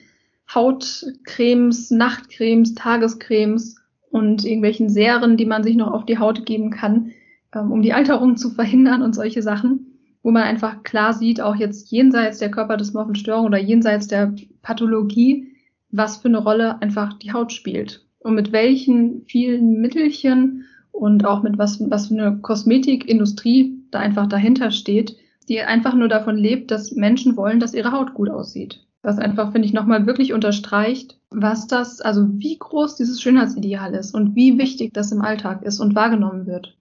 Hautcremes, 0.53 1.91
Nachtcremes, 1.91 2.75
Tagescremes 2.75 3.77
und 4.09 4.43
irgendwelchen 4.43 4.89
Serien, 4.89 5.37
die 5.37 5.45
man 5.45 5.63
sich 5.63 5.77
noch 5.77 5.93
auf 5.93 6.05
die 6.05 6.19
Haut 6.19 6.45
geben 6.45 6.71
kann 6.71 7.11
ähm, 7.55 7.71
um 7.71 7.81
die 7.81 7.93
Alterung 7.93 8.37
zu 8.37 8.49
verhindern 8.49 9.01
und 9.01 9.15
solche 9.15 9.41
Sachen, 9.41 9.87
wo 10.21 10.31
man 10.31 10.43
einfach 10.43 10.83
klar 10.83 11.13
sieht, 11.13 11.41
auch 11.41 11.55
jetzt 11.55 11.91
jenseits 11.91 12.39
der 12.39 12.51
Körperdysmorphenstörung 12.51 13.45
oder 13.45 13.59
jenseits 13.59 14.07
der 14.07 14.33
Pathologie, 14.61 15.55
was 15.91 16.17
für 16.17 16.27
eine 16.27 16.39
Rolle 16.39 16.81
einfach 16.81 17.13
die 17.13 17.31
Haut 17.31 17.51
spielt 17.51 18.05
und 18.19 18.33
mit 18.33 18.51
welchen 18.51 19.23
vielen 19.27 19.81
Mittelchen 19.81 20.65
und 20.91 21.25
auch 21.25 21.43
mit 21.43 21.57
was, 21.57 21.79
was 21.89 22.07
für 22.07 22.15
eine 22.15 22.37
Kosmetikindustrie 22.39 23.83
da 23.91 23.99
einfach 23.99 24.27
dahinter 24.27 24.71
steht, 24.71 25.15
die 25.47 25.61
einfach 25.61 25.93
nur 25.93 26.07
davon 26.07 26.37
lebt, 26.37 26.71
dass 26.71 26.91
Menschen 26.93 27.37
wollen, 27.37 27.59
dass 27.59 27.75
ihre 27.75 27.91
Haut 27.91 28.13
gut 28.13 28.29
aussieht. 28.29 28.83
Was 29.03 29.19
einfach, 29.19 29.51
finde 29.51 29.67
ich, 29.67 29.73
nochmal 29.73 30.07
wirklich 30.07 30.33
unterstreicht, 30.33 31.19
was 31.29 31.67
das, 31.67 32.01
also 32.01 32.27
wie 32.39 32.57
groß 32.57 32.95
dieses 32.95 33.21
Schönheitsideal 33.21 33.93
ist 33.93 34.15
und 34.15 34.35
wie 34.35 34.57
wichtig 34.57 34.93
das 34.93 35.11
im 35.11 35.21
Alltag 35.21 35.61
ist 35.61 35.79
und 35.79 35.93
wahrgenommen 35.93 36.47
wird. 36.47 36.75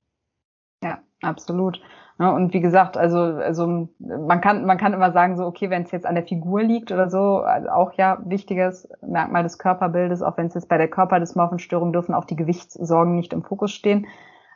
Absolut. 1.25 1.81
Ja, 2.19 2.31
und 2.31 2.55
wie 2.55 2.61
gesagt, 2.61 2.97
also, 2.97 3.19
also 3.19 3.89
man 3.99 4.41
kann, 4.41 4.65
man 4.67 4.79
kann 4.79 4.93
immer 4.93 5.11
sagen, 5.11 5.37
so, 5.37 5.45
okay, 5.47 5.69
wenn 5.69 5.83
es 5.83 5.91
jetzt 5.91 6.07
an 6.07 6.15
der 6.15 6.25
Figur 6.25 6.63
liegt 6.63 6.93
oder 6.93 7.11
so, 7.11 7.39
also 7.39 7.69
auch 7.71 7.93
ja 7.95 8.19
wichtiges 8.25 8.89
Merkmal 9.03 9.43
des 9.43 9.59
Körperbildes, 9.59 10.23
auch 10.23 10.37
wenn 10.37 10.47
es 10.47 10.55
jetzt 10.55 10.69
bei 10.69 10.79
der 10.79 10.89
Körperdysmorphenstörung 10.89 11.93
dürfen 11.93 12.15
auch 12.15 12.25
die 12.25 12.37
Gewichtssorgen 12.37 13.17
nicht 13.17 13.33
im 13.33 13.43
Fokus 13.43 13.73
stehen. 13.73 14.07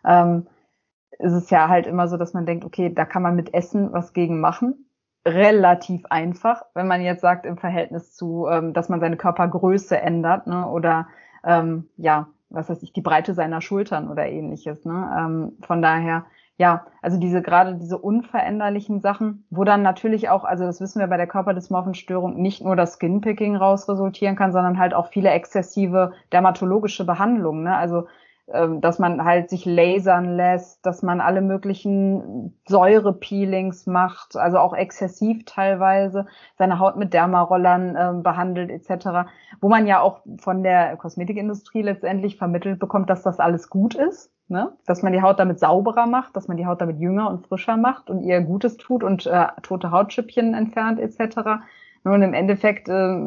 Ähm, 0.05 0.47
ist 1.19 1.33
es 1.33 1.51
ja 1.51 1.69
halt 1.69 1.89
immer 1.89 2.07
so, 2.07 2.17
dass 2.17 2.33
man 2.33 2.47
denkt, 2.47 2.65
okay, 2.65 2.95
da 2.95 3.05
kann 3.05 3.23
man 3.23 3.35
mit 3.35 3.53
Essen 3.53 3.93
was 3.93 4.13
gegen 4.13 4.39
machen. 4.39 4.89
Relativ 5.27 6.07
einfach, 6.11 6.63
wenn 6.75 6.87
man 6.87 7.01
jetzt 7.03 7.23
sagt, 7.23 7.45
im 7.45 7.59
Verhältnis 7.59 8.15
zu, 8.15 8.47
ähm, 8.49 8.73
dass 8.73 8.89
man 8.89 9.01
seine 9.01 9.17
Körpergröße 9.17 9.99
ändert, 10.01 10.47
ne, 10.47 10.69
oder 10.69 11.09
ähm, 11.45 11.89
ja, 11.97 12.29
was 12.51 12.69
weiß 12.69 12.83
ich, 12.83 12.93
die 12.93 13.03
Breite 13.03 13.35
seiner 13.35 13.61
Schultern 13.61 14.09
oder 14.09 14.27
ähnliches. 14.27 14.85
Ne? 14.85 15.11
Ähm, 15.19 15.53
von 15.61 15.83
daher, 15.83 16.25
ja, 16.59 16.87
also 17.03 17.19
diese 17.19 17.41
gerade 17.41 17.77
diese 17.77 17.97
unveränderlichen 17.97 19.01
Sachen, 19.01 19.47
wo 19.49 19.63
dann 19.63 19.83
natürlich 19.83 20.29
auch, 20.29 20.45
also 20.45 20.65
das 20.65 20.81
wissen 20.81 20.99
wir 20.99 21.07
bei 21.07 21.17
der 21.17 21.29
Körperdysmorphenstörung, 21.29 22.35
nicht 22.37 22.65
nur 22.65 22.75
das 22.75 22.95
Skinpicking 22.95 23.57
raus 23.57 23.89
resultieren 23.89 24.35
kann, 24.35 24.53
sondern 24.53 24.79
halt 24.79 24.93
auch 24.93 25.07
viele 25.07 25.31
exzessive 25.31 26.13
dermatologische 26.33 27.07
Behandlungen. 27.07 27.63
Ne? 27.63 27.77
Also 27.77 28.09
ähm, 28.53 28.81
dass 28.81 28.99
man 28.99 29.25
halt 29.25 29.51
sich 29.51 29.67
lasern 29.67 30.35
lässt, 30.37 30.85
dass 30.87 31.03
man 31.03 31.21
alle 31.21 31.43
möglichen 31.43 32.59
Säurepeelings 32.67 33.87
macht, 33.87 34.37
also 34.37 34.59
auch 34.59 34.75
exzessiv 34.75 35.45
teilweise, 35.45 36.27
seine 36.57 36.79
Haut 36.79 36.97
mit 36.97 37.13
Dermarollern 37.13 37.95
äh, 37.95 38.23
behandelt 38.23 38.71
etc., 38.71 39.31
wo 39.61 39.69
man 39.69 39.87
ja 39.87 40.01
auch 40.01 40.23
von 40.39 40.63
der 40.63 40.97
Kosmetikindustrie 40.97 41.83
letztendlich 41.83 42.37
vermittelt 42.39 42.79
bekommt, 42.79 43.11
dass 43.11 43.23
das 43.23 43.39
alles 43.39 43.69
gut 43.69 43.95
ist, 43.95 44.33
ne? 44.49 44.73
dass 44.87 45.03
man 45.03 45.13
die 45.13 45.23
Haut 45.23 45.39
damit 45.39 45.61
sauberer 45.61 46.07
macht, 46.07 46.37
dass 46.37 46.49
man 46.49 46.57
die 46.57 46.67
Haut 46.67 46.81
damit 46.81 46.99
jünger 46.99 47.31
und 47.31 47.47
frischer 47.47 47.77
macht 47.77 48.11
und 48.11 48.23
ihr 48.23 48.41
Gutes 48.41 48.77
tut 48.77 49.05
und 49.05 49.27
äh, 49.27 49.47
tote 49.63 49.91
Hautschüppchen 49.91 50.55
entfernt 50.55 50.99
etc. 50.99 51.63
Nun 52.05 52.23
im 52.23 52.35
Endeffekt 52.35 52.89
äh, 52.89 53.19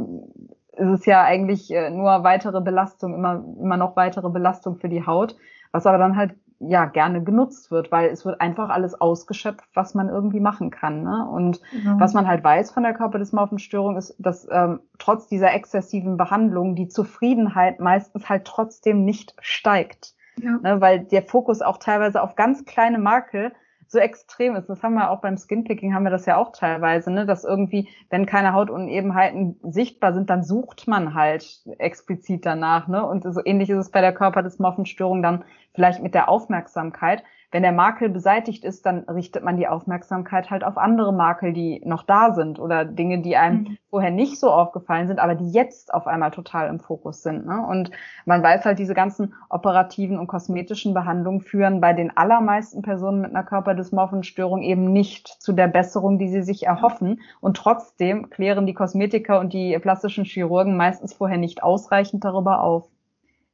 ist 0.78 0.89
es 0.89 1.05
ja 1.05 1.24
eigentlich 1.24 1.72
äh, 1.72 1.89
nur 1.89 2.24
weitere 2.24 2.61
Belastung, 2.61 3.13
immer, 3.13 3.43
immer 3.59 3.78
noch 3.78 3.95
weitere 3.95 4.30
Belastung 4.30 4.78
für 4.78 4.89
die 4.89 5.05
Haut, 5.05 5.36
was 5.72 5.86
aber 5.86 5.97
dann 5.97 6.15
halt 6.15 6.34
ja 6.63 6.86
gerne 6.86 7.24
genutzt 7.24 7.72
wird, 7.72 7.91
weil 7.91 8.09
es 8.09 8.24
wird 8.24 8.39
einfach 8.39 8.69
alles 8.69 8.99
ausgeschöpft, 8.99 9.67
was 9.74 9.95
man 9.95 10.09
irgendwie 10.09 10.39
machen 10.39 10.69
kann. 10.69 11.01
Ne? 11.01 11.28
Und 11.28 11.59
mhm. 11.72 11.99
was 11.99 12.13
man 12.13 12.28
halt 12.28 12.43
weiß 12.43 12.72
von 12.72 12.84
der 12.84 12.93
Körperdysmorphenstörung 12.93 13.97
ist, 13.97 14.15
dass 14.19 14.47
ähm, 14.51 14.80
trotz 14.99 15.28
dieser 15.28 15.53
exzessiven 15.53 16.17
Behandlung 16.17 16.76
die 16.76 16.88
Zufriedenheit 16.88 17.80
meistens 17.80 18.30
halt 18.30 18.45
trotzdem 18.45 19.05
nicht 19.05 19.36
steigt. 19.41 20.13
Ja. 20.38 20.59
Ne? 20.61 20.82
Weil 20.82 20.99
der 20.99 21.23
Fokus 21.23 21.61
auch 21.61 21.77
teilweise 21.77 22.21
auf 22.21 22.36
ganz 22.36 22.65
kleine 22.65 22.99
Makel 22.99 23.51
so 23.91 23.99
extrem 23.99 24.55
ist. 24.55 24.67
Das 24.67 24.84
haben 24.84 24.93
wir 24.93 25.11
auch 25.11 25.19
beim 25.19 25.38
Skinpicking, 25.38 25.93
haben 25.93 26.03
wir 26.03 26.11
das 26.11 26.25
ja 26.25 26.38
auch 26.38 26.53
teilweise, 26.53 27.11
ne? 27.11 27.25
dass 27.25 27.43
irgendwie, 27.43 27.89
wenn 28.09 28.25
keine 28.25 28.53
Hautunebenheiten 28.53 29.59
sichtbar 29.63 30.13
sind, 30.13 30.29
dann 30.29 30.43
sucht 30.43 30.88
man 30.88 31.13
halt 31.13 31.61
explizit 31.77 32.45
danach. 32.45 32.88
Ne? 32.88 33.05
Und 33.05 33.23
so 33.23 33.41
ähnlich 33.43 33.69
ist 33.69 33.77
es 33.77 33.91
bei 33.91 33.99
der 33.99 34.13
Körperdysmorphenstörung 34.13 35.21
dann 35.21 35.43
vielleicht 35.73 36.01
mit 36.01 36.13
der 36.13 36.29
Aufmerksamkeit. 36.29 37.23
Wenn 37.51 37.63
der 37.63 37.73
Makel 37.73 38.07
beseitigt 38.07 38.63
ist, 38.63 38.85
dann 38.85 38.99
richtet 39.09 39.43
man 39.43 39.57
die 39.57 39.67
Aufmerksamkeit 39.67 40.49
halt 40.49 40.63
auf 40.63 40.77
andere 40.77 41.11
Makel, 41.11 41.51
die 41.51 41.81
noch 41.83 42.03
da 42.03 42.33
sind 42.33 42.59
oder 42.59 42.85
Dinge, 42.85 43.21
die 43.21 43.35
einem 43.35 43.57
mhm. 43.57 43.77
vorher 43.89 44.09
nicht 44.09 44.39
so 44.39 44.49
aufgefallen 44.49 45.07
sind, 45.07 45.19
aber 45.19 45.35
die 45.35 45.51
jetzt 45.51 45.93
auf 45.93 46.07
einmal 46.07 46.31
total 46.31 46.69
im 46.69 46.79
Fokus 46.79 47.23
sind. 47.23 47.45
Ne? 47.45 47.61
Und 47.67 47.91
man 48.25 48.41
weiß 48.41 48.63
halt, 48.63 48.79
diese 48.79 48.93
ganzen 48.93 49.33
operativen 49.49 50.17
und 50.17 50.27
kosmetischen 50.27 50.93
Behandlungen 50.93 51.41
führen 51.41 51.81
bei 51.81 51.91
den 51.91 52.15
allermeisten 52.15 52.83
Personen 52.83 53.19
mit 53.19 53.31
einer 53.31 53.43
Körperdysmorphenstörung 53.43 54.61
eben 54.61 54.93
nicht 54.93 55.27
zu 55.27 55.51
der 55.51 55.67
Besserung, 55.67 56.19
die 56.19 56.29
sie 56.29 56.43
sich 56.43 56.65
erhoffen. 56.65 57.19
Und 57.41 57.57
trotzdem 57.57 58.29
klären 58.29 58.65
die 58.65 58.73
Kosmetiker 58.73 59.41
und 59.41 59.51
die 59.51 59.77
plastischen 59.79 60.23
Chirurgen 60.23 60.77
meistens 60.77 61.13
vorher 61.13 61.37
nicht 61.37 61.63
ausreichend 61.63 62.23
darüber 62.23 62.61
auf. 62.61 62.87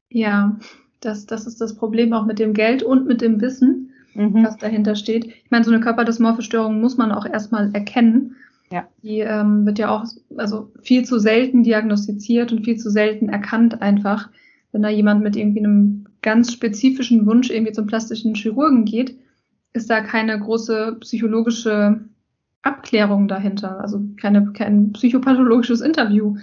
Ja, 0.08 0.56
das, 1.00 1.26
das 1.26 1.46
ist 1.46 1.60
das 1.60 1.74
Problem 1.76 2.12
auch 2.12 2.26
mit 2.26 2.38
dem 2.38 2.54
Geld 2.54 2.82
und 2.82 3.06
mit 3.06 3.20
dem 3.20 3.40
Wissen, 3.40 3.87
mhm. 4.18 4.44
was 4.44 4.56
dahinter 4.56 4.94
steht. 4.96 5.26
Ich 5.26 5.50
meine, 5.50 5.64
so 5.64 5.70
eine 5.70 5.80
Körperdysmorphe-Störung 5.80 6.80
muss 6.80 6.96
man 6.96 7.12
auch 7.12 7.26
erstmal 7.26 7.70
erkennen. 7.72 8.36
Ja. 8.70 8.86
Die 9.02 9.20
ähm, 9.20 9.64
wird 9.64 9.78
ja 9.78 9.90
auch 9.90 10.04
also 10.36 10.70
viel 10.82 11.04
zu 11.04 11.18
selten 11.18 11.62
diagnostiziert 11.62 12.52
und 12.52 12.64
viel 12.64 12.76
zu 12.76 12.90
selten 12.90 13.28
erkannt 13.28 13.80
einfach. 13.80 14.28
Wenn 14.72 14.82
da 14.82 14.90
jemand 14.90 15.22
mit 15.22 15.36
irgendwie 15.36 15.60
einem 15.60 16.06
ganz 16.20 16.52
spezifischen 16.52 17.24
Wunsch 17.26 17.48
irgendwie 17.48 17.72
zum 17.72 17.86
plastischen 17.86 18.34
Chirurgen 18.34 18.84
geht, 18.84 19.16
ist 19.72 19.88
da 19.88 20.00
keine 20.00 20.38
große 20.38 20.96
psychologische 21.00 22.00
Abklärung 22.62 23.28
dahinter, 23.28 23.80
also 23.80 24.02
keine, 24.20 24.52
kein 24.52 24.92
psychopathologisches 24.92 25.80
Interview, 25.80 26.36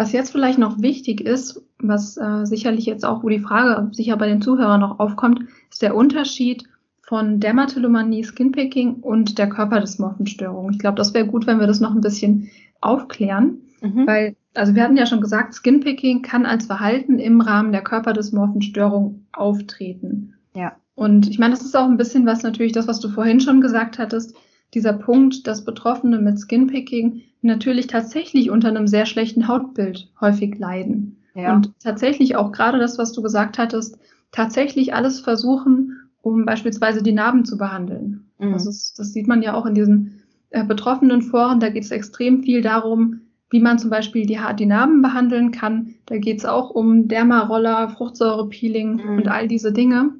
was 0.00 0.12
jetzt 0.12 0.32
vielleicht 0.32 0.58
noch 0.58 0.80
wichtig 0.80 1.20
ist, 1.20 1.62
was 1.78 2.16
äh, 2.16 2.46
sicherlich 2.46 2.86
jetzt 2.86 3.04
auch, 3.04 3.22
wo 3.22 3.28
die 3.28 3.38
Frage 3.38 3.90
sicher 3.92 4.16
bei 4.16 4.26
den 4.26 4.40
Zuhörern 4.40 4.80
noch 4.80 4.98
aufkommt, 4.98 5.42
ist 5.70 5.82
der 5.82 5.94
Unterschied 5.94 6.64
von 7.02 7.38
Dermatillomanie, 7.38 8.24
Skinpicking 8.24 8.94
und 8.94 9.36
der 9.36 9.50
Körperdysmorphenstörung. 9.50 10.70
Ich 10.70 10.78
glaube, 10.78 10.96
das 10.96 11.12
wäre 11.12 11.26
gut, 11.26 11.46
wenn 11.46 11.60
wir 11.60 11.66
das 11.66 11.80
noch 11.80 11.94
ein 11.94 12.00
bisschen 12.00 12.50
aufklären, 12.80 13.58
mhm. 13.82 14.06
weil, 14.06 14.36
also 14.54 14.74
wir 14.74 14.84
hatten 14.84 14.96
ja 14.96 15.04
schon 15.04 15.20
gesagt, 15.20 15.52
Skinpicking 15.52 16.22
kann 16.22 16.46
als 16.46 16.64
Verhalten 16.64 17.18
im 17.18 17.42
Rahmen 17.42 17.72
der 17.72 17.84
Körperdysmorphenstörung 17.84 19.26
auftreten. 19.32 20.32
Ja. 20.54 20.76
Und 20.94 21.28
ich 21.28 21.38
meine, 21.38 21.52
das 21.52 21.62
ist 21.62 21.76
auch 21.76 21.84
ein 21.84 21.98
bisschen 21.98 22.24
was 22.24 22.42
natürlich 22.42 22.72
das, 22.72 22.88
was 22.88 23.00
du 23.00 23.10
vorhin 23.10 23.40
schon 23.40 23.60
gesagt 23.60 23.98
hattest, 23.98 24.34
dieser 24.74 24.92
Punkt, 24.92 25.46
dass 25.46 25.64
Betroffene 25.64 26.18
mit 26.18 26.38
Skinpicking 26.38 27.22
natürlich 27.42 27.86
tatsächlich 27.86 28.50
unter 28.50 28.68
einem 28.68 28.86
sehr 28.86 29.06
schlechten 29.06 29.48
Hautbild 29.48 30.08
häufig 30.20 30.58
leiden. 30.58 31.16
Ja. 31.34 31.54
Und 31.54 31.72
tatsächlich 31.82 32.36
auch 32.36 32.52
gerade 32.52 32.78
das, 32.78 32.98
was 32.98 33.12
du 33.12 33.22
gesagt 33.22 33.58
hattest, 33.58 33.98
tatsächlich 34.32 34.94
alles 34.94 35.20
versuchen, 35.20 36.00
um 36.22 36.44
beispielsweise 36.44 37.02
die 37.02 37.12
Narben 37.12 37.44
zu 37.44 37.56
behandeln. 37.56 38.26
Mhm. 38.38 38.54
Also 38.54 38.70
das, 38.70 39.12
sieht 39.12 39.26
man 39.26 39.42
ja 39.42 39.54
auch 39.54 39.66
in 39.66 39.74
diesen 39.74 40.22
äh, 40.50 40.64
betroffenen 40.64 41.22
Foren, 41.22 41.60
da 41.60 41.70
geht 41.70 41.84
es 41.84 41.90
extrem 41.90 42.42
viel 42.42 42.62
darum, 42.62 43.20
wie 43.50 43.60
man 43.60 43.78
zum 43.78 43.90
Beispiel 43.90 44.26
die, 44.26 44.38
die 44.58 44.66
Narben 44.66 45.02
behandeln 45.02 45.50
kann. 45.50 45.94
Da 46.06 46.18
geht 46.18 46.38
es 46.38 46.44
auch 46.44 46.70
um 46.70 47.08
Dermaroller, 47.08 47.88
Fruchtsäurepeeling 47.88 48.96
mhm. 48.96 49.18
und 49.18 49.28
all 49.28 49.48
diese 49.48 49.72
Dinge. 49.72 50.10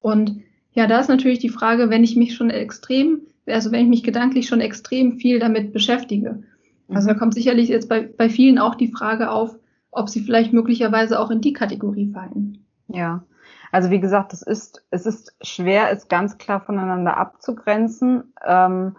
Und 0.00 0.40
ja, 0.74 0.86
da 0.86 0.98
ist 0.98 1.08
natürlich 1.08 1.38
die 1.38 1.48
Frage, 1.48 1.88
wenn 1.88 2.04
ich 2.04 2.16
mich 2.16 2.34
schon 2.34 2.50
extrem, 2.50 3.20
also 3.46 3.72
wenn 3.72 3.82
ich 3.82 3.88
mich 3.88 4.02
gedanklich 4.02 4.46
schon 4.46 4.60
extrem 4.60 5.18
viel 5.18 5.38
damit 5.38 5.72
beschäftige. 5.72 6.42
Also 6.88 7.08
da 7.08 7.14
mhm. 7.14 7.18
kommt 7.18 7.34
sicherlich 7.34 7.68
jetzt 7.68 7.88
bei, 7.88 8.02
bei 8.02 8.28
vielen 8.28 8.58
auch 8.58 8.74
die 8.74 8.92
Frage 8.92 9.30
auf, 9.30 9.58
ob 9.90 10.08
sie 10.08 10.20
vielleicht 10.20 10.52
möglicherweise 10.52 11.18
auch 11.18 11.30
in 11.30 11.40
die 11.40 11.52
Kategorie 11.52 12.10
fallen. 12.12 12.64
Ja. 12.88 13.24
Also 13.72 13.90
wie 13.90 14.00
gesagt, 14.00 14.32
es 14.32 14.42
ist, 14.42 14.84
es 14.90 15.06
ist 15.06 15.34
schwer, 15.42 15.90
es 15.90 16.08
ganz 16.08 16.38
klar 16.38 16.60
voneinander 16.60 17.16
abzugrenzen, 17.16 18.32
ähm, 18.44 18.96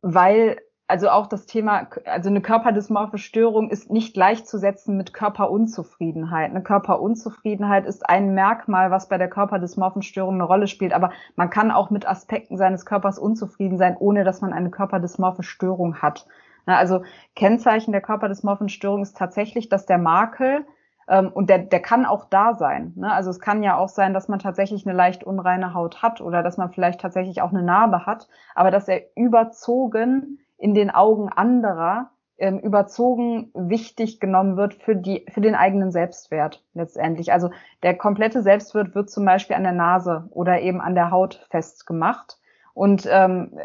weil 0.00 0.58
also 0.92 1.08
auch 1.08 1.26
das 1.26 1.46
Thema, 1.46 1.88
also 2.04 2.28
eine 2.28 2.42
körperdysmorphe 2.42 3.16
Störung 3.16 3.70
ist 3.70 3.90
nicht 3.90 4.12
gleichzusetzen 4.12 4.94
mit 4.98 5.14
Körperunzufriedenheit. 5.14 6.50
Eine 6.50 6.62
Körperunzufriedenheit 6.62 7.86
ist 7.86 8.06
ein 8.06 8.34
Merkmal, 8.34 8.90
was 8.90 9.08
bei 9.08 9.16
der 9.16 9.30
körperdysmorphen 9.30 10.02
Störung 10.02 10.34
eine 10.34 10.44
Rolle 10.44 10.66
spielt, 10.66 10.92
aber 10.92 11.10
man 11.34 11.48
kann 11.48 11.70
auch 11.70 11.88
mit 11.88 12.06
Aspekten 12.06 12.58
seines 12.58 12.84
Körpers 12.84 13.18
unzufrieden 13.18 13.78
sein, 13.78 13.96
ohne 13.98 14.22
dass 14.22 14.42
man 14.42 14.52
eine 14.52 14.68
körperdysmorphe 14.68 15.42
Störung 15.42 16.02
hat. 16.02 16.26
Also 16.66 17.04
Kennzeichen 17.36 17.92
der 17.92 18.02
körperdysmorphen 18.02 18.68
Störung 18.68 19.00
ist 19.00 19.16
tatsächlich, 19.16 19.70
dass 19.70 19.86
der 19.86 19.96
Makel 19.96 20.66
ähm, 21.08 21.30
und 21.32 21.48
der, 21.48 21.60
der 21.60 21.80
kann 21.80 22.04
auch 22.04 22.26
da 22.26 22.52
sein. 22.52 22.92
Ne? 22.96 23.10
Also 23.10 23.30
es 23.30 23.40
kann 23.40 23.62
ja 23.62 23.78
auch 23.78 23.88
sein, 23.88 24.12
dass 24.12 24.28
man 24.28 24.40
tatsächlich 24.40 24.86
eine 24.86 24.94
leicht 24.94 25.24
unreine 25.24 25.72
Haut 25.72 26.02
hat 26.02 26.20
oder 26.20 26.42
dass 26.42 26.58
man 26.58 26.70
vielleicht 26.70 27.00
tatsächlich 27.00 27.40
auch 27.40 27.50
eine 27.50 27.62
Narbe 27.62 28.04
hat, 28.04 28.28
aber 28.54 28.70
dass 28.70 28.88
er 28.88 29.00
überzogen 29.16 30.38
in 30.62 30.74
den 30.74 30.90
Augen 30.90 31.28
anderer 31.28 32.10
ähm, 32.38 32.58
überzogen 32.60 33.50
wichtig 33.54 34.20
genommen 34.20 34.56
wird 34.56 34.74
für 34.74 34.94
die 34.94 35.26
für 35.28 35.40
den 35.40 35.54
eigenen 35.54 35.90
Selbstwert 35.90 36.64
letztendlich. 36.72 37.32
Also 37.32 37.50
der 37.82 37.96
komplette 37.96 38.42
Selbstwert 38.42 38.94
wird 38.94 39.10
zum 39.10 39.24
Beispiel 39.24 39.56
an 39.56 39.64
der 39.64 39.72
Nase 39.72 40.28
oder 40.30 40.60
eben 40.60 40.80
an 40.80 40.94
der 40.94 41.10
Haut 41.10 41.46
festgemacht 41.50 42.38
und 42.74 43.08
ähm, 43.10 43.58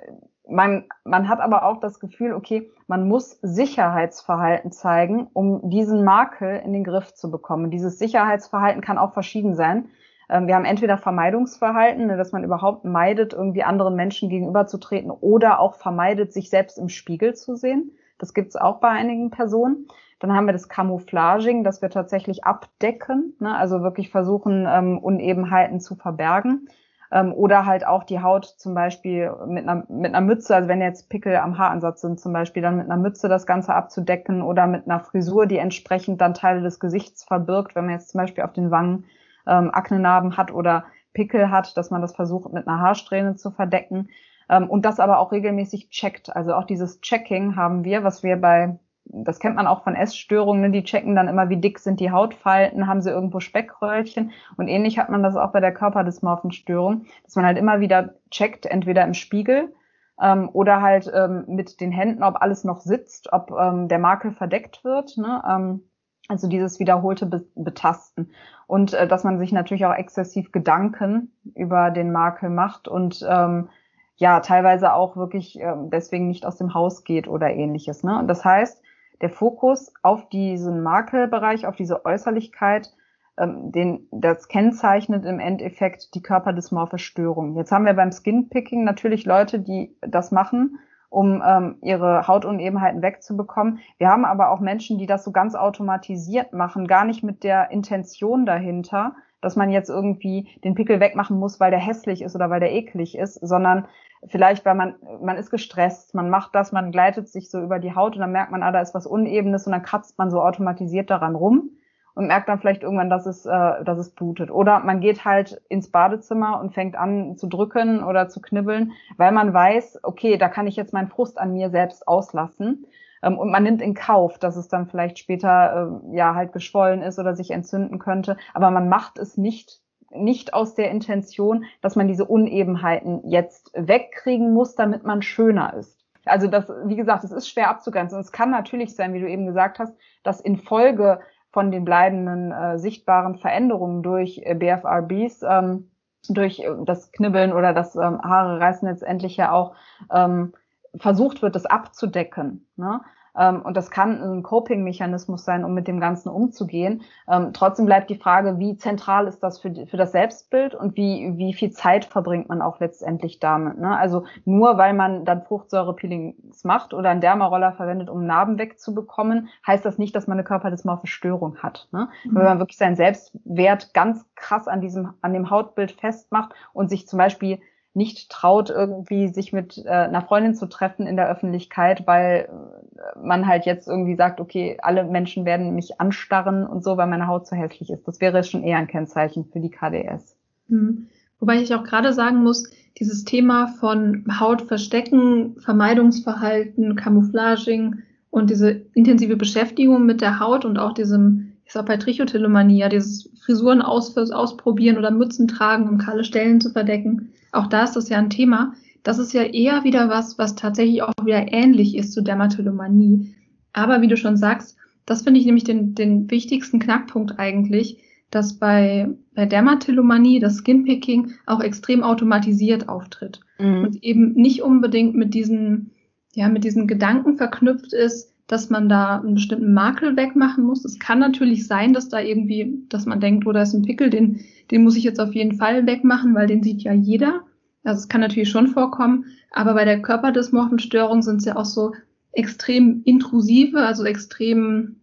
man, 0.49 0.85
man 1.03 1.29
hat 1.29 1.39
aber 1.39 1.65
auch 1.65 1.79
das 1.79 1.99
Gefühl, 1.99 2.33
okay, 2.33 2.71
man 2.87 3.07
muss 3.07 3.37
Sicherheitsverhalten 3.41 4.71
zeigen, 4.71 5.27
um 5.33 5.69
diesen 5.69 6.03
Makel 6.03 6.61
in 6.63 6.73
den 6.73 6.83
Griff 6.83 7.13
zu 7.13 7.29
bekommen. 7.29 7.69
Dieses 7.69 7.99
Sicherheitsverhalten 7.99 8.81
kann 8.81 8.97
auch 8.97 9.13
verschieden 9.13 9.55
sein. 9.55 9.89
Ähm, 10.29 10.47
wir 10.47 10.55
haben 10.55 10.65
entweder 10.65 10.97
Vermeidungsverhalten, 10.97 12.07
ne, 12.07 12.17
dass 12.17 12.31
man 12.31 12.43
überhaupt 12.43 12.85
meidet, 12.85 13.33
irgendwie 13.33 13.63
anderen 13.63 13.95
Menschen 13.95 14.29
gegenüberzutreten 14.29 15.11
oder 15.11 15.59
auch 15.59 15.75
vermeidet, 15.75 16.33
sich 16.33 16.49
selbst 16.49 16.77
im 16.77 16.89
Spiegel 16.89 17.35
zu 17.35 17.55
sehen. 17.55 17.91
Das 18.17 18.33
gibt 18.33 18.49
es 18.49 18.55
auch 18.55 18.79
bei 18.79 18.89
einigen 18.89 19.29
Personen. 19.29 19.87
Dann 20.19 20.33
haben 20.33 20.47
wir 20.47 20.53
das 20.53 20.69
Camouflaging, 20.69 21.63
dass 21.63 21.81
wir 21.81 21.89
tatsächlich 21.89 22.43
abdecken, 22.43 23.35
ne, 23.39 23.55
also 23.55 23.81
wirklich 23.81 24.09
versuchen, 24.09 24.67
ähm, 24.67 24.97
Unebenheiten 24.97 25.79
zu 25.79 25.95
verbergen. 25.95 26.67
Ähm, 27.09 27.33
oder 27.33 27.65
halt 27.65 27.87
auch 27.87 28.03
die 28.03 28.21
Haut 28.21 28.45
zum 28.45 28.73
Beispiel 28.73 29.31
mit 29.47 29.67
einer, 29.67 29.85
mit 29.87 30.13
einer 30.13 30.25
Mütze, 30.25 30.55
also 30.55 30.67
wenn 30.67 30.81
jetzt 30.81 31.09
Pickel 31.09 31.37
am 31.37 31.57
Haaransatz 31.57 32.01
sind 32.01 32.19
zum 32.19 32.33
Beispiel, 32.33 32.61
dann 32.61 32.75
mit 32.75 32.87
einer 32.89 33.01
Mütze 33.01 33.29
das 33.29 33.45
Ganze 33.45 33.73
abzudecken 33.73 34.41
oder 34.41 34.67
mit 34.67 34.85
einer 34.85 34.99
Frisur, 34.99 35.45
die 35.45 35.57
entsprechend 35.57 36.19
dann 36.19 36.33
Teile 36.33 36.61
des 36.61 36.81
Gesichts 36.81 37.23
verbirgt, 37.23 37.75
wenn 37.75 37.85
man 37.85 37.93
jetzt 37.93 38.09
zum 38.09 38.19
Beispiel 38.19 38.43
auf 38.43 38.51
den 38.51 38.71
Wangen 38.71 39.05
ähm, 39.47 39.71
Aknenarben 39.73 40.37
hat 40.37 40.51
oder 40.51 40.85
Pickel 41.13 41.49
hat, 41.49 41.75
dass 41.77 41.89
man 41.89 42.01
das 42.01 42.15
versucht 42.15 42.53
mit 42.53 42.67
einer 42.67 42.79
Haarsträhne 42.79 43.35
zu 43.35 43.51
verdecken 43.51 44.09
ähm, 44.49 44.69
und 44.69 44.85
das 44.85 44.99
aber 44.99 45.19
auch 45.19 45.31
regelmäßig 45.31 45.89
checkt. 45.89 46.35
Also 46.35 46.53
auch 46.53 46.65
dieses 46.65 47.01
Checking 47.01 47.55
haben 47.55 47.83
wir, 47.83 48.03
was 48.03 48.23
wir 48.23 48.37
bei 48.37 48.79
das 49.09 49.39
kennt 49.39 49.55
man 49.55 49.67
auch 49.67 49.83
von 49.83 49.95
Essstörungen, 49.95 50.61
ne? 50.61 50.71
die 50.71 50.83
checken 50.83 51.15
dann 51.15 51.27
immer, 51.27 51.49
wie 51.49 51.57
dick 51.57 51.79
sind 51.79 51.99
die 51.99 52.11
Hautfalten, 52.11 52.87
haben 52.87 53.01
sie 53.01 53.09
irgendwo 53.09 53.39
Speckröllchen. 53.39 54.31
Und 54.57 54.67
ähnlich 54.67 54.99
hat 54.99 55.09
man 55.09 55.23
das 55.23 55.35
auch 55.35 55.51
bei 55.51 55.59
der 55.59 55.73
Körperdysmorphenstörung, 55.73 57.05
dass 57.23 57.35
man 57.35 57.45
halt 57.45 57.57
immer 57.57 57.79
wieder 57.79 58.15
checkt, 58.29 58.65
entweder 58.65 59.03
im 59.03 59.13
Spiegel 59.13 59.73
ähm, 60.21 60.49
oder 60.51 60.81
halt 60.81 61.11
ähm, 61.13 61.45
mit 61.47 61.79
den 61.79 61.91
Händen, 61.91 62.23
ob 62.23 62.41
alles 62.41 62.63
noch 62.63 62.81
sitzt, 62.81 63.31
ob 63.31 63.51
ähm, 63.51 63.87
der 63.87 63.99
Makel 63.99 64.31
verdeckt 64.31 64.83
wird. 64.83 65.17
Ne? 65.17 65.41
Ähm, 65.49 65.89
also 66.27 66.47
dieses 66.47 66.79
wiederholte 66.79 67.25
Be 67.25 67.45
Betasten. 67.55 68.31
Und 68.67 68.93
äh, 68.93 69.07
dass 69.07 69.23
man 69.23 69.39
sich 69.39 69.51
natürlich 69.51 69.85
auch 69.85 69.93
exzessiv 69.93 70.51
Gedanken 70.51 71.31
über 71.55 71.91
den 71.91 72.11
Makel 72.11 72.49
macht 72.49 72.87
und 72.87 73.25
ähm, 73.27 73.69
ja, 74.17 74.39
teilweise 74.39 74.93
auch 74.93 75.15
wirklich 75.15 75.59
ähm, 75.59 75.89
deswegen 75.91 76.27
nicht 76.27 76.45
aus 76.45 76.57
dem 76.57 76.73
Haus 76.73 77.03
geht 77.03 77.27
oder 77.27 77.49
ähnliches. 77.51 78.03
Ne? 78.03 78.17
Und 78.17 78.27
das 78.27 78.43
heißt, 78.43 78.81
der 79.21 79.29
Fokus 79.29 79.93
auf 80.03 80.27
diesen 80.29 80.81
Makelbereich, 80.83 81.65
auf 81.65 81.75
diese 81.75 82.05
Äußerlichkeit, 82.05 82.91
ähm, 83.37 83.71
den, 83.71 84.07
das 84.11 84.47
kennzeichnet 84.47 85.25
im 85.25 85.39
Endeffekt 85.39 86.15
die 86.15 86.21
körperdysmorphe 86.21 86.97
Störung. 86.97 87.55
Jetzt 87.55 87.71
haben 87.71 87.85
wir 87.85 87.93
beim 87.93 88.11
Skinpicking 88.11 88.83
natürlich 88.83 89.25
Leute, 89.25 89.59
die 89.59 89.95
das 90.01 90.31
machen, 90.31 90.79
um 91.09 91.41
ähm, 91.45 91.77
ihre 91.81 92.27
Hautunebenheiten 92.27 93.01
wegzubekommen. 93.01 93.79
Wir 93.97 94.09
haben 94.09 94.25
aber 94.25 94.51
auch 94.51 94.59
Menschen, 94.59 94.97
die 94.97 95.05
das 95.05 95.23
so 95.23 95.31
ganz 95.31 95.55
automatisiert 95.55 96.53
machen, 96.53 96.87
gar 96.87 97.05
nicht 97.05 97.23
mit 97.23 97.43
der 97.43 97.71
Intention 97.71 98.45
dahinter, 98.45 99.15
dass 99.41 99.55
man 99.55 99.69
jetzt 99.69 99.89
irgendwie 99.89 100.49
den 100.63 100.75
Pickel 100.75 100.99
wegmachen 100.99 101.39
muss, 101.39 101.59
weil 101.59 101.71
der 101.71 101.79
hässlich 101.79 102.21
ist 102.21 102.35
oder 102.35 102.49
weil 102.49 102.59
der 102.59 102.73
eklig 102.73 103.17
ist, 103.17 103.35
sondern 103.35 103.87
vielleicht, 104.27 104.65
weil 104.65 104.75
man, 104.75 104.95
man 105.21 105.37
ist 105.37 105.51
gestresst, 105.51 106.15
man 106.15 106.29
macht 106.29 106.55
das, 106.55 106.71
man 106.71 106.91
gleitet 106.91 107.29
sich 107.29 107.49
so 107.49 107.61
über 107.61 107.79
die 107.79 107.95
Haut 107.95 108.15
und 108.15 108.21
dann 108.21 108.31
merkt 108.31 108.51
man, 108.51 108.63
ah, 108.63 108.71
da 108.71 108.81
ist 108.81 108.95
was 108.95 109.05
Unebenes 109.05 109.67
und 109.67 109.73
dann 109.73 109.83
kratzt 109.83 110.17
man 110.17 110.31
so 110.31 110.41
automatisiert 110.41 111.09
daran 111.09 111.35
rum 111.35 111.71
und 112.17 112.25
merkt 112.25 112.49
dann 112.49 112.59
vielleicht 112.59 112.81
irgendwann, 112.81 113.11
dass 113.11 113.27
es, 113.27 113.45
äh, 113.45 113.83
dass 113.83 113.99
es 113.99 114.09
blutet. 114.09 114.49
Oder 114.49 114.79
man 114.79 115.01
geht 115.01 115.23
halt 115.23 115.61
ins 115.69 115.91
Badezimmer 115.91 116.59
und 116.59 116.73
fängt 116.73 116.95
an 116.95 117.37
zu 117.37 117.45
drücken 117.45 118.03
oder 118.03 118.27
zu 118.27 118.41
knibbeln, 118.41 118.93
weil 119.17 119.31
man 119.31 119.53
weiß, 119.53 119.99
okay, 120.01 120.37
da 120.37 120.49
kann 120.49 120.65
ich 120.65 120.75
jetzt 120.75 120.93
meinen 120.93 121.09
Frust 121.09 121.37
an 121.37 121.53
mir 121.53 121.69
selbst 121.69 122.07
auslassen. 122.07 122.87
Ähm, 123.21 123.37
und 123.37 123.51
man 123.51 123.61
nimmt 123.61 123.83
in 123.83 123.93
Kauf, 123.93 124.39
dass 124.39 124.57
es 124.57 124.67
dann 124.67 124.87
vielleicht 124.87 125.19
später 125.19 126.01
äh, 126.11 126.17
ja 126.17 126.33
halt 126.33 126.53
geschwollen 126.53 127.03
ist 127.03 127.19
oder 127.19 127.35
sich 127.35 127.51
entzünden 127.51 127.99
könnte. 127.99 128.35
Aber 128.55 128.71
man 128.71 128.89
macht 128.89 129.19
es 129.19 129.37
nicht 129.37 129.79
nicht 130.09 130.53
aus 130.53 130.73
der 130.73 130.89
Intention, 130.89 131.65
dass 131.81 131.97
man 131.97 132.07
diese 132.07 132.23
Unebenheiten 132.23 133.27
jetzt 133.27 133.71
wegkriegen 133.75 134.53
muss, 134.53 134.73
damit 134.73 135.03
man 135.03 135.21
schöner 135.21 135.73
ist. 135.73 135.99
Also 136.23 136.47
das, 136.47 136.69
wie 136.85 136.95
gesagt, 136.95 137.25
es 137.25 137.31
ist 137.31 137.49
schwer 137.49 137.69
abzugrenzen. 137.69 138.19
es 138.19 138.31
kann 138.31 138.49
natürlich 138.49 138.95
sein, 138.95 139.13
wie 139.13 139.19
du 139.19 139.29
eben 139.29 139.45
gesagt 139.45 139.79
hast, 139.79 139.93
dass 140.23 140.39
infolge 140.39 141.19
von 141.57 141.71
den 141.71 141.85
bleibenden 141.85 142.51
äh, 142.51 142.77
sichtbaren 142.77 143.35
Veränderungen 143.39 144.03
durch 144.03 144.39
äh, 144.43 144.53
BFRBs, 144.53 145.41
ähm, 145.41 145.89
durch 146.29 146.59
äh, 146.59 146.69
das 146.85 147.11
Knibbeln 147.11 147.51
oder 147.51 147.73
das 147.73 147.95
ähm, 147.95 148.21
Haare 148.21 148.59
reißen 148.59 148.87
letztendlich 148.87 149.37
ja 149.37 149.51
auch, 149.51 149.73
ähm, 150.13 150.53
versucht 150.97 151.41
wird, 151.41 151.55
das 151.55 151.65
abzudecken. 151.65 152.67
Ne? 152.75 153.01
Ähm, 153.37 153.61
und 153.61 153.77
das 153.77 153.91
kann 153.91 154.21
ein 154.21 154.43
Coping-Mechanismus 154.43 155.45
sein, 155.45 155.63
um 155.63 155.73
mit 155.73 155.87
dem 155.87 155.99
Ganzen 155.99 156.29
umzugehen. 156.29 157.03
Ähm, 157.29 157.51
trotzdem 157.53 157.85
bleibt 157.85 158.09
die 158.09 158.15
Frage, 158.15 158.59
wie 158.59 158.77
zentral 158.77 159.27
ist 159.27 159.41
das 159.43 159.59
für, 159.59 159.73
für 159.85 159.97
das 159.97 160.11
Selbstbild 160.11 160.75
und 160.75 160.95
wie, 160.95 161.33
wie 161.37 161.53
viel 161.53 161.71
Zeit 161.71 162.05
verbringt 162.05 162.49
man 162.49 162.61
auch 162.61 162.79
letztendlich 162.79 163.39
damit. 163.39 163.77
Ne? 163.77 163.95
Also 163.97 164.25
nur 164.45 164.77
weil 164.77 164.93
man 164.93 165.25
dann 165.25 165.43
Fruchtsäurepeelings 165.43 166.63
macht 166.63 166.93
oder 166.93 167.09
einen 167.09 167.21
Dermaroller 167.21 167.73
verwendet, 167.73 168.09
um 168.09 168.25
Narben 168.25 168.57
wegzubekommen, 168.57 169.49
heißt 169.65 169.85
das 169.85 169.97
nicht, 169.97 170.15
dass 170.15 170.27
man 170.27 170.37
eine 170.37 170.43
körperdysmorphe 170.43 171.07
Störung 171.07 171.57
hat. 171.57 171.87
Ne? 171.91 172.09
Mhm. 172.25 172.35
Wenn 172.35 172.45
man 172.45 172.59
wirklich 172.59 172.77
seinen 172.77 172.95
Selbstwert 172.95 173.93
ganz 173.93 174.25
krass 174.35 174.67
an 174.67 174.81
diesem, 174.81 175.13
an 175.21 175.33
dem 175.33 175.49
Hautbild 175.49 175.91
festmacht 175.91 176.53
und 176.73 176.89
sich 176.89 177.07
zum 177.07 177.17
Beispiel 177.17 177.59
nicht 177.97 178.29
traut, 178.29 178.69
irgendwie 178.69 179.27
sich 179.27 179.51
mit 179.51 179.83
äh, 179.85 179.89
einer 179.89 180.21
Freundin 180.21 180.53
zu 180.53 180.67
treffen 180.67 181.07
in 181.07 181.17
der 181.17 181.29
Öffentlichkeit, 181.29 182.05
weil 182.05 182.47
äh, 182.95 183.19
man 183.19 183.47
halt 183.47 183.65
jetzt 183.65 183.87
irgendwie 183.87 184.15
sagt, 184.15 184.39
okay, 184.39 184.77
alle 184.81 185.03
Menschen 185.03 185.43
werden 185.45 185.73
mich 185.73 185.99
anstarren 185.99 186.65
und 186.65 186.83
so, 186.83 186.95
weil 186.95 187.07
meine 187.07 187.27
Haut 187.27 187.47
zu 187.47 187.55
hässlich 187.55 187.89
ist. 187.89 188.07
Das 188.07 188.21
wäre 188.21 188.43
schon 188.43 188.63
eher 188.63 188.77
ein 188.77 188.87
Kennzeichen 188.87 189.45
für 189.45 189.59
die 189.59 189.71
KDS. 189.71 190.37
Mhm. 190.67 191.07
Wobei 191.39 191.57
ich 191.57 191.73
auch 191.73 191.83
gerade 191.83 192.13
sagen 192.13 192.43
muss, 192.43 192.69
dieses 192.99 193.25
Thema 193.25 193.67
von 193.79 194.25
Haut 194.39 194.61
verstecken, 194.61 195.55
Vermeidungsverhalten, 195.59 196.95
Camouflaging 196.95 198.03
und 198.29 198.49
diese 198.49 198.69
intensive 198.93 199.35
Beschäftigung 199.35 200.05
mit 200.05 200.21
der 200.21 200.39
Haut 200.39 200.65
und 200.65 200.77
auch 200.77 200.93
diesem, 200.93 201.46
ich 201.67 201.73
sag 201.73 201.85
bei 201.85 201.97
Trichotillomanie, 201.97 202.79
ja, 202.79 202.87
dieses 202.87 203.29
Frisuren 203.43 203.81
aus, 203.81 204.15
ausprobieren 204.17 204.97
oder 204.97 205.11
Mützen 205.11 205.49
tragen, 205.49 205.89
um 205.89 205.97
kahle 205.97 206.23
Stellen 206.23 206.61
zu 206.61 206.69
verdecken, 206.69 207.33
auch 207.51 207.67
da 207.67 207.83
ist 207.83 207.97
das 207.97 208.07
ja 208.07 208.17
ein 208.17 208.29
Thema. 208.29 208.73
Das 209.03 209.19
ist 209.19 209.33
ja 209.33 209.43
eher 209.43 209.83
wieder 209.83 210.07
was, 210.07 210.37
was 210.37 210.55
tatsächlich 210.55 211.03
auch 211.03 211.13
wieder 211.21 211.51
ähnlich 211.51 211.97
ist 211.97 212.13
zu 212.13 212.21
Dermatillomanie. 212.21 213.35
Aber 213.73 214.01
wie 214.01 214.07
du 214.07 214.15
schon 214.15 214.37
sagst, 214.37 214.77
das 215.05 215.23
finde 215.23 215.41
ich 215.41 215.45
nämlich 215.45 215.65
den, 215.65 215.93
den 215.93 216.31
wichtigsten 216.31 216.79
Knackpunkt 216.79 217.37
eigentlich, 217.37 218.01
dass 218.31 218.59
bei, 218.59 219.09
bei 219.35 219.45
Dermatillomanie 219.45 220.39
das 220.39 220.59
Skinpicking 220.59 221.33
auch 221.45 221.59
extrem 221.59 222.01
automatisiert 222.01 222.87
auftritt 222.87 223.41
mhm. 223.59 223.83
und 223.83 224.03
eben 224.03 224.33
nicht 224.33 224.61
unbedingt 224.61 225.15
mit 225.15 225.33
diesen, 225.33 225.91
ja, 226.33 226.47
mit 226.47 226.63
diesen 226.63 226.87
Gedanken 226.87 227.35
verknüpft 227.35 227.91
ist, 227.91 228.33
dass 228.47 228.69
man 228.69 228.87
da 228.87 229.19
einen 229.19 229.35
bestimmten 229.35 229.73
Makel 229.73 230.15
wegmachen 230.15 230.63
muss. 230.63 230.85
Es 230.85 230.99
kann 230.99 231.19
natürlich 231.19 231.67
sein, 231.67 231.93
dass 231.93 232.07
da 232.07 232.19
irgendwie, 232.19 232.81
dass 232.89 233.05
man 233.05 233.19
denkt, 233.19 233.45
oh, 233.45 233.51
da 233.51 233.61
ist 233.61 233.73
ein 233.73 233.83
Pickel, 233.83 234.09
den, 234.09 234.39
den 234.71 234.83
muss 234.83 234.95
ich 234.95 235.03
jetzt 235.03 235.19
auf 235.19 235.35
jeden 235.35 235.57
Fall 235.57 235.85
wegmachen, 235.85 236.33
weil 236.33 236.47
den 236.47 236.63
sieht 236.63 236.81
ja 236.81 236.93
jeder. 236.93 237.41
Also 237.83 237.99
es 237.99 238.07
kann 238.07 238.21
natürlich 238.21 238.49
schon 238.49 238.67
vorkommen, 238.67 239.25
aber 239.51 239.73
bei 239.73 239.85
der 239.85 240.01
Körperdysmorphenstörung 240.01 241.21
sind 241.21 241.37
es 241.37 241.45
ja 241.45 241.57
auch 241.57 241.65
so 241.65 241.93
extrem 242.31 243.01
intrusive, 243.03 243.79
also 243.79 244.05
extrem, 244.05 244.97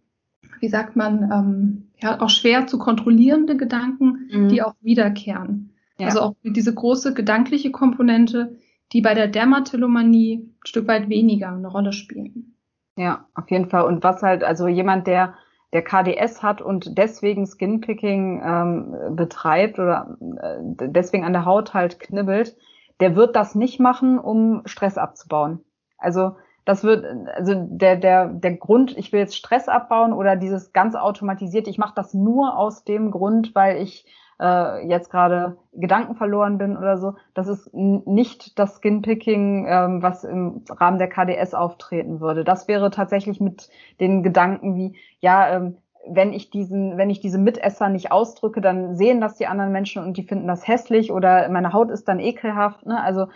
wie 0.59 0.69
sagt 0.69 0.95
man, 0.95 1.29
ähm, 1.31 1.87
ja, 2.01 2.19
auch 2.21 2.29
schwer 2.29 2.67
zu 2.67 2.77
kontrollierende 2.77 3.57
Gedanken, 3.57 4.29
mhm. 4.31 4.49
die 4.49 4.61
auch 4.61 4.75
wiederkehren. 4.81 5.71
Ja. 5.99 6.07
Also 6.07 6.21
auch 6.21 6.35
diese 6.43 6.73
große 6.73 7.13
gedankliche 7.13 7.71
Komponente, 7.71 8.55
die 8.91 9.01
bei 9.01 9.13
der 9.13 9.27
Dermatillomanie 9.27 10.35
ein 10.35 10.67
Stück 10.67 10.87
weit 10.87 11.09
weniger 11.09 11.53
eine 11.53 11.67
Rolle 11.67 11.93
spielen. 11.93 12.54
Ja, 12.97 13.25
auf 13.33 13.49
jeden 13.51 13.69
Fall. 13.69 13.83
Und 13.85 14.03
was 14.03 14.21
halt, 14.21 14.43
also 14.43 14.67
jemand, 14.67 15.07
der 15.07 15.35
der 15.73 15.83
KDS 15.83 16.41
hat 16.41 16.61
und 16.61 16.97
deswegen 16.97 17.45
Skinpicking 17.45 18.41
ähm, 18.45 19.15
betreibt 19.15 19.77
oder 19.77 20.15
äh, 20.41 20.87
deswegen 20.87 21.25
an 21.25 21.33
der 21.33 21.43
Haut 21.43 21.73
halt 21.73 21.99
knibbelt, 21.99 22.55
der 23.01 23.17
wird 23.17 23.35
das 23.35 23.55
nicht 23.55 23.81
machen, 23.81 24.17
um 24.17 24.61
Stress 24.65 24.97
abzubauen. 24.97 25.59
Also 25.97 26.37
das 26.63 26.85
wird, 26.85 27.05
also 27.35 27.53
der, 27.57 27.97
der, 27.97 28.27
der 28.27 28.55
Grund, 28.55 28.97
ich 28.97 29.11
will 29.11 29.19
jetzt 29.19 29.35
Stress 29.35 29.67
abbauen 29.67 30.13
oder 30.13 30.37
dieses 30.37 30.71
ganz 30.71 30.95
automatisiert, 30.95 31.67
ich 31.67 31.77
mache 31.77 31.93
das 31.95 32.13
nur 32.13 32.57
aus 32.57 32.85
dem 32.85 33.11
Grund, 33.11 33.53
weil 33.53 33.81
ich 33.81 34.05
äh, 34.39 34.87
jetzt 34.87 35.09
gerade 35.09 35.57
Gedanken 35.73 36.15
verloren 36.15 36.57
bin 36.57 36.77
oder 36.77 36.97
so. 36.97 37.15
Das 37.33 37.47
ist 37.47 37.73
nicht 37.73 38.59
das 38.59 38.77
Skinpicking, 38.77 39.65
ähm, 39.67 40.01
was 40.01 40.23
im 40.23 40.63
Rahmen 40.69 40.97
der 40.97 41.09
KDS 41.09 41.53
auftreten 41.53 42.19
würde. 42.19 42.43
Das 42.43 42.67
wäre 42.67 42.91
tatsächlich 42.91 43.39
mit 43.39 43.69
den 43.99 44.23
Gedanken 44.23 44.75
wie, 44.75 44.97
ja, 45.19 45.49
ähm, 45.49 45.77
wenn 46.07 46.33
ich 46.33 46.49
diesen, 46.49 46.97
wenn 46.97 47.09
ich 47.09 47.19
diese 47.19 47.37
Mitesser 47.37 47.89
nicht 47.89 48.11
ausdrücke, 48.11 48.61
dann 48.61 48.95
sehen 48.95 49.21
das 49.21 49.35
die 49.35 49.47
anderen 49.47 49.71
Menschen 49.71 50.03
und 50.03 50.17
die 50.17 50.23
finden 50.23 50.47
das 50.47 50.67
hässlich 50.67 51.11
oder 51.11 51.49
meine 51.49 51.73
Haut 51.73 51.91
ist 51.91 52.07
dann 52.07 52.19
ekelhaft. 52.19 52.85
Ne? 52.85 53.01
Also 53.01 53.27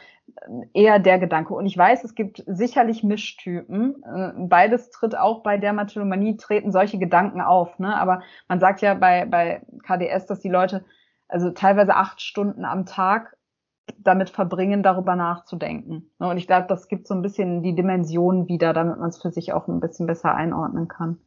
eher 0.73 0.99
der 0.99 1.19
Gedanke. 1.19 1.53
Und 1.53 1.65
ich 1.65 1.77
weiß, 1.77 2.03
es 2.03 2.15
gibt 2.15 2.43
sicherlich 2.45 3.03
Mischtypen. 3.03 4.03
Äh, 4.03 4.31
beides 4.37 4.89
tritt 4.91 5.17
auch 5.17 5.41
bei 5.43 5.57
Dermatillomanie, 5.57 6.37
treten 6.37 6.71
solche 6.71 6.99
Gedanken 6.99 7.41
auf. 7.41 7.79
Ne? 7.79 7.95
Aber 7.95 8.21
man 8.47 8.59
sagt 8.59 8.81
ja 8.81 8.93
bei, 8.93 9.25
bei 9.25 9.61
KDS, 9.83 10.25
dass 10.25 10.39
die 10.39 10.49
Leute 10.49 10.85
also 11.27 11.51
teilweise 11.51 11.95
acht 11.95 12.21
Stunden 12.21 12.65
am 12.65 12.85
Tag 12.85 13.37
damit 13.97 14.29
verbringen, 14.29 14.83
darüber 14.83 15.15
nachzudenken. 15.15 16.11
Ne? 16.19 16.29
Und 16.29 16.37
ich 16.37 16.47
glaube, 16.47 16.67
das 16.67 16.87
gibt 16.87 17.07
so 17.07 17.13
ein 17.13 17.21
bisschen 17.21 17.63
die 17.63 17.75
Dimension 17.75 18.47
wieder, 18.47 18.73
damit 18.73 18.99
man 18.99 19.09
es 19.09 19.21
für 19.21 19.31
sich 19.31 19.53
auch 19.53 19.67
ein 19.67 19.79
bisschen 19.79 20.07
besser 20.07 20.33
einordnen 20.33 20.87
kann. 20.87 21.17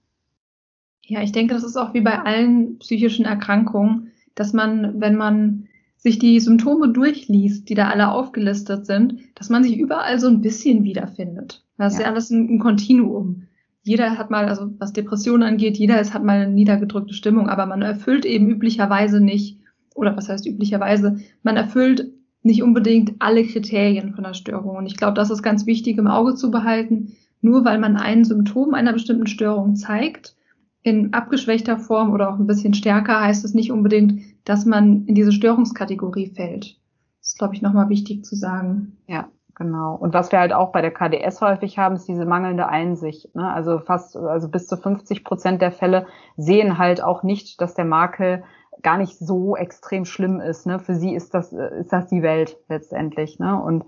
Ja, 1.05 1.23
ich 1.23 1.33
denke, 1.33 1.55
das 1.55 1.65
ist 1.65 1.77
auch 1.77 1.95
wie 1.95 2.01
bei 2.01 2.21
allen 2.21 2.79
psychischen 2.79 3.25
Erkrankungen, 3.25 4.13
dass 4.35 4.53
man, 4.53 5.01
wenn 5.01 5.17
man 5.17 5.69
sich 5.97 6.19
die 6.19 6.41
Symptome 6.41 6.89
durchliest, 6.89 7.69
die 7.69 7.75
da 7.75 7.89
alle 7.89 8.11
aufgelistet 8.11 8.87
sind, 8.87 9.21
dass 9.35 9.51
man 9.51 9.63
sich 9.63 9.79
überall 9.79 10.19
so 10.19 10.29
ein 10.29 10.41
bisschen 10.41 10.85
wiederfindet. 10.85 11.65
Das 11.79 11.95
ja. 11.95 11.99
ist 11.99 12.05
ja 12.05 12.11
alles 12.11 12.31
ein, 12.31 12.55
ein 12.55 12.59
Kontinuum. 12.59 13.45
Jeder 13.85 14.17
hat 14.17 14.31
mal, 14.31 14.49
also 14.49 14.71
was 14.79 14.93
Depressionen 14.93 15.43
angeht, 15.43 15.77
jeder 15.77 16.01
ist, 16.01 16.15
hat 16.15 16.25
mal 16.25 16.41
eine 16.41 16.53
niedergedrückte 16.53 17.15
Stimmung, 17.15 17.49
aber 17.49 17.67
man 17.67 17.83
erfüllt 17.83 18.25
eben 18.25 18.49
üblicherweise 18.49 19.21
nicht, 19.21 19.59
oder 19.95 20.17
was 20.17 20.29
heißt 20.29 20.47
üblicherweise, 20.47 21.19
man 21.43 21.57
erfüllt 21.57 22.13
nicht 22.43 22.63
unbedingt 22.63 23.15
alle 23.21 23.45
Kriterien 23.45 24.15
von 24.15 24.25
der 24.25 24.35
Störung. 24.35 24.77
Und 24.77 24.87
ich 24.87 24.97
glaube, 24.97 25.15
das 25.15 25.31
ist 25.31 25.43
ganz 25.43 25.67
wichtig 25.67 25.99
im 25.99 26.07
Auge 26.07 26.35
zu 26.35 26.51
behalten. 26.51 27.13
Nur 27.41 27.65
weil 27.65 27.79
man 27.79 27.97
ein 27.97 28.25
Symptom 28.25 28.75
einer 28.75 28.93
bestimmten 28.93 29.27
Störung 29.27 29.75
zeigt, 29.77 30.37
in 30.83 31.13
abgeschwächter 31.13 31.79
Form 31.79 32.13
oder 32.13 32.31
auch 32.31 32.39
ein 32.39 32.47
bisschen 32.47 32.75
stärker, 32.75 33.21
heißt 33.21 33.45
es 33.45 33.55
nicht 33.55 33.71
unbedingt, 33.71 34.23
dass 34.45 34.67
man 34.67 35.07
in 35.07 35.15
diese 35.15 35.33
Störungskategorie 35.33 36.27
fällt. 36.27 36.77
Das 37.21 37.29
ist, 37.29 37.39
glaube 37.39 37.55
ich, 37.55 37.63
nochmal 37.63 37.89
wichtig 37.89 38.25
zu 38.25 38.35
sagen. 38.35 38.99
Ja, 39.07 39.29
genau. 39.55 39.95
Und 39.95 40.13
was 40.13 40.33
wir 40.33 40.41
halt 40.41 40.53
auch 40.53 40.73
bei 40.73 40.83
der 40.83 40.91
KDS 40.91 41.41
häufig 41.41 41.79
haben, 41.79 41.95
ist 41.95 42.09
diese 42.09 42.27
mangelnde 42.27 42.69
Einsicht. 42.69 43.33
Ne? 43.37 43.49
Also 43.49 43.79
fast, 43.79 44.17
also 44.17 44.49
bis 44.49 44.67
zu 44.67 44.77
50 44.77 45.23
Prozent 45.23 45.63
der 45.63 45.71
Fälle 45.71 46.07
sehen 46.37 46.79
halt 46.79 47.03
auch 47.03 47.23
nicht, 47.23 47.61
dass 47.61 47.75
der 47.75 47.85
Makel 47.85 48.43
gar 48.83 48.99
nicht 48.99 49.17
so 49.17 49.55
extrem 49.55 50.05
schlimm 50.05 50.41
ist. 50.41 50.67
Ne? 50.67 50.81
Für 50.81 50.97
sie 50.97 51.15
ist 51.15 51.33
das, 51.33 51.53
ist 51.53 51.93
das 51.93 52.09
die 52.09 52.23
Welt 52.23 52.57
letztendlich. 52.69 53.39
Ne? 53.39 53.63
Und 53.63 53.85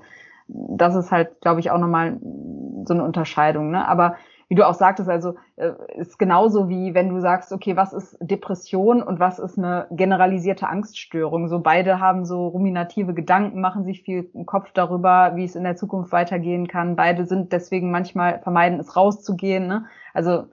das 0.46 0.94
ist 0.94 1.10
halt, 1.10 1.40
glaube 1.40 1.58
ich, 1.58 1.72
auch 1.72 1.78
nochmal 1.78 2.20
so 2.84 2.94
eine 2.94 3.02
Unterscheidung. 3.02 3.72
Ne? 3.72 3.88
Aber 3.88 4.14
wie 4.48 4.54
du 4.54 4.66
auch 4.66 4.74
sagtest, 4.74 5.08
also 5.08 5.34
äh, 5.56 5.72
ist 5.96 6.18
genauso 6.18 6.68
wie 6.68 6.94
wenn 6.94 7.08
du 7.08 7.20
sagst, 7.20 7.52
okay, 7.52 7.76
was 7.76 7.92
ist 7.92 8.16
Depression 8.20 9.02
und 9.02 9.20
was 9.20 9.38
ist 9.38 9.58
eine 9.58 9.86
generalisierte 9.90 10.68
Angststörung? 10.68 11.48
So 11.48 11.60
beide 11.60 12.00
haben 12.00 12.24
so 12.24 12.48
ruminative 12.48 13.14
Gedanken, 13.14 13.60
machen 13.60 13.84
sich 13.84 14.02
viel 14.02 14.30
im 14.34 14.46
Kopf 14.46 14.72
darüber, 14.72 15.32
wie 15.34 15.44
es 15.44 15.56
in 15.56 15.64
der 15.64 15.76
Zukunft 15.76 16.12
weitergehen 16.12 16.68
kann. 16.68 16.96
Beide 16.96 17.26
sind 17.26 17.52
deswegen 17.52 17.90
manchmal 17.90 18.40
vermeiden, 18.40 18.80
es 18.80 18.96
rauszugehen. 18.96 19.66
Ne? 19.66 19.86
Also 20.12 20.46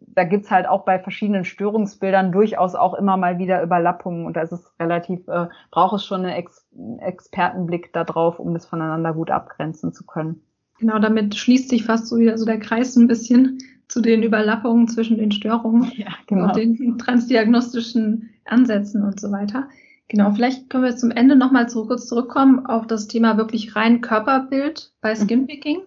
da 0.00 0.24
gibt's 0.24 0.50
halt 0.50 0.66
auch 0.66 0.84
bei 0.84 0.98
verschiedenen 0.98 1.44
Störungsbildern 1.44 2.32
durchaus 2.32 2.74
auch 2.74 2.94
immer 2.94 3.16
mal 3.16 3.38
wieder 3.38 3.62
Überlappungen 3.62 4.26
und 4.26 4.36
da 4.36 4.42
ist 4.42 4.52
es 4.52 4.72
relativ, 4.80 5.26
äh, 5.28 5.46
braucht 5.70 5.94
es 5.94 6.04
schon 6.04 6.24
einen, 6.24 6.34
Ex 6.34 6.66
Expertenblick 6.98 7.92
da 7.92 8.02
drauf, 8.04 8.40
um 8.40 8.52
das 8.52 8.66
voneinander 8.66 9.12
gut 9.12 9.30
abgrenzen 9.30 9.92
zu 9.92 10.04
können. 10.04 10.42
Genau, 10.78 10.98
damit 10.98 11.34
schließt 11.34 11.68
sich 11.68 11.84
fast 11.84 12.06
so 12.06 12.18
wieder 12.18 12.38
so 12.38 12.44
der 12.44 12.60
Kreis 12.60 12.96
ein 12.96 13.08
bisschen 13.08 13.58
zu 13.88 14.00
den 14.00 14.22
Überlappungen 14.22 14.86
zwischen 14.88 15.16
den 15.16 15.32
Störungen 15.32 15.90
ja, 15.96 16.08
genau. 16.26 16.46
und 16.46 16.56
den 16.56 16.98
transdiagnostischen 16.98 18.30
Ansätzen 18.44 19.02
und 19.02 19.18
so 19.18 19.32
weiter. 19.32 19.68
Genau, 20.08 20.30
vielleicht 20.30 20.70
können 20.70 20.84
wir 20.84 20.96
zum 20.96 21.10
Ende 21.10 21.36
nochmal 21.36 21.68
zu, 21.68 21.86
kurz 21.86 22.06
zurückkommen 22.06 22.64
auf 22.64 22.86
das 22.86 23.08
Thema 23.08 23.36
wirklich 23.36 23.76
rein 23.76 24.00
Körperbild 24.00 24.92
bei 25.00 25.14
mhm. 25.14 25.18
Skinpicking, 25.18 25.80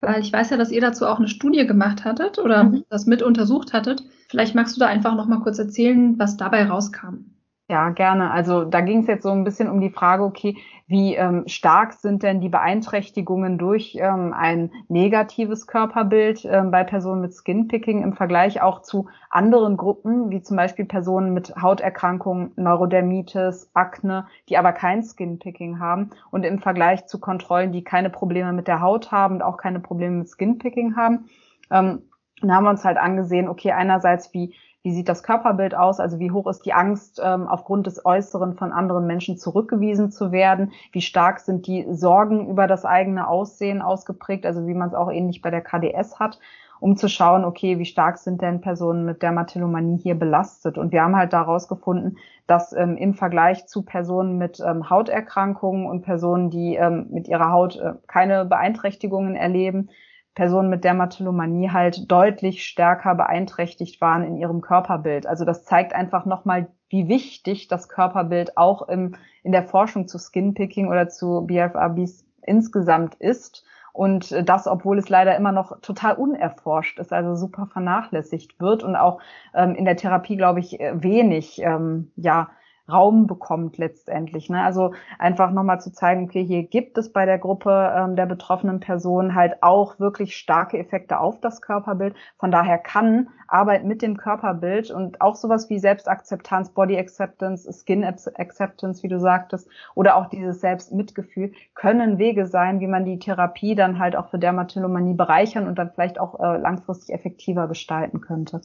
weil 0.00 0.20
ich 0.20 0.32
weiß 0.32 0.50
ja, 0.50 0.56
dass 0.56 0.72
ihr 0.72 0.80
dazu 0.80 1.06
auch 1.06 1.18
eine 1.18 1.28
Studie 1.28 1.66
gemacht 1.66 2.04
hattet 2.04 2.38
oder 2.38 2.64
mhm. 2.64 2.84
das 2.88 3.06
mit 3.06 3.22
untersucht 3.22 3.72
hattet. 3.72 4.02
Vielleicht 4.28 4.54
magst 4.54 4.74
du 4.76 4.80
da 4.80 4.86
einfach 4.86 5.14
nochmal 5.14 5.40
kurz 5.40 5.58
erzählen, 5.58 6.18
was 6.18 6.36
dabei 6.36 6.64
rauskam. 6.64 7.26
Ja, 7.68 7.88
gerne. 7.90 8.30
Also 8.30 8.64
da 8.64 8.80
ging 8.80 9.00
es 9.00 9.06
jetzt 9.06 9.22
so 9.22 9.30
ein 9.30 9.44
bisschen 9.44 9.70
um 9.70 9.80
die 9.80 9.88
Frage, 9.88 10.24
okay, 10.24 10.58
wie 10.88 11.14
ähm, 11.14 11.44
stark 11.46 11.94
sind 11.94 12.22
denn 12.22 12.40
die 12.40 12.50
Beeinträchtigungen 12.50 13.56
durch 13.56 13.96
ähm, 13.98 14.34
ein 14.36 14.72
negatives 14.88 15.66
Körperbild 15.66 16.44
ähm, 16.44 16.70
bei 16.70 16.84
Personen 16.84 17.22
mit 17.22 17.32
Skinpicking 17.32 18.02
im 18.02 18.12
Vergleich 18.12 18.60
auch 18.60 18.82
zu 18.82 19.08
anderen 19.30 19.78
Gruppen, 19.78 20.28
wie 20.28 20.42
zum 20.42 20.56
Beispiel 20.58 20.84
Personen 20.84 21.32
mit 21.32 21.54
Hauterkrankungen, 21.56 22.52
Neurodermitis, 22.56 23.70
Akne, 23.72 24.26
die 24.50 24.58
aber 24.58 24.72
kein 24.72 25.02
Skinpicking 25.02 25.78
haben 25.78 26.10
und 26.30 26.44
im 26.44 26.58
Vergleich 26.58 27.06
zu 27.06 27.20
Kontrollen, 27.20 27.72
die 27.72 27.84
keine 27.84 28.10
Probleme 28.10 28.52
mit 28.52 28.68
der 28.68 28.82
Haut 28.82 29.12
haben 29.12 29.36
und 29.36 29.42
auch 29.42 29.56
keine 29.56 29.80
Probleme 29.80 30.16
mit 30.16 30.28
Skinpicking 30.28 30.96
haben. 30.96 31.30
Ähm, 31.70 32.02
dann 32.42 32.54
haben 32.54 32.64
wir 32.64 32.70
uns 32.70 32.84
halt 32.84 32.98
angesehen, 32.98 33.48
okay, 33.48 33.72
einerseits 33.72 34.34
wie 34.34 34.54
wie 34.82 34.92
sieht 34.92 35.08
das 35.08 35.22
Körperbild 35.22 35.76
aus? 35.76 36.00
Also 36.00 36.18
wie 36.18 36.32
hoch 36.32 36.48
ist 36.48 36.66
die 36.66 36.72
Angst, 36.72 37.20
ähm, 37.24 37.46
aufgrund 37.46 37.86
des 37.86 38.04
Äußeren 38.04 38.54
von 38.54 38.72
anderen 38.72 39.06
Menschen 39.06 39.38
zurückgewiesen 39.38 40.10
zu 40.10 40.32
werden? 40.32 40.72
Wie 40.90 41.00
stark 41.00 41.38
sind 41.38 41.66
die 41.68 41.86
Sorgen 41.90 42.48
über 42.48 42.66
das 42.66 42.84
eigene 42.84 43.28
Aussehen 43.28 43.80
ausgeprägt? 43.80 44.44
Also 44.44 44.66
wie 44.66 44.74
man 44.74 44.88
es 44.88 44.94
auch 44.94 45.10
ähnlich 45.10 45.40
bei 45.40 45.50
der 45.50 45.60
KDS 45.60 46.18
hat, 46.18 46.40
um 46.80 46.96
zu 46.96 47.08
schauen, 47.08 47.44
okay, 47.44 47.78
wie 47.78 47.84
stark 47.84 48.18
sind 48.18 48.42
denn 48.42 48.60
Personen 48.60 49.04
mit 49.04 49.22
Dermatillomanie 49.22 49.98
hier 49.98 50.16
belastet? 50.16 50.76
Und 50.78 50.90
wir 50.90 51.02
haben 51.02 51.14
halt 51.14 51.32
daraus 51.32 51.68
gefunden, 51.68 52.16
dass 52.48 52.72
ähm, 52.72 52.96
im 52.96 53.14
Vergleich 53.14 53.68
zu 53.68 53.82
Personen 53.82 54.36
mit 54.36 54.58
ähm, 54.58 54.90
Hauterkrankungen 54.90 55.86
und 55.86 56.02
Personen, 56.02 56.50
die 56.50 56.74
ähm, 56.74 57.06
mit 57.10 57.28
ihrer 57.28 57.52
Haut 57.52 57.76
äh, 57.76 57.92
keine 58.08 58.44
Beeinträchtigungen 58.46 59.36
erleben, 59.36 59.90
Personen 60.34 60.70
mit 60.70 60.84
Dermatillomanie 60.84 61.70
halt 61.70 62.10
deutlich 62.10 62.64
stärker 62.64 63.14
beeinträchtigt 63.14 64.00
waren 64.00 64.24
in 64.24 64.36
ihrem 64.36 64.60
Körperbild. 64.62 65.26
Also 65.26 65.44
das 65.44 65.64
zeigt 65.64 65.94
einfach 65.94 66.24
nochmal, 66.24 66.68
wie 66.88 67.08
wichtig 67.08 67.68
das 67.68 67.88
Körperbild 67.88 68.56
auch 68.56 68.88
im, 68.88 69.16
in 69.42 69.52
der 69.52 69.64
Forschung 69.64 70.08
zu 70.08 70.18
Skinpicking 70.18 70.88
oder 70.88 71.08
zu 71.08 71.42
BFRBs 71.46 72.24
insgesamt 72.42 73.14
ist. 73.16 73.64
Und 73.92 74.34
das, 74.48 74.66
obwohl 74.66 74.98
es 74.98 75.10
leider 75.10 75.36
immer 75.36 75.52
noch 75.52 75.80
total 75.82 76.14
unerforscht 76.14 76.98
ist, 76.98 77.12
also 77.12 77.34
super 77.34 77.66
vernachlässigt 77.66 78.58
wird 78.58 78.82
und 78.82 78.96
auch 78.96 79.20
ähm, 79.54 79.74
in 79.74 79.84
der 79.84 79.96
Therapie, 79.96 80.36
glaube 80.36 80.60
ich, 80.60 80.78
wenig 80.94 81.60
ähm, 81.60 82.10
ja, 82.16 82.48
Raum 82.90 83.26
bekommt 83.26 83.78
letztendlich. 83.78 84.50
Ne? 84.50 84.62
Also 84.62 84.92
einfach 85.18 85.50
nochmal 85.52 85.80
zu 85.80 85.92
zeigen, 85.92 86.24
okay, 86.24 86.44
hier 86.44 86.64
gibt 86.64 86.98
es 86.98 87.12
bei 87.12 87.26
der 87.26 87.38
Gruppe 87.38 87.92
ähm, 87.96 88.16
der 88.16 88.26
betroffenen 88.26 88.80
Personen 88.80 89.34
halt 89.34 89.62
auch 89.62 90.00
wirklich 90.00 90.36
starke 90.36 90.78
Effekte 90.78 91.20
auf 91.20 91.40
das 91.40 91.60
Körperbild. 91.62 92.14
Von 92.38 92.50
daher 92.50 92.78
kann 92.78 93.28
Arbeit 93.46 93.84
mit 93.84 94.02
dem 94.02 94.16
Körperbild 94.16 94.90
und 94.90 95.20
auch 95.20 95.36
sowas 95.36 95.70
wie 95.70 95.78
Selbstakzeptanz, 95.78 96.70
Body 96.70 96.98
Acceptance, 96.98 97.70
Skin 97.72 98.04
Acceptance, 98.04 99.02
wie 99.02 99.08
du 99.08 99.20
sagtest, 99.20 99.68
oder 99.94 100.16
auch 100.16 100.26
dieses 100.26 100.60
Selbstmitgefühl, 100.60 101.52
können 101.74 102.18
Wege 102.18 102.46
sein, 102.46 102.80
wie 102.80 102.86
man 102.86 103.04
die 103.04 103.18
Therapie 103.18 103.74
dann 103.74 103.98
halt 103.98 104.16
auch 104.16 104.28
für 104.28 104.38
Dermatillomanie 104.38 105.14
bereichern 105.14 105.68
und 105.68 105.78
dann 105.78 105.90
vielleicht 105.92 106.18
auch 106.18 106.40
äh, 106.40 106.58
langfristig 106.58 107.14
effektiver 107.14 107.68
gestalten 107.68 108.20
könnte. 108.20 108.62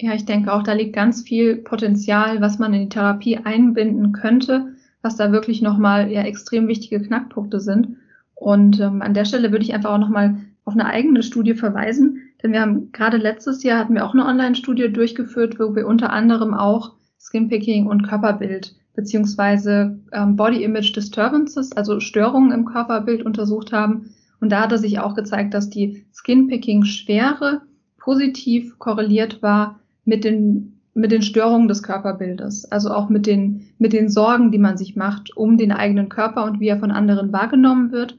Ja, 0.00 0.14
ich 0.14 0.24
denke 0.24 0.52
auch, 0.52 0.62
da 0.62 0.74
liegt 0.74 0.94
ganz 0.94 1.22
viel 1.22 1.56
Potenzial, 1.56 2.40
was 2.40 2.60
man 2.60 2.72
in 2.72 2.82
die 2.82 2.88
Therapie 2.88 3.38
einbinden 3.38 4.12
könnte, 4.12 4.74
was 5.02 5.16
da 5.16 5.32
wirklich 5.32 5.60
nochmal 5.60 6.08
ja 6.12 6.22
extrem 6.22 6.68
wichtige 6.68 7.02
Knackpunkte 7.02 7.58
sind. 7.58 7.96
Und 8.36 8.78
ähm, 8.78 9.02
an 9.02 9.12
der 9.12 9.24
Stelle 9.24 9.50
würde 9.50 9.64
ich 9.64 9.74
einfach 9.74 9.90
auch 9.90 9.98
nochmal 9.98 10.36
auf 10.64 10.74
eine 10.74 10.86
eigene 10.86 11.24
Studie 11.24 11.54
verweisen, 11.54 12.20
denn 12.40 12.52
wir 12.52 12.60
haben 12.60 12.92
gerade 12.92 13.16
letztes 13.16 13.64
Jahr 13.64 13.80
hatten 13.80 13.94
wir 13.94 14.06
auch 14.06 14.14
eine 14.14 14.26
Online-Studie 14.26 14.92
durchgeführt, 14.92 15.58
wo 15.58 15.74
wir 15.74 15.88
unter 15.88 16.10
anderem 16.12 16.54
auch 16.54 16.94
Skinpicking 17.18 17.86
und 17.86 18.02
Körperbild 18.02 18.76
beziehungsweise 18.94 19.98
ähm, 20.12 20.36
Body 20.36 20.62
Image 20.62 20.94
Disturbances, 20.94 21.72
also 21.72 21.98
Störungen 21.98 22.52
im 22.52 22.64
Körperbild 22.66 23.24
untersucht 23.24 23.72
haben. 23.72 24.14
Und 24.40 24.52
da 24.52 24.62
hatte 24.62 24.78
sich 24.78 25.00
auch 25.00 25.16
gezeigt, 25.16 25.54
dass 25.54 25.70
die 25.70 26.04
Skinpicking-Schwere 26.12 27.62
positiv 27.96 28.78
korreliert 28.78 29.42
war 29.42 29.80
mit 30.08 30.24
den, 30.24 30.80
mit 30.94 31.12
den 31.12 31.20
Störungen 31.20 31.68
des 31.68 31.82
Körperbildes, 31.82 32.64
also 32.72 32.90
auch 32.90 33.10
mit 33.10 33.26
den, 33.26 33.68
mit 33.78 33.92
den 33.92 34.08
Sorgen, 34.08 34.50
die 34.50 34.58
man 34.58 34.78
sich 34.78 34.96
macht 34.96 35.36
um 35.36 35.58
den 35.58 35.70
eigenen 35.70 36.08
Körper 36.08 36.44
und 36.44 36.60
wie 36.60 36.68
er 36.68 36.78
von 36.78 36.90
anderen 36.90 37.30
wahrgenommen 37.30 37.92
wird. 37.92 38.16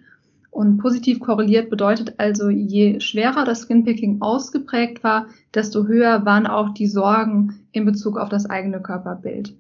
Und 0.52 0.78
positiv 0.78 1.20
korreliert 1.20 1.70
bedeutet 1.72 2.16
also, 2.18 2.50
je 2.50 3.00
schwerer 3.00 3.44
das 3.44 3.64
Skinpicking 3.64 4.22
ausgeprägt 4.22 5.04
war, 5.04 5.28
desto 5.56 5.88
höher 5.88 6.26
waren 6.26 6.46
auch 6.46 6.70
die 6.74 6.88
Sorgen 6.88 7.56
in 7.72 7.86
Bezug 7.86 8.18
auf 8.18 8.30
das 8.30 8.48
eigene 8.48 8.82
Körperbild. 8.82 9.56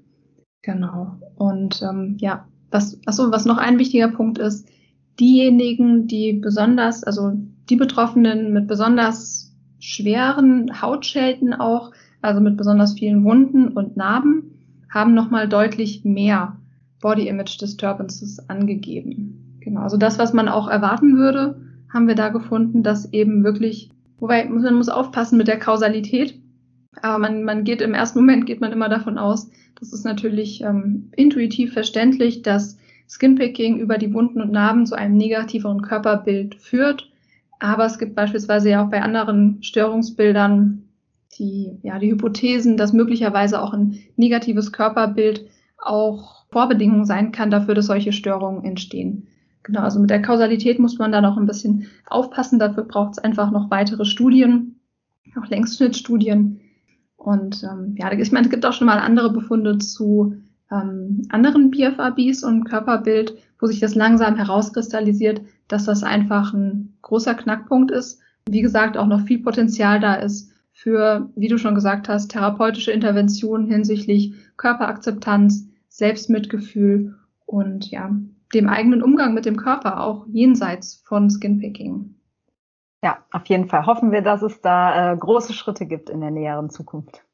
Genau. 0.61 1.15
Und 1.35 1.81
ähm, 1.81 2.17
ja, 2.19 2.47
was, 2.69 2.99
achso, 3.07 3.31
was 3.31 3.45
noch 3.45 3.57
ein 3.57 3.79
wichtiger 3.79 4.09
Punkt 4.09 4.37
ist, 4.37 4.67
diejenigen, 5.19 6.07
die 6.07 6.33
besonders, 6.33 7.03
also 7.03 7.33
die 7.69 7.75
Betroffenen 7.75 8.53
mit 8.53 8.67
besonders 8.67 9.55
schweren 9.79 10.81
Hautschäden 10.81 11.53
auch, 11.53 11.91
also 12.21 12.41
mit 12.41 12.57
besonders 12.57 12.93
vielen 12.93 13.23
Wunden 13.23 13.69
und 13.69 13.97
Narben, 13.97 14.51
haben 14.89 15.13
nochmal 15.13 15.47
deutlich 15.47 16.03
mehr 16.03 16.57
Body 17.01 17.27
Image 17.27 17.61
Disturbances 17.61 18.49
angegeben. 18.49 19.57
Genau, 19.59 19.81
also 19.81 19.97
das, 19.97 20.19
was 20.19 20.33
man 20.33 20.47
auch 20.47 20.67
erwarten 20.67 21.17
würde, 21.17 21.61
haben 21.93 22.07
wir 22.07 22.15
da 22.15 22.29
gefunden, 22.29 22.83
dass 22.83 23.13
eben 23.13 23.43
wirklich, 23.43 23.89
wobei 24.19 24.45
man 24.45 24.75
muss 24.75 24.89
aufpassen 24.89 25.37
mit 25.37 25.47
der 25.47 25.59
Kausalität, 25.59 26.39
aber 27.01 27.19
man, 27.19 27.43
man 27.43 27.63
geht 27.63 27.81
im 27.81 27.93
ersten 27.93 28.19
Moment 28.19 28.45
geht 28.45 28.61
man 28.61 28.71
immer 28.71 28.89
davon 28.89 29.17
aus, 29.17 29.49
das 29.79 29.93
ist 29.93 30.03
natürlich 30.03 30.61
ähm, 30.61 31.11
intuitiv 31.15 31.73
verständlich, 31.73 32.41
dass 32.41 32.77
Skinpicking 33.07 33.79
über 33.79 33.97
die 33.97 34.13
Wunden 34.13 34.41
und 34.41 34.51
Narben 34.51 34.85
zu 34.85 34.95
einem 34.95 35.15
negativeren 35.17 35.81
Körperbild 35.81 36.55
führt. 36.55 37.09
Aber 37.59 37.85
es 37.85 37.97
gibt 37.97 38.15
beispielsweise 38.15 38.69
ja 38.69 38.85
auch 38.85 38.89
bei 38.89 39.01
anderen 39.01 39.63
Störungsbildern 39.63 40.88
die, 41.37 41.79
ja, 41.83 41.99
die 41.99 42.11
Hypothesen, 42.11 42.77
dass 42.77 42.93
möglicherweise 42.93 43.61
auch 43.61 43.73
ein 43.73 43.99
negatives 44.15 44.71
Körperbild 44.71 45.47
auch 45.77 46.45
Vorbedingungen 46.49 47.05
sein 47.05 47.31
kann 47.31 47.51
dafür, 47.51 47.75
dass 47.75 47.85
solche 47.85 48.11
Störungen 48.11 48.63
entstehen. 48.65 49.27
Genau, 49.63 49.81
also 49.81 49.99
mit 49.99 50.09
der 50.09 50.21
Kausalität 50.21 50.79
muss 50.79 50.97
man 50.97 51.11
da 51.11 51.21
noch 51.21 51.37
ein 51.37 51.45
bisschen 51.45 51.87
aufpassen. 52.07 52.59
Dafür 52.59 52.83
braucht 52.83 53.13
es 53.13 53.19
einfach 53.19 53.51
noch 53.51 53.69
weitere 53.69 54.05
Studien, 54.05 54.79
auch 55.39 55.47
Längsschnittstudien. 55.47 56.61
Und 57.17 57.63
ähm, 57.63 57.95
ja, 57.97 58.11
ich 58.11 58.31
meine, 58.31 58.45
es 58.45 58.51
gibt 58.51 58.65
auch 58.65 58.73
schon 58.73 58.87
mal 58.87 58.97
andere 58.97 59.31
Befunde 59.31 59.77
zu 59.77 60.35
ähm, 60.71 61.23
anderen 61.29 61.69
BFABs 61.69 62.43
und 62.43 62.63
Körperbild, 62.63 63.35
wo 63.59 63.67
sich 63.67 63.79
das 63.79 63.95
langsam 63.95 64.37
herauskristallisiert, 64.37 65.41
dass 65.67 65.85
das 65.85 66.03
einfach 66.03 66.53
ein 66.53 66.97
großer 67.01 67.35
Knackpunkt 67.35 67.91
ist. 67.91 68.21
Wie 68.49 68.61
gesagt, 68.61 68.97
auch 68.97 69.07
noch 69.07 69.21
viel 69.21 69.43
Potenzial 69.43 69.99
da 69.99 70.15
ist 70.15 70.51
für, 70.79 71.29
wie 71.35 71.49
du 71.49 71.57
schon 71.57 71.75
gesagt 71.75 72.07
hast, 72.07 72.31
therapeutische 72.31 72.93
Interventionen 72.93 73.69
hinsichtlich 73.69 74.33
Körperakzeptanz, 74.55 75.67
Selbstmitgefühl 75.89 77.15
und 77.45 77.91
ja, 77.91 78.15
dem 78.53 78.69
eigenen 78.69 79.03
Umgang 79.03 79.33
mit 79.33 79.45
dem 79.45 79.57
Körper, 79.57 80.01
auch 80.01 80.25
jenseits 80.27 81.03
von 81.05 81.29
Skinpicking. 81.29 82.15
Ja, 83.03 83.17
auf 83.31 83.45
jeden 83.47 83.67
Fall 83.67 83.85
hoffen 83.87 84.13
wir, 84.13 84.21
dass 84.21 84.41
es 84.41 84.61
da 84.61 85.11
äh, 85.11 85.17
große 85.17 85.51
Schritte 85.51 85.85
gibt 85.85 86.09
in 86.09 86.21
der 86.21 86.31
näheren 86.31 86.69
Zukunft. 86.69 87.25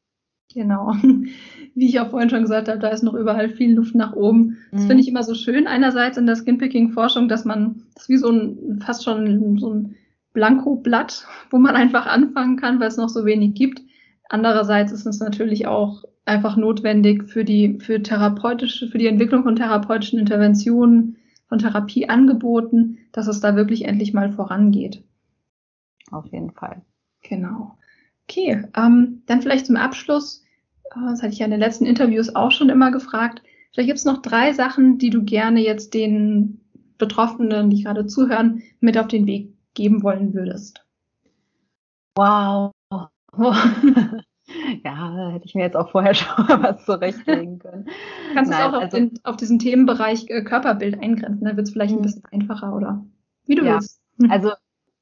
Genau. 0.52 0.94
Wie 1.76 1.88
ich 1.88 2.00
auch 2.00 2.10
vorhin 2.10 2.32
schon 2.32 2.42
gesagt 2.42 2.68
habe, 2.68 2.80
da 2.80 2.88
ist 2.88 3.04
noch 3.04 3.14
überall 3.14 3.50
viel 3.50 3.76
Luft 3.76 3.94
nach 3.94 4.14
oben. 4.14 4.58
Das 4.72 4.84
mhm. 4.84 4.88
finde 4.88 5.04
ich 5.04 5.08
immer 5.08 5.24
so 5.24 5.36
schön. 5.36 5.68
Einerseits 5.68 6.18
in 6.18 6.26
der 6.26 6.36
Skinpicking-Forschung, 6.36 7.28
dass 7.28 7.46
man, 7.46 7.84
das 7.94 8.04
ist 8.04 8.10
wie 8.10 8.18
so 8.18 8.32
ein, 8.32 8.82
fast 8.84 9.04
schon 9.04 9.60
so 9.60 9.72
ein 9.72 9.96
Blankoblatt, 10.36 11.26
wo 11.50 11.58
man 11.58 11.76
einfach 11.76 12.06
anfangen 12.06 12.58
kann, 12.58 12.80
weil 12.80 12.90
es 12.90 12.98
noch 12.98 13.10
so 13.10 13.26
wenig 13.26 13.56
gibt. 13.56 13.82
Andererseits 14.30 14.92
ist 14.92 15.08
es 15.08 15.20
natürlich 15.20 15.66
auch 15.66 16.04
einfach 16.26 16.58
notwendig 16.58 17.24
für 17.24 17.44
die, 17.44 17.80
für 17.80 18.04
therapeutische, 18.04 18.88
für 18.88 18.98
die 18.98 19.08
Entwicklung 19.08 19.44
von 19.44 19.56
therapeutischen 19.56 20.20
Interventionen, 20.20 21.18
von 21.48 21.60
Therapieangeboten, 21.60 22.98
dass 23.12 23.28
es 23.28 23.40
da 23.40 23.56
wirklich 23.56 23.86
endlich 23.86 24.14
mal 24.14 24.32
vorangeht. 24.32 25.04
Auf 26.12 26.26
jeden 26.28 26.52
Fall. 26.52 26.82
Genau. 27.22 27.78
Okay, 28.28 28.64
ähm, 28.76 29.22
dann 29.28 29.42
vielleicht 29.42 29.68
zum 29.68 29.76
Abschluss, 29.76 30.44
äh, 30.86 31.00
das 31.08 31.22
hatte 31.22 31.34
ich 31.34 31.40
ja 31.40 31.46
in 31.46 31.52
den 31.52 31.60
letzten 31.60 31.86
Interviews 31.86 32.36
auch 32.36 32.52
schon 32.52 32.70
immer 32.70 32.92
gefragt, 32.92 33.44
vielleicht 33.72 33.88
gibt 33.88 34.00
es 34.00 34.06
noch 34.06 34.22
drei 34.22 34.54
Sachen, 34.54 34.98
die 34.98 35.12
du 35.12 35.24
gerne 35.24 35.62
jetzt 35.62 35.94
den 35.94 36.62
Betroffenen, 36.98 37.70
die 37.70 37.84
gerade 37.84 38.08
zuhören, 38.08 38.64
mit 38.80 38.98
auf 38.98 39.08
den 39.08 39.28
Weg 39.28 39.55
geben 39.76 40.02
wollen 40.02 40.34
würdest? 40.34 40.84
Wow. 42.16 42.72
ja, 44.84 45.30
hätte 45.32 45.46
ich 45.46 45.56
mir 45.56 45.64
jetzt 45.64 45.76
auch 45.76 45.92
vorher 45.92 46.14
schon 46.16 46.46
mal 46.48 46.64
was 46.64 46.86
zurechtlegen 46.86 47.60
können. 47.60 47.88
Kannst 48.34 48.52
du 48.52 48.56
es 48.56 48.62
auch 48.62 48.74
auf, 48.74 48.84
also, 48.84 48.98
den, 48.98 49.20
auf, 49.24 49.38
diesen 49.38 49.60
Themenbereich 49.60 50.30
äh, 50.30 50.44
Körperbild 50.44 51.02
eingrenzen? 51.02 51.46
Da 51.46 51.56
wird 51.56 51.68
es 51.68 51.74
vielleicht 51.74 51.94
ein 51.94 52.00
mhm. 52.00 52.04
bisschen 52.04 52.24
einfacher 52.32 52.74
oder 52.74 53.06
wie 53.46 53.56
du 53.56 53.66
ja, 53.66 53.76
willst. 53.76 54.02
Also 54.30 54.54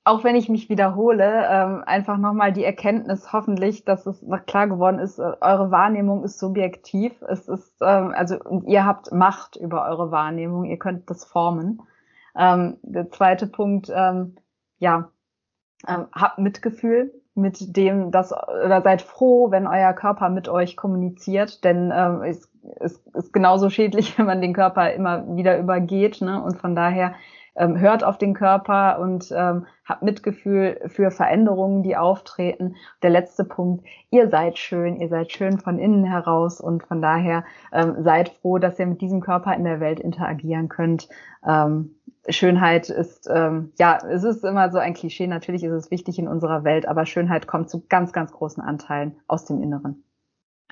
auch 0.06 0.24
wenn 0.24 0.36
ich 0.36 0.50
mich 0.50 0.70
wiederhole, 0.70 1.48
ähm, 1.50 1.84
einfach 1.86 2.18
nochmal 2.18 2.52
die 2.52 2.64
Erkenntnis 2.64 3.32
hoffentlich, 3.32 3.86
dass 3.86 4.06
es 4.06 4.22
noch 4.22 4.46
klar 4.46 4.68
geworden 4.68 5.00
ist, 5.00 5.20
äh, 5.20 5.34
eure 5.40 5.72
Wahrnehmung 5.72 6.24
ist 6.24 6.40
subjektiv. 6.40 7.14
Es 7.22 7.48
ist, 7.48 7.76
ähm, 7.82 8.14
also 8.16 8.38
ihr 8.66 8.86
habt 8.86 9.12
Macht 9.12 9.56
über 9.56 9.86
eure 9.86 10.12
Wahrnehmung, 10.12 10.66
ihr 10.66 10.78
könnt 10.78 11.10
das 11.10 11.24
formen. 11.24 11.84
Ähm, 12.36 12.78
der 12.82 13.12
zweite 13.12 13.48
Punkt, 13.48 13.92
ähm, 13.96 14.36
ja, 14.84 15.10
ähm, 15.88 16.08
habt 16.14 16.40
Mitgefühl 16.40 17.14
mit 17.36 17.76
dem, 17.78 18.12
dass 18.12 18.32
oder 18.34 18.82
seid 18.82 19.02
froh, 19.02 19.50
wenn 19.50 19.66
euer 19.66 19.94
Körper 19.94 20.30
mit 20.30 20.50
euch 20.50 20.76
kommuniziert, 20.76 21.64
denn 21.64 21.92
ähm, 21.96 22.22
es, 22.24 22.52
es 22.80 22.98
ist 23.14 23.34
genauso 23.34 23.70
schädlich, 23.70 24.18
wenn 24.18 24.26
man 24.26 24.42
den 24.42 24.54
Körper 24.54 24.92
immer 24.92 25.36
wieder 25.36 25.58
übergeht, 25.58 26.22
ne? 26.22 26.44
Und 26.44 26.58
von 26.60 26.76
daher 26.76 27.16
ähm, 27.56 27.80
hört 27.80 28.04
auf 28.04 28.18
den 28.18 28.34
Körper 28.34 29.00
und 29.00 29.32
ähm, 29.36 29.66
habt 29.86 30.02
Mitgefühl 30.02 30.80
für 30.88 31.12
Veränderungen, 31.12 31.84
die 31.84 31.96
auftreten. 31.96 32.76
Der 33.02 33.10
letzte 33.10 33.44
Punkt, 33.44 33.86
ihr 34.10 34.30
seid 34.30 34.58
schön, 34.58 35.00
ihr 35.00 35.10
seid 35.10 35.32
schön 35.32 35.60
von 35.60 35.78
innen 35.78 36.06
heraus 36.06 36.62
und 36.62 36.84
von 36.84 37.02
daher 37.02 37.44
ähm, 37.72 38.04
seid 38.04 38.30
froh, 38.30 38.58
dass 38.58 38.80
ihr 38.80 38.88
mit 38.88 39.02
diesem 39.02 39.22
Körper 39.22 39.54
in 39.54 39.64
der 39.64 39.80
Welt 39.80 40.00
interagieren 40.00 40.70
könnt. 40.70 41.10
Ähm, 41.46 41.96
Schönheit 42.30 42.90
ist, 42.90 43.30
ähm, 43.30 43.74
ja, 43.78 43.98
es 43.98 44.24
ist 44.24 44.46
immer 44.46 44.72
so 44.72 44.78
ein 44.78 44.94
Klischee, 44.94 45.28
natürlich 45.28 45.64
ist 45.64 45.74
es 45.74 45.92
wichtig 45.92 46.20
in 46.20 46.30
unserer 46.30 46.64
Welt, 46.64 46.88
aber 46.88 47.06
Schönheit 47.06 47.48
kommt 47.48 47.70
zu 47.70 47.86
ganz, 47.88 48.14
ganz 48.14 48.32
großen 48.32 48.64
Anteilen 48.64 49.18
aus 49.28 49.46
dem 49.46 49.62
Inneren. 49.62 50.04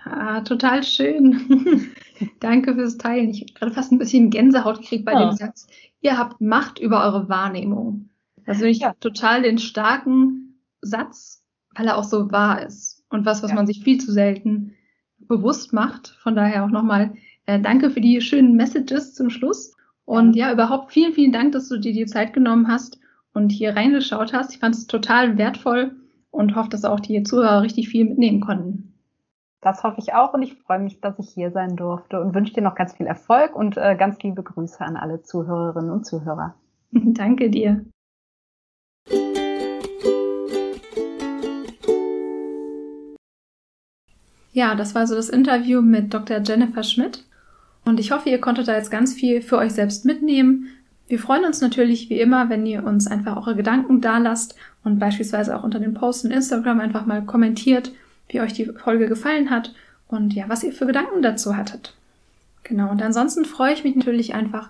Ah, 0.04 0.42
total 0.42 0.84
schön. 0.84 1.92
Danke 2.40 2.74
fürs 2.76 2.98
Teilen. 2.98 3.30
Ich 3.30 3.42
habe 3.42 3.54
gerade 3.54 3.72
fast 3.72 3.92
ein 3.92 4.00
bisschen 4.00 4.30
Gänsehaut 4.30 4.82
gekriegt 4.82 5.06
bei 5.06 5.14
ja. 5.14 5.30
dem 5.30 5.36
Satz. 5.36 5.68
Ihr 6.02 6.18
habt 6.18 6.42
Macht 6.42 6.80
über 6.80 7.04
eure 7.04 7.30
Wahrnehmung. 7.30 8.10
Finde 8.44 8.70
ich 8.70 8.80
ja. 8.80 8.94
total 9.00 9.44
den 9.44 9.60
starken 9.60 10.60
Satz, 10.82 11.44
weil 11.76 11.88
er 11.88 11.98
auch 11.98 12.04
so 12.04 12.32
wahr 12.32 12.66
ist. 12.66 13.04
Und 13.10 13.26
was, 13.26 13.44
was 13.44 13.52
ja. 13.52 13.56
man 13.56 13.68
sich 13.68 13.84
viel 13.84 14.00
zu 14.00 14.12
selten 14.12 14.74
bewusst 15.20 15.74
macht. 15.74 16.16
Von 16.20 16.36
daher 16.36 16.66
auch 16.66 16.70
nochmal 16.70 17.14
äh, 17.46 17.60
danke 17.60 17.92
für 17.92 18.02
die 18.02 18.22
schönen 18.22 18.56
Messages 18.56 19.14
zum 19.14 19.30
Schluss. 19.30 19.76
Und 20.06 20.36
ja, 20.36 20.52
überhaupt 20.52 20.92
vielen, 20.92 21.14
vielen 21.14 21.32
Dank, 21.32 21.52
dass 21.52 21.70
du 21.70 21.78
dir 21.78 21.94
die 21.94 22.06
Zeit 22.06 22.34
genommen 22.34 22.68
hast 22.68 23.00
und 23.34 23.52
hier 23.52 23.76
reingeschaut 23.76 24.34
hast. 24.34 24.54
Ich 24.54 24.60
fand 24.60 24.76
es 24.76 24.88
total 24.88 25.38
wertvoll 25.38 25.96
und 26.32 26.56
hoffe, 26.56 26.70
dass 26.70 26.86
auch 26.86 27.00
die 27.00 27.22
Zuhörer 27.24 27.62
richtig 27.62 27.90
viel 27.90 28.06
mitnehmen 28.06 28.42
konnten. 28.42 28.91
Das 29.64 29.84
hoffe 29.84 30.00
ich 30.00 30.16
auch 30.16 30.34
und 30.34 30.42
ich 30.42 30.56
freue 30.56 30.80
mich, 30.80 31.02
dass 31.02 31.20
ich 31.20 31.30
hier 31.30 31.52
sein 31.52 31.76
durfte 31.76 32.20
und 32.20 32.34
wünsche 32.34 32.52
dir 32.52 32.64
noch 32.64 32.74
ganz 32.74 32.96
viel 32.96 33.06
Erfolg 33.06 33.56
und 33.56 33.78
äh, 33.78 33.96
ganz 33.96 34.18
liebe 34.24 34.42
Grüße 34.42 34.82
an 34.82 34.98
alle 34.98 35.22
Zuhörerinnen 35.22 35.92
und 35.92 36.04
Zuhörer. 36.04 36.56
Danke 36.92 37.52
dir. 37.52 37.86
Ja, 44.52 44.74
das 44.74 44.96
war 44.96 45.06
so 45.06 45.14
das 45.14 45.30
Interview 45.30 45.84
mit 45.84 46.12
Dr. 46.12 46.40
Jennifer 46.40 46.84
Schmidt. 46.84 47.24
Und 47.86 48.00
ich 48.00 48.12
hoffe, 48.12 48.30
ihr 48.30 48.42
konntet 48.42 48.68
da 48.68 48.76
jetzt 48.76 48.92
ganz 48.92 49.14
viel 49.14 49.44
für 49.44 49.58
euch 49.58 49.74
selbst 49.74 50.06
mitnehmen. 50.06 50.70
Wir 51.08 51.20
freuen 51.20 51.46
uns 51.46 51.62
natürlich 51.62 52.10
wie 52.10 52.20
immer, 52.20 52.50
wenn 52.50 52.66
ihr 52.66 52.84
uns 52.84 53.06
einfach 53.06 53.38
eure 53.38 53.56
Gedanken 53.56 54.02
da 54.02 54.18
lasst 54.18 54.56
und 54.84 54.98
beispielsweise 54.98 55.56
auch 55.56 55.64
unter 55.64 55.80
den 55.80 55.94
Posts 55.94 56.26
in 56.26 56.32
Instagram 56.32 56.80
einfach 56.80 57.06
mal 57.06 57.24
kommentiert, 57.24 57.92
wie 58.32 58.42
euch 58.42 58.54
die 58.54 58.66
Folge 58.66 59.08
gefallen 59.08 59.50
hat 59.50 59.74
und 60.08 60.34
ja, 60.34 60.46
was 60.48 60.64
ihr 60.64 60.74
für 60.74 60.86
Gedanken 60.86 61.22
dazu 61.22 61.56
hattet. 61.56 61.96
Genau, 62.64 62.90
und 62.90 63.02
ansonsten 63.02 63.46
freue 63.46 63.74
ich 63.74 63.84
mich 63.84 63.96
natürlich 63.96 64.34
einfach, 64.34 64.70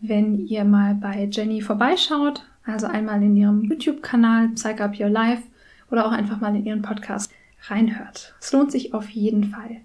wenn 0.00 0.46
ihr 0.46 0.64
mal 0.64 0.94
bei 0.94 1.28
Jenny 1.30 1.60
vorbeischaut, 1.60 2.42
also 2.64 2.86
einmal 2.86 3.22
in 3.22 3.36
ihrem 3.36 3.64
YouTube-Kanal 3.64 4.48
Psych 4.50 4.80
Up 4.80 4.98
Your 4.98 5.08
Life 5.08 5.42
oder 5.90 6.06
auch 6.06 6.12
einfach 6.12 6.40
mal 6.40 6.54
in 6.54 6.64
ihren 6.64 6.82
Podcast 6.82 7.30
reinhört. 7.68 8.34
Es 8.40 8.52
lohnt 8.52 8.72
sich 8.72 8.94
auf 8.94 9.08
jeden 9.10 9.44
Fall. 9.44 9.78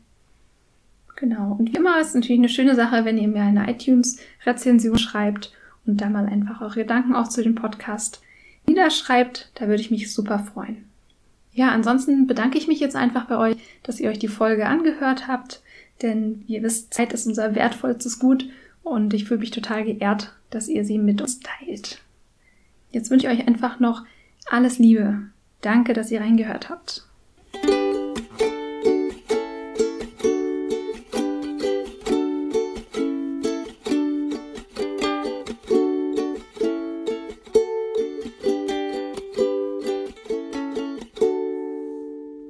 Genau. 1.15 1.55
Und 1.57 1.71
wie 1.71 1.77
immer 1.77 1.99
ist 1.99 2.09
es 2.09 2.15
natürlich 2.15 2.39
eine 2.39 2.49
schöne 2.49 2.75
Sache, 2.75 3.05
wenn 3.05 3.17
ihr 3.17 3.27
mir 3.27 3.41
eine 3.41 3.69
iTunes-Rezension 3.69 4.97
schreibt 4.97 5.53
und 5.85 6.01
da 6.01 6.09
mal 6.09 6.25
einfach 6.25 6.61
eure 6.61 6.81
Gedanken 6.81 7.15
auch 7.15 7.29
zu 7.29 7.41
dem 7.41 7.55
Podcast 7.55 8.21
niederschreibt. 8.67 9.51
Da 9.55 9.67
würde 9.67 9.81
ich 9.81 9.91
mich 9.91 10.13
super 10.13 10.39
freuen. 10.39 10.84
Ja, 11.55 11.69
ansonsten 11.71 12.27
bedanke 12.27 12.57
ich 12.57 12.67
mich 12.67 12.81
jetzt 12.81 12.97
einfach 12.97 13.25
bei 13.25 13.37
euch, 13.37 13.55
dass 13.81 14.01
ihr 14.01 14.09
euch 14.09 14.19
die 14.19 14.27
Folge 14.27 14.67
angehört 14.67 15.29
habt, 15.29 15.61
denn 16.01 16.43
ihr 16.47 16.61
wisst, 16.61 16.93
Zeit 16.93 17.13
ist 17.13 17.25
unser 17.25 17.55
wertvollstes 17.55 18.19
Gut 18.19 18.49
und 18.83 19.13
ich 19.13 19.23
fühle 19.23 19.39
mich 19.39 19.51
total 19.51 19.85
geehrt, 19.85 20.33
dass 20.49 20.67
ihr 20.67 20.83
sie 20.83 20.99
mit 20.99 21.21
uns 21.21 21.39
teilt. 21.39 22.01
Jetzt 22.91 23.09
wünsche 23.09 23.27
ich 23.27 23.33
euch 23.33 23.47
einfach 23.47 23.79
noch 23.79 24.03
alles 24.47 24.79
Liebe. 24.79 25.21
Danke, 25.61 25.93
dass 25.93 26.11
ihr 26.11 26.19
reingehört 26.19 26.69
habt. 26.69 27.07